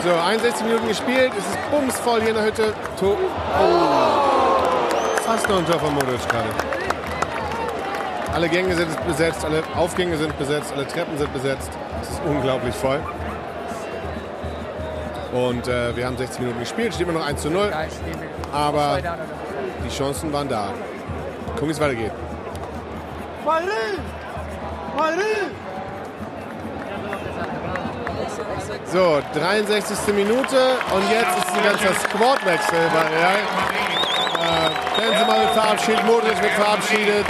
So, 0.05 0.15
61 0.15 0.67
Minuten 0.67 0.89
gespielt. 0.89 1.33
Es 1.37 1.45
ist 1.45 1.71
bumsvoll 1.71 2.21
hier 2.21 2.31
in 2.31 2.37
der 2.37 2.45
Hütte. 2.45 2.75
To 3.01 3.17
oh. 3.17 3.19
Fast 5.23 5.49
noch 5.49 5.59
ein 5.59 5.67
Tor 5.67 5.81
von 5.81 5.95
Modric 5.95 6.29
gerade. 6.29 6.49
Alle 8.33 8.49
Gänge 8.49 8.75
sind 8.75 9.07
besetzt, 9.07 9.45
alle 9.45 9.63
Aufgänge 9.75 10.17
sind 10.17 10.39
besetzt, 10.39 10.73
alle 10.73 10.87
Treppen 10.87 11.19
sind 11.19 11.33
besetzt. 11.33 11.71
Es 12.03 12.11
ist 12.11 12.21
unglaublich 12.25 12.75
voll. 12.75 13.01
Und 15.47 15.69
äh, 15.69 15.95
wir 15.95 16.05
haben 16.05 16.17
60 16.17 16.41
Minuten 16.41 16.59
gespielt, 16.59 16.95
steht 16.95 17.07
immer 17.07 17.19
noch 17.21 17.27
1 17.27 17.43
zu 17.43 17.51
0. 17.51 17.73
Aber 18.53 18.99
die 19.85 19.97
Chancen 19.97 20.33
waren 20.33 20.49
da. 20.49 20.73
Gucken, 21.55 21.69
wie 21.69 21.73
es 21.73 21.81
weitergeht. 21.81 22.13
So, 28.93 29.23
63. 29.35 30.15
Minute 30.15 30.57
und 30.95 31.11
jetzt 31.11 31.39
ist 31.39 31.55
ein 31.55 31.63
ganzer 31.63 31.95
Squadwechsel 32.01 32.79
bei 32.93 33.03
Real. 33.17 33.39
Äh, 34.41 35.01
Benzema 35.01 35.41
wird 35.41 35.51
verabschiedet, 35.51 36.07
Modric 36.07 36.43
wird 36.43 36.53
verabschiedet. 36.53 37.27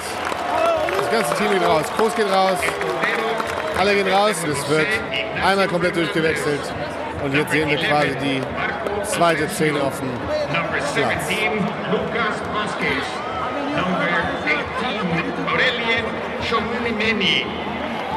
Das 0.99 1.11
ganze 1.11 1.35
Team 1.35 1.51
geht 1.51 1.69
raus. 1.69 1.85
Kroos 1.97 2.15
geht 2.15 2.31
raus. 2.31 2.59
Alle 3.79 3.95
gehen 3.95 4.09
raus. 4.09 4.37
Es 4.51 4.69
wird 4.71 4.87
einmal 5.45 5.69
komplett 5.69 5.97
durchgewechselt. 5.97 6.61
Und 7.23 7.35
jetzt 7.35 7.51
sehen 7.51 7.69
wir 7.69 7.79
quasi 7.79 8.17
die 8.23 8.41
zweite 9.05 9.49
Szene 9.49 9.83
auf 9.83 9.99
dem 9.99 10.09
Platz. 10.51 10.95
17, 10.95 11.53
Lucas 11.91 12.37
Vasquez. 12.55 13.07
Number 13.77 14.09
18, 14.45 15.47
Aurelien 15.47 16.05
Chomimeni. 16.49 17.45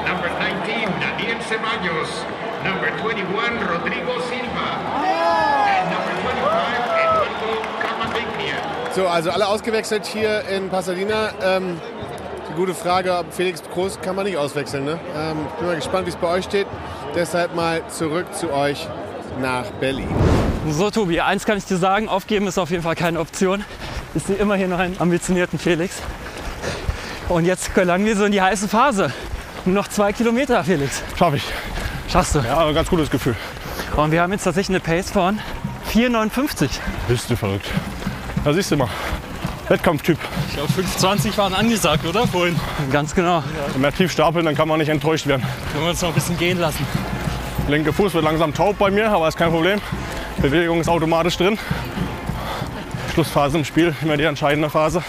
Number 0.07 0.29
19, 0.39 0.89
Daniel 0.99 1.37
Ceballos. 1.47 2.25
Number 2.63 2.87
21, 2.87 3.61
Rodrigo 3.69 4.19
Silva. 4.21 4.67
And 4.95 5.89
number 5.89 6.13
25, 6.21 7.01
Eduardo 7.01 7.51
Camavinga. 7.81 8.93
So, 8.93 9.07
also 9.07 9.31
alle 9.31 9.47
ausgewechselt 9.47 10.05
hier 10.05 10.43
in 10.47 10.69
Pasadena. 10.69 11.31
Ähm, 11.43 11.81
die 12.49 12.53
gute 12.53 12.73
Frage, 12.73 13.17
ob 13.17 13.33
Felix 13.33 13.63
Groß 13.73 14.01
kann 14.01 14.15
man 14.15 14.25
nicht 14.25 14.37
auswechseln. 14.37 14.85
Ne? 14.85 14.99
Ähm, 15.15 15.47
bin 15.57 15.67
mal 15.67 15.75
gespannt, 15.75 16.05
wie 16.05 16.11
es 16.11 16.15
bei 16.15 16.27
euch 16.27 16.45
steht. 16.45 16.67
Deshalb 17.15 17.55
mal 17.55 17.81
zurück 17.89 18.33
zu 18.33 18.53
euch 18.53 18.87
nach 19.41 19.65
Berlin. 19.79 20.07
So, 20.69 20.89
Tobi, 20.89 21.19
eins 21.19 21.45
kann 21.45 21.57
ich 21.57 21.65
dir 21.65 21.77
sagen: 21.77 22.07
Aufgeben 22.07 22.47
ist 22.47 22.57
auf 22.57 22.69
jeden 22.69 22.83
Fall 22.83 22.95
keine 22.95 23.19
Option. 23.19 23.65
Ich 24.15 24.23
sehe 24.23 24.37
immer 24.37 24.55
hier 24.55 24.67
noch 24.67 24.79
einen 24.79 24.99
ambitionierten 24.99 25.59
Felix. 25.59 25.97
Und 27.27 27.45
jetzt 27.45 27.73
gelangen 27.73 28.05
wir 28.05 28.15
so 28.15 28.25
in 28.25 28.31
die 28.31 28.41
heiße 28.41 28.67
Phase. 28.67 29.11
Nur 29.65 29.75
noch 29.75 29.87
zwei 29.87 30.13
Kilometer, 30.13 30.63
Felix. 30.63 31.01
Schaffe 31.17 31.37
ich. 31.37 31.43
Schaffst 32.09 32.35
du? 32.35 32.39
Ja, 32.39 32.65
ein 32.65 32.73
ganz 32.73 32.89
gutes 32.89 33.09
Gefühl. 33.09 33.35
Und 33.95 34.11
wir 34.11 34.21
haben 34.21 34.31
jetzt 34.31 34.43
tatsächlich 34.43 34.77
eine 34.77 34.79
Pace 34.79 35.11
von 35.11 35.39
4,59. 35.93 36.69
Bist 37.07 37.29
du 37.29 37.35
verrückt. 37.35 37.67
Da 38.43 38.53
siehst 38.53 38.71
du 38.71 38.77
mal. 38.77 38.89
Wettkampftyp. 39.71 40.17
Ich 40.49 40.55
glaube, 40.55 40.73
5,20 40.73 41.37
waren 41.37 41.53
angesagt, 41.53 42.05
oder? 42.05 42.27
Vorhin. 42.27 42.59
Ganz 42.91 43.15
genau. 43.15 43.41
Wenn 43.71 43.81
wir 43.81 43.93
tief 43.93 44.11
stapeln, 44.11 44.43
dann 44.43 44.53
kann 44.53 44.67
man 44.67 44.79
nicht 44.79 44.89
enttäuscht 44.89 45.27
werden. 45.27 45.43
Können 45.71 45.85
wir 45.85 45.91
uns 45.91 46.01
noch 46.01 46.09
ein 46.09 46.13
bisschen 46.13 46.37
gehen 46.37 46.59
lassen. 46.59 46.85
Linke 47.69 47.93
Fuß 47.93 48.13
wird 48.13 48.25
langsam 48.25 48.53
taub 48.53 48.77
bei 48.77 48.91
mir, 48.91 49.09
aber 49.09 49.29
ist 49.29 49.37
kein 49.37 49.49
Problem. 49.49 49.79
Bewegung 50.41 50.81
ist 50.81 50.89
automatisch 50.89 51.37
drin. 51.37 51.57
Schlussphase 53.13 53.59
im 53.59 53.63
Spiel, 53.63 53.95
immer 54.01 54.17
die 54.17 54.25
entscheidende 54.25 54.69
Phase. 54.69 55.03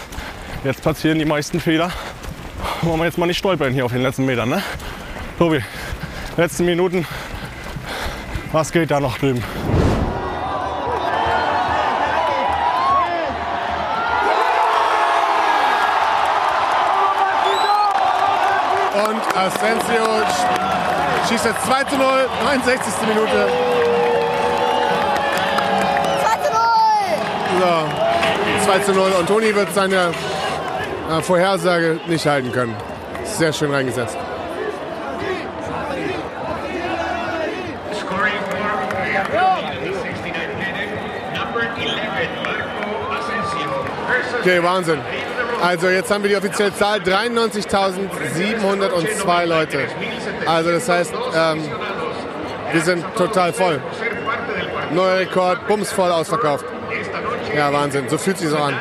Jetzt 0.63 0.81
passieren 0.81 1.19
die 1.19 1.25
meisten 1.25 1.59
Fehler. 1.59 1.91
Wollen 2.83 2.99
wir 2.99 3.05
jetzt 3.05 3.17
mal 3.17 3.25
nicht 3.25 3.39
stolpern 3.39 3.73
hier 3.73 3.83
auf 3.83 3.91
den 3.91 4.01
letzten 4.01 4.25
Metern, 4.25 4.47
ne? 4.47 4.63
Tobi, 5.37 5.61
letzten 6.37 6.63
Minuten. 6.63 7.05
Was 8.53 8.71
geht 8.71 8.91
da 8.91 9.01
noch 9.01 9.17
drüben? 9.17 9.43
Und 18.93 19.21
Asensio 19.35 20.03
sch- 20.03 21.27
schießt 21.27 21.45
jetzt 21.45 21.65
2 21.65 21.83
zu 21.85 21.97
0, 21.97 22.05
69. 22.43 22.93
Minute. 23.07 23.47
2 26.21 26.37
zu 26.43 26.51
0! 26.53 26.59
So, 27.59 28.65
2 28.71 28.79
zu 28.79 28.91
0. 28.93 29.11
Und 29.19 29.27
Toni 29.27 29.55
wird 29.55 29.73
seine 29.73 30.11
äh, 31.09 31.21
Vorhersage 31.23 31.99
nicht 32.05 32.25
halten 32.27 32.51
können. 32.51 32.75
Sehr 33.23 33.51
schön 33.51 33.73
reingesetzt. 33.73 34.15
Scoring 37.93 38.33
for 38.49 38.59
Real 39.01 39.25
69 39.31 40.23
minute, 40.23 40.93
number 41.33 41.61
11, 41.61 42.29
Marco 42.43 43.13
Asensio 43.17 43.69
versus 44.07 44.39
Okay, 44.41 44.61
Wahnsinn. 44.63 44.99
Also 45.63 45.87
jetzt 45.87 46.11
haben 46.11 46.23
wir 46.23 46.29
die 46.29 46.35
offizielle 46.35 46.75
Zahl 46.75 46.99
93.702 46.99 49.45
Leute. 49.45 49.87
Also 50.45 50.71
das 50.71 50.89
heißt, 50.89 51.13
ähm, 51.35 51.63
wir 52.73 52.81
sind 52.81 53.05
total 53.15 53.53
voll. 53.53 53.81
Neuer 54.91 55.19
Rekord, 55.19 55.65
bumsvoll 55.67 56.11
ausverkauft. 56.11 56.65
Ja, 57.55 57.71
Wahnsinn. 57.71 58.09
So 58.09 58.17
fühlt 58.17 58.39
sich 58.39 58.49
so 58.49 58.57
an. 58.57 58.75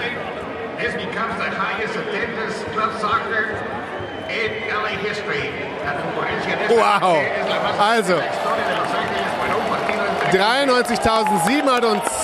Wow. 6.69 7.19
Also, 7.79 8.15
historia 8.15 8.67
de 8.67 8.75
Los 8.77 8.93
Ángeles 8.95 9.33
para 9.39 9.57
un 9.57 9.65
partido 9.69 10.05
entre 10.05 10.39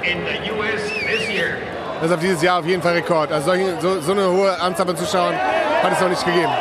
In 0.05 0.25
the 0.25 0.51
US 0.53 0.83
this 1.07 1.29
year. 1.29 1.57
Das 2.01 2.09
ist 2.11 2.15
auf 2.15 2.21
dieses 2.21 2.43
Jahr 2.43 2.61
auf 2.61 2.67
jeden 2.67 2.83
Fall 2.83 2.95
Rekord. 2.95 3.31
Also 3.31 3.47
solche, 3.47 3.81
so, 3.81 4.01
so 4.01 4.13
eine 4.13 4.31
hohe 4.31 4.59
Anzahl 4.61 4.87
von 4.87 4.97
Zuschauern 4.97 5.35
hat 5.83 5.93
es 5.93 6.01
noch 6.01 6.09
nicht 6.09 6.25
gegeben. 6.25 6.53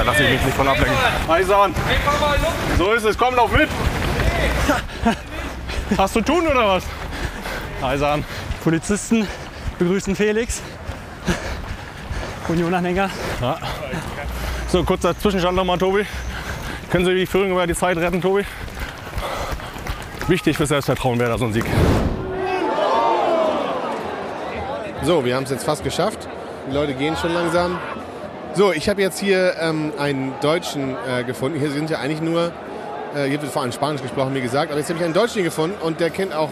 Da 0.00 0.06
lasse 0.06 0.22
ich 0.24 0.30
mich 0.30 0.44
nicht 0.44 0.56
von 0.56 0.66
ablenken. 0.66 0.96
Eisern. 1.28 1.74
So 2.78 2.92
ist 2.92 3.04
es. 3.04 3.18
Komm, 3.18 3.34
lauf 3.34 3.52
mit. 3.52 3.68
Hast 5.96 6.16
du 6.16 6.20
tun 6.20 6.46
oder 6.46 6.66
was? 6.66 6.84
Eisern. 7.82 8.24
Polizisten 8.62 9.26
begrüßen 9.78 10.14
Felix. 10.14 10.62
Unionanhänger. 12.48 13.10
Ja. 13.40 13.58
So, 14.68 14.84
kurzer 14.84 15.18
Zwischenstand 15.18 15.56
nochmal, 15.56 15.78
Tobi. 15.78 16.06
Können 16.90 17.04
Sie 17.04 17.14
die 17.14 17.26
Führung 17.26 17.50
über 17.50 17.66
die 17.66 17.74
Zeit 17.74 17.96
retten, 17.96 18.20
Tobi? 18.20 18.44
Wichtig 20.28 20.56
für 20.56 20.66
Selbstvertrauen 20.66 21.18
wäre 21.18 21.30
da 21.30 21.38
so 21.38 21.46
ein 21.46 21.52
Sieg. 21.52 21.64
So, 25.02 25.24
wir 25.24 25.34
haben 25.34 25.44
es 25.44 25.50
jetzt 25.50 25.64
fast 25.64 25.82
geschafft. 25.82 26.28
Die 26.68 26.74
Leute 26.74 26.94
gehen 26.94 27.16
schon 27.16 27.32
langsam. 27.32 27.78
So, 28.54 28.72
ich 28.72 28.88
habe 28.88 29.00
jetzt 29.00 29.18
hier 29.18 29.56
ähm, 29.60 29.92
einen 29.98 30.34
Deutschen 30.40 30.96
äh, 31.08 31.24
gefunden. 31.24 31.58
Hier 31.58 31.70
sind 31.70 31.88
ja 31.88 31.98
eigentlich 31.98 32.20
nur, 32.20 32.52
äh, 33.14 33.24
hier 33.24 33.40
wird 33.40 33.52
vor 33.52 33.62
allem 33.62 33.72
Spanisch 33.72 34.02
gesprochen, 34.02 34.34
wie 34.34 34.40
gesagt. 34.40 34.70
Aber 34.70 34.78
jetzt 34.78 34.88
habe 34.88 34.98
ich 34.98 35.04
einen 35.04 35.14
Deutschen 35.14 35.44
gefunden 35.44 35.76
und 35.82 36.00
der 36.00 36.10
kennt 36.10 36.34
auch 36.34 36.50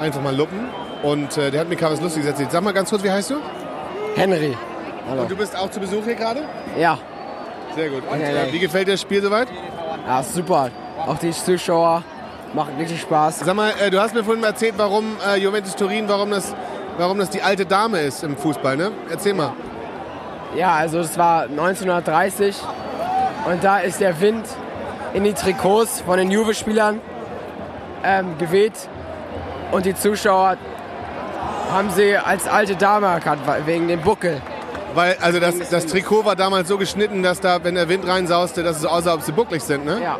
einfach 0.00 0.22
mal 0.22 0.34
Luppen. 0.34 0.68
Und 1.02 1.36
äh, 1.36 1.50
der 1.50 1.60
hat 1.60 1.68
mir 1.68 1.76
gerade 1.76 1.94
was 1.94 2.00
Lustiges 2.00 2.26
erzählt. 2.26 2.50
Sag 2.50 2.62
mal 2.62 2.72
ganz 2.72 2.90
kurz, 2.90 3.02
wie 3.02 3.10
heißt 3.10 3.30
du? 3.30 3.36
Henry. 4.14 4.56
Hallo. 5.08 5.22
Und 5.22 5.30
du 5.30 5.36
bist 5.36 5.56
auch 5.56 5.70
zu 5.70 5.78
Besuch 5.78 6.04
hier 6.04 6.14
gerade? 6.14 6.42
Ja. 6.78 6.98
Sehr 7.74 7.90
gut. 7.90 8.02
Und 8.10 8.20
äh, 8.20 8.52
wie 8.52 8.58
gefällt 8.58 8.88
dir 8.88 8.92
das 8.92 9.02
Spiel 9.02 9.22
soweit? 9.22 9.48
Ja, 10.06 10.22
super. 10.22 10.70
Auch 11.06 11.18
die 11.18 11.30
Zuschauer 11.30 12.02
macht 12.54 12.70
richtig 12.78 13.00
Spaß. 13.02 13.40
Sag 13.40 13.54
mal, 13.54 13.72
äh, 13.80 13.90
du 13.90 14.00
hast 14.00 14.14
mir 14.14 14.24
vorhin 14.24 14.42
erzählt, 14.42 14.74
warum 14.76 15.16
äh, 15.26 15.38
Juventus 15.38 15.76
Turin, 15.76 16.08
warum 16.08 16.30
das, 16.30 16.54
warum 16.96 17.18
das 17.18 17.30
die 17.30 17.42
alte 17.42 17.66
Dame 17.66 18.00
ist 18.00 18.24
im 18.24 18.36
Fußball, 18.36 18.76
ne? 18.76 18.90
Erzähl 19.10 19.34
mal. 19.34 19.52
Ja, 20.56 20.74
also 20.74 21.00
es 21.00 21.18
war 21.18 21.42
1930 21.42 22.56
und 23.46 23.62
da 23.62 23.78
ist 23.78 24.00
der 24.00 24.18
Wind 24.20 24.46
in 25.16 25.24
die 25.24 25.32
Trikots 25.32 26.02
von 26.02 26.18
den 26.18 26.30
Juve-Spielern 26.30 27.00
ähm, 28.04 28.36
geweht 28.36 28.74
und 29.72 29.86
die 29.86 29.94
Zuschauer 29.94 30.58
haben 31.72 31.88
sie 31.90 32.18
als 32.18 32.46
alte 32.46 32.76
Dame 32.76 33.06
erkannt, 33.06 33.40
wegen 33.64 33.88
dem 33.88 34.02
Buckel. 34.02 34.42
Weil, 34.94 35.16
also 35.22 35.40
das, 35.40 35.70
das 35.70 35.86
Trikot 35.86 36.26
war 36.26 36.36
damals 36.36 36.68
so 36.68 36.76
geschnitten, 36.76 37.22
dass 37.22 37.40
da, 37.40 37.64
wenn 37.64 37.76
der 37.76 37.88
Wind 37.88 38.06
reinsauste, 38.06 38.62
dass 38.62 38.76
es 38.76 38.84
aussah, 38.84 39.14
ob 39.14 39.22
sie 39.22 39.32
bucklig 39.32 39.62
sind, 39.62 39.86
ne? 39.86 40.02
Ja. 40.02 40.18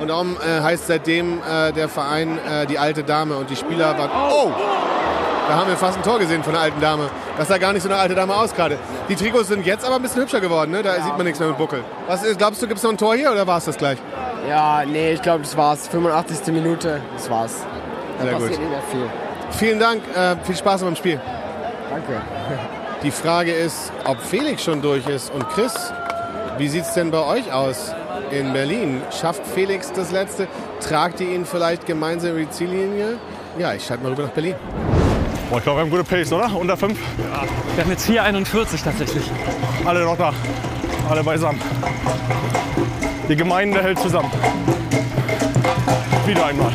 Und 0.00 0.08
darum 0.08 0.36
äh, 0.36 0.60
heißt 0.60 0.88
seitdem 0.88 1.38
äh, 1.38 1.70
der 1.70 1.88
Verein 1.88 2.38
äh, 2.38 2.66
die 2.66 2.80
alte 2.80 3.04
Dame 3.04 3.36
und 3.36 3.48
die 3.48 3.56
Spieler 3.56 3.96
waren. 3.96 4.10
Oh! 4.10 4.50
Da 5.48 5.54
haben 5.54 5.68
wir 5.68 5.76
fast 5.76 5.98
ein 5.98 6.02
Tor 6.02 6.18
gesehen 6.18 6.42
von 6.42 6.52
der 6.52 6.62
alten 6.62 6.80
Dame. 6.80 7.10
Das 7.38 7.46
sah 7.46 7.58
gar 7.58 7.72
nicht 7.72 7.82
so 7.82 7.88
eine 7.88 7.98
alte 7.98 8.16
Dame 8.16 8.34
aus 8.34 8.54
gerade. 8.54 8.76
Die 9.08 9.14
Trikots 9.14 9.48
sind 9.48 9.64
jetzt 9.64 9.84
aber 9.84 9.96
ein 9.96 10.02
bisschen 10.02 10.22
hübscher 10.22 10.40
geworden, 10.40 10.72
ne? 10.72 10.82
Da 10.82 10.94
sieht 10.94 11.16
man 11.16 11.24
nichts 11.24 11.38
mehr 11.38 11.48
mit 11.48 11.58
Buckel. 11.58 11.84
Was 12.08 12.24
ist, 12.24 12.38
glaubst 12.38 12.60
du, 12.60 12.66
gibt 12.66 12.78
es 12.78 12.84
noch 12.84 12.90
ein 12.90 12.98
Tor 12.98 13.14
hier 13.14 13.30
oder 13.30 13.46
war 13.46 13.58
es 13.58 13.66
das 13.66 13.76
gleich? 13.76 13.98
Ja, 14.48 14.84
nee, 14.86 15.12
ich 15.12 15.22
glaube, 15.22 15.40
das 15.42 15.56
war's. 15.56 15.88
85. 15.88 16.52
Minute, 16.52 17.00
das 17.14 17.30
war's. 17.30 17.64
Da 18.18 18.24
Sehr 18.24 18.32
passiert 18.32 18.50
gut. 18.52 18.60
nicht 18.60 18.70
mehr 18.70 18.82
viel. 18.90 19.10
Vielen 19.52 19.78
Dank, 19.78 20.02
äh, 20.16 20.36
viel 20.44 20.56
Spaß 20.56 20.82
beim 20.82 20.96
Spiel. 20.96 21.20
Danke. 21.90 22.22
Die 23.02 23.10
Frage 23.10 23.52
ist, 23.52 23.92
ob 24.04 24.20
Felix 24.20 24.64
schon 24.64 24.80
durch 24.80 25.06
ist. 25.06 25.32
Und 25.32 25.48
Chris, 25.50 25.74
wie 26.58 26.68
sieht 26.68 26.82
es 26.84 26.94
denn 26.94 27.10
bei 27.10 27.22
euch 27.24 27.52
aus 27.52 27.92
in 28.30 28.52
Berlin? 28.52 29.02
Schafft 29.10 29.46
Felix 29.46 29.92
das 29.92 30.10
Letzte? 30.10 30.48
Tragt 30.80 31.20
ihr 31.20 31.28
ihn 31.28 31.44
vielleicht 31.44 31.86
gemeinsam 31.86 32.30
über 32.32 32.40
die 32.40 32.50
Ziellinie? 32.50 33.18
Ja, 33.58 33.74
ich 33.74 33.84
schalte 33.84 34.02
mal 34.02 34.10
rüber 34.10 34.22
nach 34.24 34.30
Berlin. 34.30 34.54
Boah, 35.50 35.58
ich 35.58 35.64
glaube, 35.64 35.78
wir 35.78 35.82
haben 35.84 35.90
gute 35.90 36.04
Pace, 36.04 36.32
oder? 36.32 36.50
Unter 36.56 36.76
5? 36.76 36.98
Wir 37.74 37.84
haben 37.84 37.90
jetzt 37.90 38.08
4,41 38.08 38.82
tatsächlich. 38.84 39.30
Alle 39.84 40.04
noch 40.04 40.16
da. 40.16 40.32
Alle 41.10 41.22
beisammen. 41.22 41.60
Die 43.28 43.36
Gemeinde 43.36 43.82
hält 43.82 43.98
zusammen. 43.98 44.30
Wieder 46.26 46.46
einmal. 46.46 46.72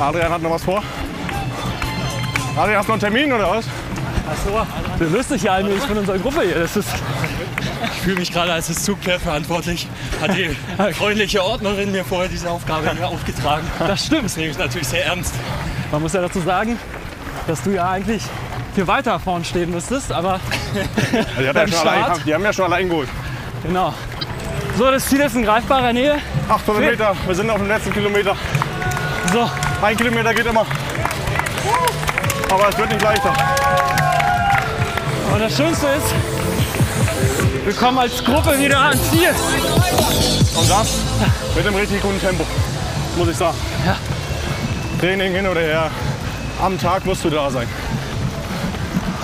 Adrian 0.00 0.32
hat 0.32 0.42
noch 0.42 0.50
was 0.50 0.64
vor. 0.64 0.82
Adrian, 2.56 2.78
hast 2.78 2.88
du 2.88 2.92
noch 2.92 3.02
einen 3.02 3.14
Termin 3.14 3.32
oder 3.32 3.50
was? 3.50 3.66
Achso, 4.28 4.66
du 4.98 5.04
löst 5.04 5.30
dich 5.30 5.42
ja 5.42 5.52
allmählich 5.52 5.82
von 5.82 5.96
unserer 5.96 6.18
Gruppe 6.18 6.42
hier. 6.42 6.58
Das 6.58 6.76
ist 6.76 6.88
Ich 7.94 8.00
fühle 8.00 8.18
mich 8.18 8.32
gerade 8.32 8.52
als 8.52 8.66
das 8.66 8.82
Zugpferd 8.82 9.22
verantwortlich. 9.22 9.88
Hat 10.22 10.36
die 10.36 10.56
freundliche 10.94 11.42
Ordnerin 11.44 11.92
mir 11.92 12.04
vorher 12.04 12.28
diese 12.28 12.48
Aufgabe 12.50 12.90
hier 12.96 13.08
aufgetragen. 13.08 13.66
Das 13.78 14.06
stimmt. 14.06 14.24
Das 14.24 14.36
nehme 14.36 14.50
ich 14.52 14.58
natürlich 14.58 14.88
sehr 14.88 15.04
ernst. 15.04 15.34
Man 15.90 16.00
muss 16.00 16.12
ja 16.12 16.20
dazu 16.22 16.40
sagen, 16.40 16.78
dass 17.46 17.62
du 17.62 17.70
ja 17.70 17.90
eigentlich 17.90 18.22
viel 18.74 18.86
weiter 18.86 19.18
vorn 19.18 19.44
stehen 19.44 19.70
müsstest, 19.70 20.10
aber 20.12 20.40
Die, 21.38 21.48
hat 21.48 21.54
ja 21.54 21.62
allein, 21.62 21.68
Start, 21.72 22.20
die 22.24 22.32
haben 22.34 22.44
ja 22.44 22.52
schon 22.52 22.64
allein 22.66 22.88
geholt. 22.88 23.08
genau. 23.62 23.92
So, 24.78 24.90
das 24.90 25.06
Ziel 25.06 25.20
ist 25.20 25.34
in 25.36 25.42
greifbarer 25.44 25.92
Nähe. 25.92 26.16
800 26.48 26.82
Meter, 26.92 27.14
wir 27.26 27.34
sind 27.34 27.50
auf 27.50 27.58
dem 27.58 27.68
letzten 27.68 27.92
Kilometer. 27.92 28.34
So. 29.32 29.50
Ein 29.82 29.96
Kilometer 29.96 30.32
geht 30.32 30.46
immer. 30.46 30.64
Aber 32.50 32.68
es 32.68 32.78
wird 32.78 32.88
nicht 32.90 33.02
leichter. 33.02 33.34
Und 35.34 35.40
das 35.40 35.56
Schönste 35.56 35.86
ist, 35.88 36.14
Wir 37.64 37.72
kommen 37.74 37.98
als 37.98 38.24
Gruppe 38.24 38.58
wieder 38.58 38.78
ans 38.78 39.10
Ziel. 39.10 39.28
Und 39.28 40.68
das 40.68 40.96
mit 41.54 41.66
einem 41.66 41.76
richtig 41.76 42.02
guten 42.02 42.20
Tempo, 42.20 42.44
muss 43.16 43.28
ich 43.28 43.36
sagen. 43.36 43.56
Ja. 43.86 43.96
Training 45.00 45.32
hin 45.32 45.46
oder 45.46 45.60
her, 45.60 45.90
am 46.60 46.78
Tag 46.78 47.04
musst 47.04 47.24
du 47.24 47.30
da 47.30 47.50
sein. 47.50 47.68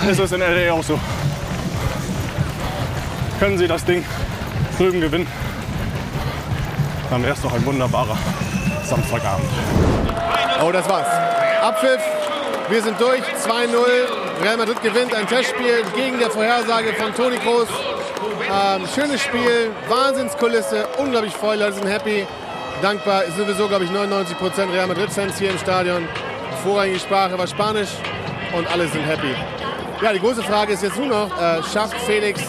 Es 0.09 0.19
ist 0.19 0.31
in 0.31 0.39
LA 0.39 0.71
auch 0.71 0.83
so. 0.83 0.97
Können 3.39 3.57
Sie 3.57 3.67
das 3.67 3.83
Ding 3.83 4.05
drüben 4.77 5.01
gewinnen, 5.01 5.27
dann 7.09 7.21
wäre 7.23 7.33
es 7.33 7.41
doch 7.41 7.53
ein 7.53 7.65
wunderbarer 7.65 8.17
Samstagabend. 8.85 9.49
Oh, 10.63 10.71
das 10.71 10.87
war's. 10.87 11.07
Abpfiff. 11.61 12.01
Wir 12.69 12.81
sind 12.83 12.99
durch. 13.01 13.21
2-0. 13.21 14.43
Real 14.43 14.57
Madrid 14.57 14.81
gewinnt 14.81 15.13
ein 15.13 15.27
Testspiel 15.27 15.83
gegen 15.95 16.19
der 16.19 16.29
Vorhersage 16.29 16.93
von 16.93 17.13
Toni 17.13 17.37
Kroos. 17.37 17.67
Ähm, 18.51 18.87
schönes 18.95 19.21
Spiel, 19.21 19.69
Wahnsinnskulisse, 19.87 20.87
unglaublich 20.97 21.33
voll, 21.35 21.57
Leute 21.57 21.73
sind 21.73 21.87
happy, 21.87 22.25
dankbar. 22.81 23.23
Es 23.27 23.35
sind 23.35 23.45
sowieso, 23.45 23.67
glaube 23.67 23.83
ich, 23.83 23.91
99% 23.91 24.73
Real 24.73 24.87
Madrid-Fans 24.87 25.37
hier 25.37 25.51
im 25.51 25.57
Stadion. 25.59 26.07
Vorrangige 26.63 26.99
Sprache 26.99 27.37
war 27.37 27.45
Spanisch 27.45 27.89
und 28.57 28.67
alle 28.71 28.87
sind 28.87 29.03
happy. 29.03 29.35
Ja, 30.01 30.13
die 30.13 30.19
große 30.19 30.41
Frage 30.41 30.73
ist 30.73 30.81
jetzt 30.81 30.97
nur 30.97 31.07
noch, 31.07 31.39
äh, 31.39 31.61
schafft 31.61 31.95
Felix 32.01 32.41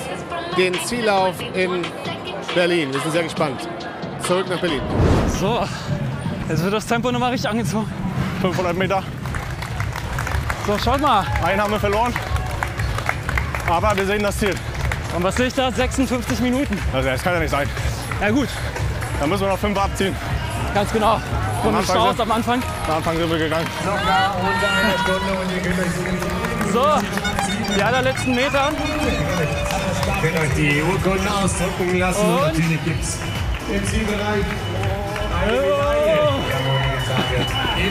den 0.57 0.75
Ziellauf 0.87 1.35
in 1.55 1.83
Berlin? 2.55 2.95
Wir 2.95 3.01
sind 3.01 3.13
sehr 3.13 3.25
gespannt. 3.25 3.69
Zurück 4.23 4.49
nach 4.49 4.59
Berlin. 4.59 4.81
So, 5.39 5.67
jetzt 6.49 6.65
wird 6.65 6.73
das 6.73 6.87
Tempo 6.87 7.13
nochmal 7.13 7.33
richtig 7.33 7.51
angezogen. 7.51 7.93
500 8.41 8.75
Meter. 8.75 9.03
So, 10.67 10.79
schaut 10.79 11.01
mal. 11.01 11.27
Einen 11.45 11.61
haben 11.61 11.73
wir 11.73 11.81
verloren. 11.81 12.15
Aber 13.69 13.95
wir 13.95 14.07
sehen 14.07 14.23
das 14.23 14.39
Ziel. 14.39 14.55
Und 15.17 15.23
was 15.25 15.35
sehe 15.37 15.47
ich 15.47 15.55
da? 15.55 15.71
56 15.73 16.41
Minuten. 16.41 16.79
Also 16.93 17.09
das 17.09 17.23
kann 17.23 17.35
ja 17.35 17.41
nicht 17.41 17.51
sein. 17.51 17.69
Ja 18.21 18.31
gut. 18.31 18.49
Dann 19.19 19.29
müssen 19.29 19.43
wir 19.43 19.49
noch 19.51 19.59
fünf 19.59 19.79
abziehen. 19.79 20.15
Ganz 20.75 20.93
genau. 20.93 21.15
Am 21.15 21.23
die 21.63 21.69
Anfang 21.69 21.85
Staus 21.85 22.09
sind- 22.17 22.21
am 22.21 22.33
Anfang. 22.33 22.63
Am 22.89 22.95
Anfang 22.97 23.17
sind 23.19 23.31
wir 23.31 23.39
gegangen. 23.39 23.67
So, 26.73 26.87
die 27.77 27.83
allerletzten 27.83 28.35
Meter. 28.35 28.71
Könnt 30.23 30.39
euch 30.39 30.55
die 30.57 30.83
Urkunden 30.83 31.29
ausdrucken 31.29 31.99
lassen. 31.99 32.21
Und 32.25 32.35
Und? 32.35 32.47
natürlich 32.47 32.85
gibt 32.85 33.03
es 33.03 33.19
im 33.73 33.87
Zielbereich 33.87 34.45
eine 35.43 35.53
Medaille. 35.53 36.21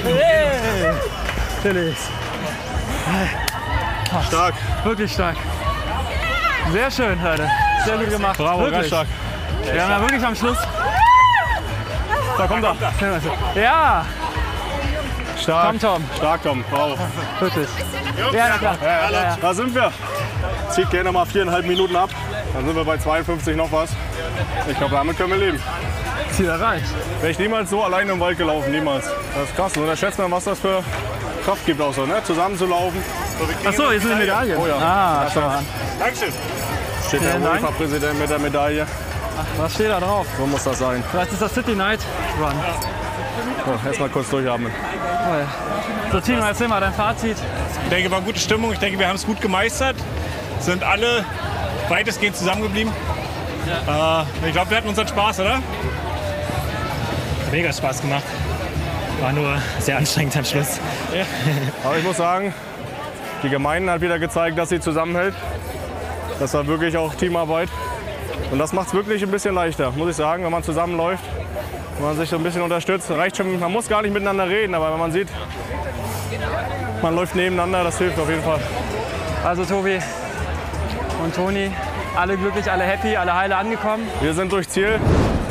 Hey, 0.03 0.93
Felix. 1.61 1.97
Stark. 4.28 4.53
Wirklich 4.84 5.11
stark. 5.13 5.36
Sehr 6.72 6.91
schön, 6.91 7.24
Leute. 7.24 7.49
Sehr 7.86 7.97
gut 7.97 8.09
gemacht. 8.09 8.38
Bravo, 8.38 8.59
wirklich. 8.61 8.74
ganz 8.74 8.88
stark. 8.88 9.07
Wir 9.72 9.84
haben 9.84 9.91
ja 9.91 10.01
wirklich 10.01 10.26
am 10.26 10.36
Schluss. 10.36 10.57
Da 12.38 12.47
kommt 12.47 12.63
er. 12.63 12.76
Ja, 13.61 14.05
Stark. 15.41 15.67
Komm, 15.67 15.80
Tom. 15.80 16.03
Stark, 16.17 16.43
Tom. 16.43 16.63
Bravo. 16.70 16.97
wirklich. 17.39 17.67
Ja, 18.34 18.49
na 18.49 18.57
klar. 18.57 18.78
Ja, 18.82 19.11
ja, 19.11 19.11
Ja. 19.11 19.38
Da 19.41 19.53
sind 19.53 19.74
wir. 19.74 19.91
Zieht 20.70 20.89
gerne 20.89 21.11
mal 21.11 21.26
viereinhalb 21.26 21.65
Minuten 21.65 21.95
ab. 21.95 22.09
Dann 22.53 22.65
sind 22.65 22.76
wir 22.76 22.86
bei 22.86 22.97
52 22.97 23.55
noch 23.55 23.72
was. 23.72 23.91
Ich 24.70 24.78
glaube, 24.78 24.95
damit 24.95 25.17
können 25.17 25.32
wir 25.32 25.38
leben. 25.38 25.59
Ziel 26.32 26.49
erreicht. 26.49 26.86
Wäre 27.20 27.32
ich 27.32 27.39
niemals 27.39 27.70
so 27.70 27.84
alleine 27.84 28.11
im 28.11 28.20
Wald 28.20 28.38
gelaufen, 28.38 28.72
niemals. 28.72 29.05
Das 29.05 29.49
ist 29.49 29.55
krass. 29.55 29.76
Und 29.78 29.84
unterschätzt 29.84 30.20
man, 30.20 30.32
was 30.32 30.43
das 30.43 30.59
für 30.59 30.84
Kraft 31.45 31.65
gibt 31.65 31.82
auch 31.82 31.93
so, 31.93 32.05
ne? 32.05 32.22
Zusammenzulaufen. 32.24 33.01
So, 33.76 33.89
hier 33.89 34.01
sind 34.01 34.11
die 34.11 34.15
Medaillen. 34.15 34.57
Oh 34.57 34.67
ja. 34.67 34.76
Ah, 34.76 35.24
Ja, 35.24 35.32
schau 35.34 35.41
mal 35.41 35.57
an. 35.57 35.65
Dankeschön. 35.99 36.34
Steht 37.10 37.24
der 37.24 37.32
Vielen 37.32 37.43
Dank. 37.43 37.62
UEFA-Präsident 37.62 38.20
mit 38.20 38.30
der 38.30 38.38
Medaille. 38.39 38.86
Was 39.57 39.74
steht 39.74 39.89
da 39.89 39.99
drauf? 39.99 40.28
So 40.38 40.45
muss 40.45 40.64
das 40.64 40.78
sein. 40.78 41.03
Vielleicht 41.10 41.34
ist 41.34 41.41
das 41.41 41.53
City 41.53 41.76
Night 41.76 41.99
Run. 42.39 42.53
So, 43.66 43.88
erstmal 43.88 44.10
kurz 44.10 44.30
durchatmen. 44.30 44.72
Oh 44.72 45.34
ja. 45.34 45.47
So, 46.12 46.20
Tino, 46.22 46.41
erzähl 46.45 46.68
mal 46.68 46.80
dein 46.80 46.93
Fazit. 46.93 47.38
Ich 47.84 47.89
denke, 47.89 48.12
war 48.12 48.22
gute 48.22 48.39
Stimmung. 48.39 48.72
Ich 48.74 48.80
denke, 48.80 48.99
wir 48.99 49.07
haben 49.07 49.16
es 49.16 49.26
gut 49.26 49.41
gemeistert. 49.41 49.95
Sind 50.60 50.84
alle 50.84 51.26
weitestgehend 51.88 52.36
zusammengeblieben. 52.36 52.93
Äh, 53.88 54.47
ich 54.47 54.53
glaube, 54.53 54.70
wir 54.70 54.78
hatten 54.78 54.89
unseren 54.89 55.07
Spaß, 55.07 55.39
oder? 55.39 55.64
Mega 57.51 57.74
Spaß 57.74 58.01
gemacht. 58.01 58.24
War 59.20 59.34
nur 59.34 59.57
sehr 59.80 59.97
anstrengend 59.97 60.38
am 60.38 60.45
Schluss. 60.45 60.80
Aber 61.84 61.97
ich 61.97 62.03
muss 62.03 62.18
sagen, 62.18 62.53
die 63.41 63.49
Gemeinde 63.49 63.91
hat 63.91 64.01
wieder 64.01 64.20
gezeigt, 64.20 64.60
dass 64.60 64.70
sie 64.70 64.80
zusammenhält. 64.80 65.34
Das 66.40 66.54
war 66.54 66.66
wirklich 66.68 66.96
auch 66.98 67.14
Teamarbeit. 67.16 67.70
Und 68.52 68.60
das 68.60 68.74
macht 68.74 68.88
es 68.88 68.94
wirklich 68.94 69.22
ein 69.22 69.30
bisschen 69.30 69.54
leichter, 69.54 69.92
muss 69.92 70.10
ich 70.10 70.16
sagen, 70.16 70.44
wenn 70.44 70.52
man 70.52 70.64
zusammenläuft. 70.64 71.24
Wenn 71.98 72.08
man 72.08 72.18
sich 72.18 72.30
so 72.30 72.38
ein 72.38 72.44
bisschen 72.44 72.62
unterstützt. 72.62 73.12
Reicht 73.12 73.38
schon, 73.38 73.60
man 73.60 73.72
muss 73.72 73.90
gar 73.90 74.02
nicht 74.02 74.14
miteinander 74.14 74.48
reden, 74.48 74.74
aber 74.74 74.92
wenn 74.94 75.00
man 75.00 75.12
sieht, 75.12 75.28
man 77.02 77.14
läuft 77.14 77.36
nebeneinander, 77.36 77.84
das 77.84 77.98
hilft 77.98 78.18
auf 78.18 78.30
jeden 78.30 78.42
Fall. 78.42 78.60
Also 79.44 79.66
Tobi 79.66 80.00
und 81.24 81.36
Toni, 81.36 81.72
alle 82.16 82.38
glücklich, 82.38 82.72
alle 82.72 82.84
happy, 82.84 83.16
alle 83.18 83.36
heile 83.36 83.58
angekommen. 83.58 84.08
Wir 84.22 84.34
sind 84.34 84.52
durch 84.52 84.70
Ziel. 84.70 85.00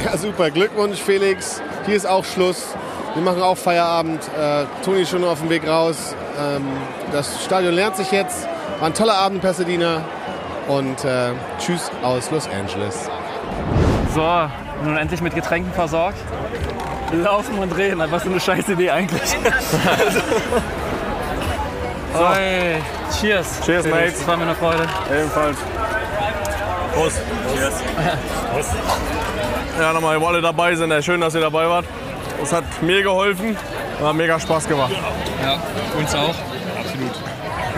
Ja, 0.05 0.17
super. 0.17 0.51
Glückwunsch, 0.51 0.99
Felix. 0.99 1.61
Hier 1.85 1.97
ist 1.97 2.07
auch 2.07 2.25
Schluss. 2.25 2.75
Wir 3.15 3.23
machen 3.23 3.43
auch 3.43 3.57
Feierabend. 3.57 4.23
Äh, 4.29 4.65
Toni 4.85 5.03
ist 5.03 5.11
schon 5.11 5.25
auf 5.25 5.41
dem 5.41 5.51
Weg 5.51 5.69
raus. 5.69 6.15
Ähm, 6.41 6.65
das 7.13 7.45
Stadion 7.45 7.75
lernt 7.75 7.97
sich 7.97 8.11
jetzt. 8.11 8.47
War 8.79 8.87
ein 8.89 8.95
toller 8.95 9.15
Abend, 9.15 9.43
in 9.43 9.43
Pasadena. 9.43 10.05
Und 10.69 11.05
äh, 11.05 11.33
tschüss 11.59 11.91
aus 12.03 12.31
Los 12.31 12.49
Angeles. 12.49 13.11
So, 14.15 14.51
nun 14.85 14.97
endlich 14.97 15.21
mit 15.21 15.35
Getränken 15.35 15.73
versorgt. 15.73 16.19
Laufen 17.13 17.59
und 17.59 17.73
reden, 17.77 18.03
was 18.11 18.23
für 18.23 18.31
eine 18.31 18.39
scheiß 18.39 18.69
Idee 18.69 18.91
eigentlich. 18.91 19.23
Oi, 22.15 22.77
cheers. 23.19 23.61
Cheers, 23.65 23.87
Felix, 23.87 23.87
Mates. 23.87 24.19
Das 24.19 24.27
war 24.27 24.37
mir 24.37 24.43
eine 24.45 24.55
Freude. 24.55 24.87
Ebenfalls. 25.11 25.57
Prost. 26.95 27.21
Cheers. 27.55 27.75
Prost. 28.53 28.71
Ja, 29.81 29.93
nochmal, 29.93 30.21
wo 30.21 30.27
alle 30.27 30.43
dabei 30.43 30.75
sind. 30.75 30.91
Ja, 30.91 31.01
Schön, 31.01 31.21
dass 31.21 31.35
ihr 31.35 31.41
dabei 31.41 31.69
wart. 31.69 31.87
Es 32.43 32.53
hat 32.53 32.65
mir 32.83 33.03
geholfen. 33.03 33.57
Hat 34.03 34.15
mega 34.15 34.39
Spaß 34.39 34.69
gemacht. 34.69 34.93
Ja, 35.43 35.59
uns 35.99 36.15
auch. 36.15 36.35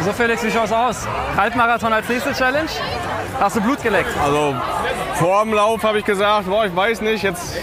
So 0.04 0.12
Felix, 0.12 0.42
wie 0.42 0.50
schaut's 0.50 0.72
aus? 0.72 1.06
Halbmarathon 1.36 1.92
als 1.92 2.08
nächste 2.08 2.32
Challenge? 2.32 2.68
Hast 3.38 3.56
du 3.56 3.60
Blut 3.60 3.82
geleckt? 3.82 4.08
Also 4.22 4.54
vor 5.14 5.42
dem 5.44 5.52
Lauf 5.54 5.82
habe 5.82 5.98
ich 5.98 6.04
gesagt, 6.04 6.46
boah, 6.48 6.64
ich 6.64 6.74
weiß 6.74 7.00
nicht, 7.02 7.22
jetzt, 7.22 7.56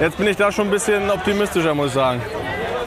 jetzt 0.00 0.16
bin 0.16 0.26
ich 0.28 0.36
da 0.36 0.52
schon 0.52 0.68
ein 0.68 0.70
bisschen 0.70 1.10
optimistischer, 1.10 1.74
muss 1.74 1.88
ich 1.88 1.92
sagen. 1.94 2.22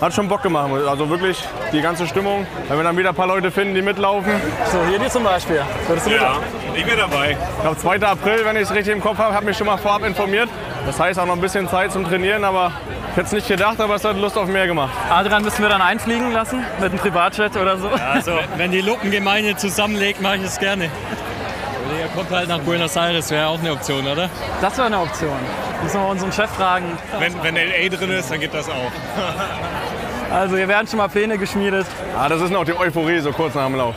Hat 0.01 0.13
schon 0.13 0.27
Bock 0.27 0.41
gemacht, 0.43 0.69
also 0.87 1.09
wirklich 1.09 1.41
die 1.71 1.81
ganze 1.81 2.05
Stimmung. 2.07 2.45
Wenn 2.67 2.77
wir 2.77 2.83
dann 2.83 2.97
wieder 2.97 3.09
ein 3.09 3.15
paar 3.15 3.27
Leute 3.27 3.51
finden, 3.51 3.75
die 3.75 3.81
mitlaufen. 3.81 4.31
So, 4.71 4.79
hier 4.89 4.99
die 4.99 5.07
zum 5.09 5.23
Beispiel. 5.23 5.61
Würdest 5.87 6.07
du 6.07 6.11
Ja, 6.11 6.15
mitlaufen? 6.17 6.43
ich 6.75 6.85
bin 6.85 6.97
dabei. 6.97 7.31
Ich 7.57 7.61
glaube 7.61 7.77
2. 7.77 8.01
April, 8.07 8.45
wenn 8.45 8.55
ich 8.57 8.63
es 8.63 8.73
richtig 8.73 8.93
im 8.93 9.01
Kopf 9.01 9.17
habe, 9.17 9.33
habe 9.33 9.45
mich 9.45 9.57
schon 9.57 9.67
mal 9.67 9.77
vorab 9.77 10.03
informiert. 10.05 10.49
Das 10.85 10.99
heißt 10.99 11.19
auch 11.19 11.25
noch 11.25 11.35
ein 11.35 11.41
bisschen 11.41 11.67
Zeit 11.69 11.91
zum 11.91 12.05
Trainieren, 12.05 12.43
aber 12.43 12.71
ich 13.15 13.19
hätte 13.19 13.27
es 13.27 13.31
nicht 13.31 13.47
gedacht, 13.47 13.79
aber 13.79 13.95
es 13.95 14.03
hat 14.03 14.17
Lust 14.17 14.37
auf 14.37 14.49
mehr 14.49 14.67
gemacht. 14.67 14.91
Adrian 15.09 15.41
müssen 15.41 15.61
wir 15.61 15.69
dann 15.69 15.81
einfliegen 15.81 16.33
lassen 16.33 16.65
mit 16.81 16.89
einem 16.89 16.99
Privatjet 16.99 17.55
oder 17.55 17.77
so. 17.77 17.87
Also, 17.87 18.33
wenn 18.57 18.71
die 18.71 18.81
Luppengemeinde 18.81 19.55
zusammenlegt, 19.55 20.21
mache 20.21 20.35
ich 20.35 20.43
es 20.43 20.59
gerne. 20.59 20.89
Oder 21.87 21.99
ihr 22.01 22.07
kommt 22.13 22.29
halt 22.29 22.49
nach 22.49 22.59
Buenos 22.59 22.97
Aires, 22.97 23.31
wäre 23.31 23.47
auch 23.47 23.59
eine 23.59 23.71
Option, 23.71 24.05
oder? 24.05 24.29
Das 24.59 24.75
wäre 24.75 24.87
eine 24.87 24.99
Option. 24.99 25.37
Müssen 25.81 26.01
wir 26.01 26.09
unseren 26.09 26.33
Chef 26.33 26.49
fragen. 26.49 26.97
Wenn, 27.17 27.41
wenn 27.41 27.55
LA 27.55 27.87
drin 27.95 28.11
ist, 28.11 28.29
dann 28.29 28.41
geht 28.41 28.53
das 28.53 28.67
auch. 28.69 28.91
Also 30.33 30.57
hier 30.57 30.67
werden 30.67 30.85
schon 30.85 30.97
mal 30.97 31.07
Pläne 31.07 31.37
geschmiedet. 31.37 31.85
Ah, 32.17 32.27
das 32.27 32.41
ist 32.41 32.49
noch 32.49 32.65
die 32.65 32.75
Euphorie, 32.75 33.19
so 33.19 33.31
kurz 33.31 33.53
nach 33.53 33.67
dem 33.67 33.75
Lauf. 33.75 33.95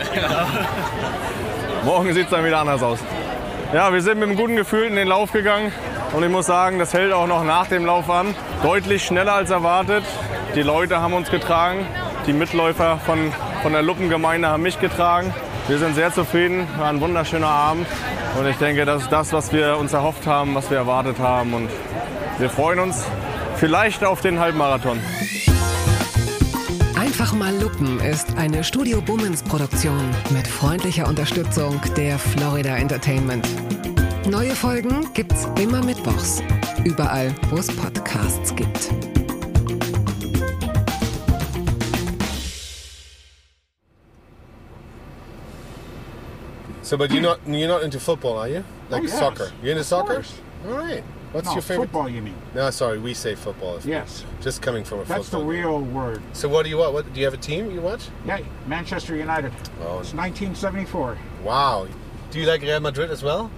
Morgen 1.85 2.13
sieht 2.15 2.27
es 2.27 2.31
dann 2.31 2.45
wieder 2.45 2.61
anders 2.61 2.83
aus. 2.83 2.99
Ja, 3.73 3.93
wir 3.93 4.01
sind 4.01 4.21
mit 4.21 4.29
einem 4.29 4.37
guten 4.37 4.55
Gefühl 4.55 4.85
in 4.85 4.95
den 4.95 5.09
Lauf 5.09 5.33
gegangen. 5.33 5.73
Und 6.13 6.23
ich 6.23 6.31
muss 6.31 6.47
sagen, 6.47 6.79
das 6.79 6.95
hält 6.95 7.13
auch 7.13 7.27
noch 7.27 7.45
nach 7.45 7.67
dem 7.67 7.85
Lauf 7.85 8.09
an. 8.09 8.35
Deutlich 8.63 9.05
schneller 9.05 9.35
als 9.35 9.51
erwartet. 9.51 10.05
Die 10.55 10.63
Leute 10.63 11.01
haben 11.01 11.13
uns 11.13 11.31
getragen. 11.31 11.87
Die 12.27 12.33
Mitläufer 12.33 12.99
von, 13.05 13.33
von 13.63 13.73
der 13.73 13.83
Luppengemeinde 13.83 14.49
haben 14.49 14.63
mich 14.63 14.81
getragen. 14.81 15.35
Wir 15.69 15.79
sind 15.79 15.95
sehr 15.95 16.13
zufrieden. 16.13 16.67
War 16.79 16.89
ein 16.89 17.01
wunderschöner 17.01 17.49
Abend. 17.49 17.87
Und 18.39 18.47
ich 18.47 18.57
denke, 18.57 18.85
das 18.85 19.03
ist 19.03 19.13
das, 19.13 19.33
was 19.33 19.53
wir 19.53 19.77
uns 19.77 19.93
erhofft 19.93 20.27
haben, 20.27 20.55
was 20.55 20.71
wir 20.71 20.79
erwartet 20.79 21.19
haben. 21.19 21.53
Und 21.53 21.69
wir 22.39 22.49
freuen 22.49 22.79
uns 22.79 23.05
vielleicht 23.57 24.03
auf 24.05 24.21
den 24.21 24.41
Halbmarathon. 24.41 24.99
Einfach 26.99 27.33
mal 27.33 27.55
Luppen 27.61 28.01
ist 28.01 28.37
eine 28.37 28.65
Studio 28.65 29.01
Bummens 29.01 29.43
Produktion 29.43 30.09
mit 30.31 30.47
freundlicher 30.47 31.07
Unterstützung 31.07 31.81
der 31.97 32.19
Florida 32.19 32.77
Entertainment. 32.77 33.47
Neue 34.29 34.55
Folgen 34.55 35.13
gibt's 35.15 35.47
immer 35.59 35.83
mittwochs. 35.83 36.43
Überall, 36.85 37.35
wo 37.51 37.57
es 37.59 37.69
Podcasts 37.69 38.55
gibt. 38.55 38.91
So, 46.83 46.97
but 46.97 47.11
you're 47.11 47.23
not 47.23 47.41
you're 47.47 47.69
not 47.69 47.83
into 47.83 48.01
football, 48.01 48.39
are 48.39 48.49
you? 48.49 48.65
Oh, 48.65 48.93
like 48.93 49.03
Oh, 49.03 49.07
yes. 49.07 49.19
soccer. 49.19 49.51
You're 49.63 49.73
into 49.73 49.81
Of 49.81 49.87
soccer? 49.87 50.15
course. 50.15 50.35
All 50.67 50.73
right. 50.75 51.05
What's 51.33 51.47
No, 51.47 51.53
your 51.55 51.63
favorite? 51.63 51.87
football, 51.87 52.09
you 52.09 52.23
mean? 52.23 52.35
No, 52.55 52.71
sorry, 52.71 52.99
we 52.99 53.13
say 53.13 53.35
football. 53.35 53.79
Yes. 53.85 54.25
Just 54.41 54.63
coming 54.63 54.83
from 54.85 55.01
a 55.01 55.05
That's 55.05 55.27
the 55.29 55.37
football. 55.37 55.45
real 55.51 55.81
word. 55.81 56.23
So 56.33 56.49
what 56.49 56.63
do 56.65 56.71
you 56.71 56.79
what? 56.79 56.95
what? 56.95 57.13
Do 57.13 57.21
you 57.21 57.27
have 57.27 57.35
a 57.35 57.39
team 57.39 57.71
you 57.71 57.83
watch? 57.83 58.09
Yeah, 58.25 58.39
Manchester 58.67 59.15
United. 59.15 59.53
Oh. 59.83 60.01
It's 60.01 60.15
1974. 60.15 61.19
Wow. 61.45 61.87
Do 62.31 62.39
you 62.41 62.47
like 62.47 62.63
Real 62.63 62.81
Madrid 62.81 63.11
as 63.11 63.23
well? 63.23 63.51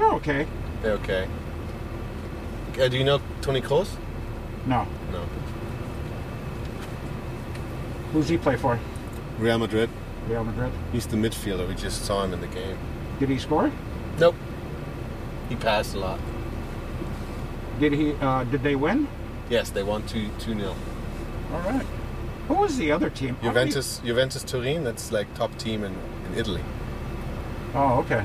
Oh, 0.00 0.16
okay. 0.16 0.46
They're 0.82 0.92
okay. 0.94 1.28
Uh, 2.80 2.88
do 2.88 2.96
you 2.96 3.04
know 3.04 3.20
Tony 3.42 3.60
Kroos? 3.60 3.90
No. 4.66 4.86
No. 5.12 5.26
Who's 8.12 8.28
he 8.28 8.38
play 8.38 8.56
for? 8.56 8.78
Real 9.38 9.58
Madrid. 9.58 9.90
Real 10.26 10.44
Madrid. 10.44 10.72
He's 10.90 11.06
the 11.06 11.16
midfielder. 11.16 11.68
We 11.68 11.74
just 11.74 12.04
saw 12.06 12.24
him 12.24 12.32
in 12.32 12.40
the 12.40 12.46
game. 12.46 12.78
Did 13.18 13.28
he 13.28 13.38
score? 13.38 13.70
Nope. 14.18 14.34
He 15.48 15.56
passed 15.56 15.94
a 15.94 15.98
lot. 15.98 16.18
Did 17.78 17.92
he? 17.92 18.14
Uh, 18.14 18.44
did 18.44 18.62
they 18.62 18.76
win? 18.76 19.06
Yes, 19.50 19.70
they 19.70 19.82
won 19.82 20.06
2 20.06 20.28
2 20.38 20.54
0. 20.54 20.74
All 21.52 21.60
right. 21.60 21.86
Who 22.48 22.54
was 22.54 22.78
the 22.78 22.90
other 22.90 23.10
team? 23.10 23.36
Juventus 23.42 24.00
Juventus 24.04 24.44
Turin, 24.44 24.82
that's 24.82 25.12
like 25.12 25.32
top 25.34 25.56
team 25.58 25.84
in, 25.84 25.94
in 26.26 26.38
Italy. 26.38 26.62
Oh, 27.74 27.98
okay. 28.00 28.24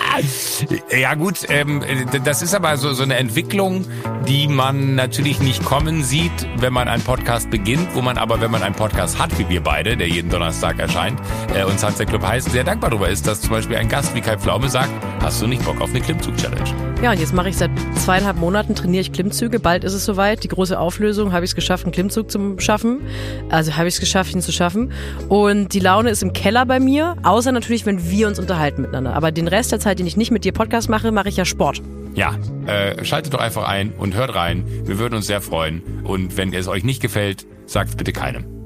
ja 0.97 1.13
gut, 1.15 1.45
ähm, 1.49 1.83
das 2.23 2.41
ist 2.41 2.53
aber 2.53 2.77
so, 2.77 2.93
so 2.93 3.03
eine 3.03 3.15
Entwicklung, 3.15 3.85
die 4.27 4.47
man 4.47 4.95
natürlich 4.95 5.39
nicht 5.39 5.63
kommen 5.63 6.03
sieht, 6.03 6.31
wenn 6.57 6.73
man 6.73 6.87
einen 6.87 7.03
Podcast 7.03 7.49
beginnt, 7.49 7.95
wo 7.95 8.01
man 8.01 8.17
aber, 8.17 8.41
wenn 8.41 8.51
man 8.51 8.63
einen 8.63 8.75
Podcast 8.75 9.19
hat, 9.19 9.37
wie 9.39 9.47
wir 9.49 9.61
beide, 9.61 9.97
der 9.97 10.07
jeden 10.07 10.29
Donnerstag 10.29 10.79
erscheint, 10.79 11.19
äh, 11.55 11.63
und 11.63 11.79
Sunset 11.79 12.09
Club 12.09 12.25
heißt, 12.25 12.51
sehr 12.51 12.63
dankbar 12.63 12.89
darüber 12.89 13.09
ist, 13.09 13.27
dass 13.27 13.41
zum 13.41 13.51
Beispiel 13.51 13.77
ein 13.77 13.89
Gast 13.89 14.13
wie 14.15 14.21
Kai 14.21 14.37
Pflaume 14.37 14.69
sagt, 14.69 14.91
hast 15.21 15.41
du 15.41 15.47
nicht 15.47 15.63
Bock 15.65 15.81
auf 15.81 15.89
eine 15.89 16.01
Klimmzug-Challenge? 16.01 16.90
Ja, 17.01 17.09
und 17.09 17.19
jetzt 17.19 17.33
mache 17.33 17.49
ich 17.49 17.57
seit 17.57 17.71
zweieinhalb 17.95 18.37
Monaten, 18.37 18.75
trainiere 18.75 19.01
ich 19.01 19.11
Klimmzüge. 19.11 19.59
Bald 19.59 19.83
ist 19.83 19.93
es 19.93 20.05
soweit. 20.05 20.43
Die 20.43 20.47
große 20.47 20.77
Auflösung, 20.77 21.33
habe 21.33 21.43
ich 21.43 21.49
es 21.49 21.55
geschafft, 21.55 21.85
einen 21.85 21.93
Klimmzug 21.93 22.29
zu 22.29 22.59
schaffen. 22.59 23.01
Also 23.49 23.75
habe 23.75 23.87
ich 23.87 23.95
es 23.95 23.99
geschafft, 23.99 24.35
ihn 24.35 24.41
zu 24.41 24.51
schaffen. 24.51 24.91
Und 25.27 25.73
die 25.73 25.79
Laune 25.79 26.11
ist 26.11 26.21
im 26.21 26.31
Keller 26.31 26.63
bei 26.67 26.79
mir, 26.79 27.17
außer 27.23 27.51
natürlich, 27.51 27.87
wenn 27.87 28.11
wir 28.11 28.27
uns 28.27 28.37
unterhalten 28.37 28.83
miteinander. 28.83 29.15
Aber 29.15 29.31
den 29.31 29.47
Rest 29.47 29.71
der 29.71 29.79
Zeit, 29.79 29.97
den 29.97 30.05
ich 30.05 30.15
nicht 30.15 30.29
mit 30.29 30.45
dir 30.45 30.51
Podcast 30.51 30.89
mache, 30.89 31.11
mache 31.11 31.29
ich 31.29 31.37
ja 31.37 31.45
Sport. 31.45 31.81
Ja, 32.13 32.35
äh, 32.67 33.03
schaltet 33.03 33.33
doch 33.33 33.39
einfach 33.39 33.67
ein 33.67 33.93
und 33.93 34.13
hört 34.13 34.35
rein. 34.35 34.63
Wir 34.85 34.99
würden 34.99 35.15
uns 35.15 35.25
sehr 35.25 35.41
freuen. 35.41 35.81
Und 36.03 36.37
wenn 36.37 36.53
es 36.53 36.67
euch 36.67 36.83
nicht 36.83 37.01
gefällt, 37.01 37.47
sagt 37.65 37.89
es 37.89 37.95
bitte 37.95 38.13
keinem. 38.13 38.60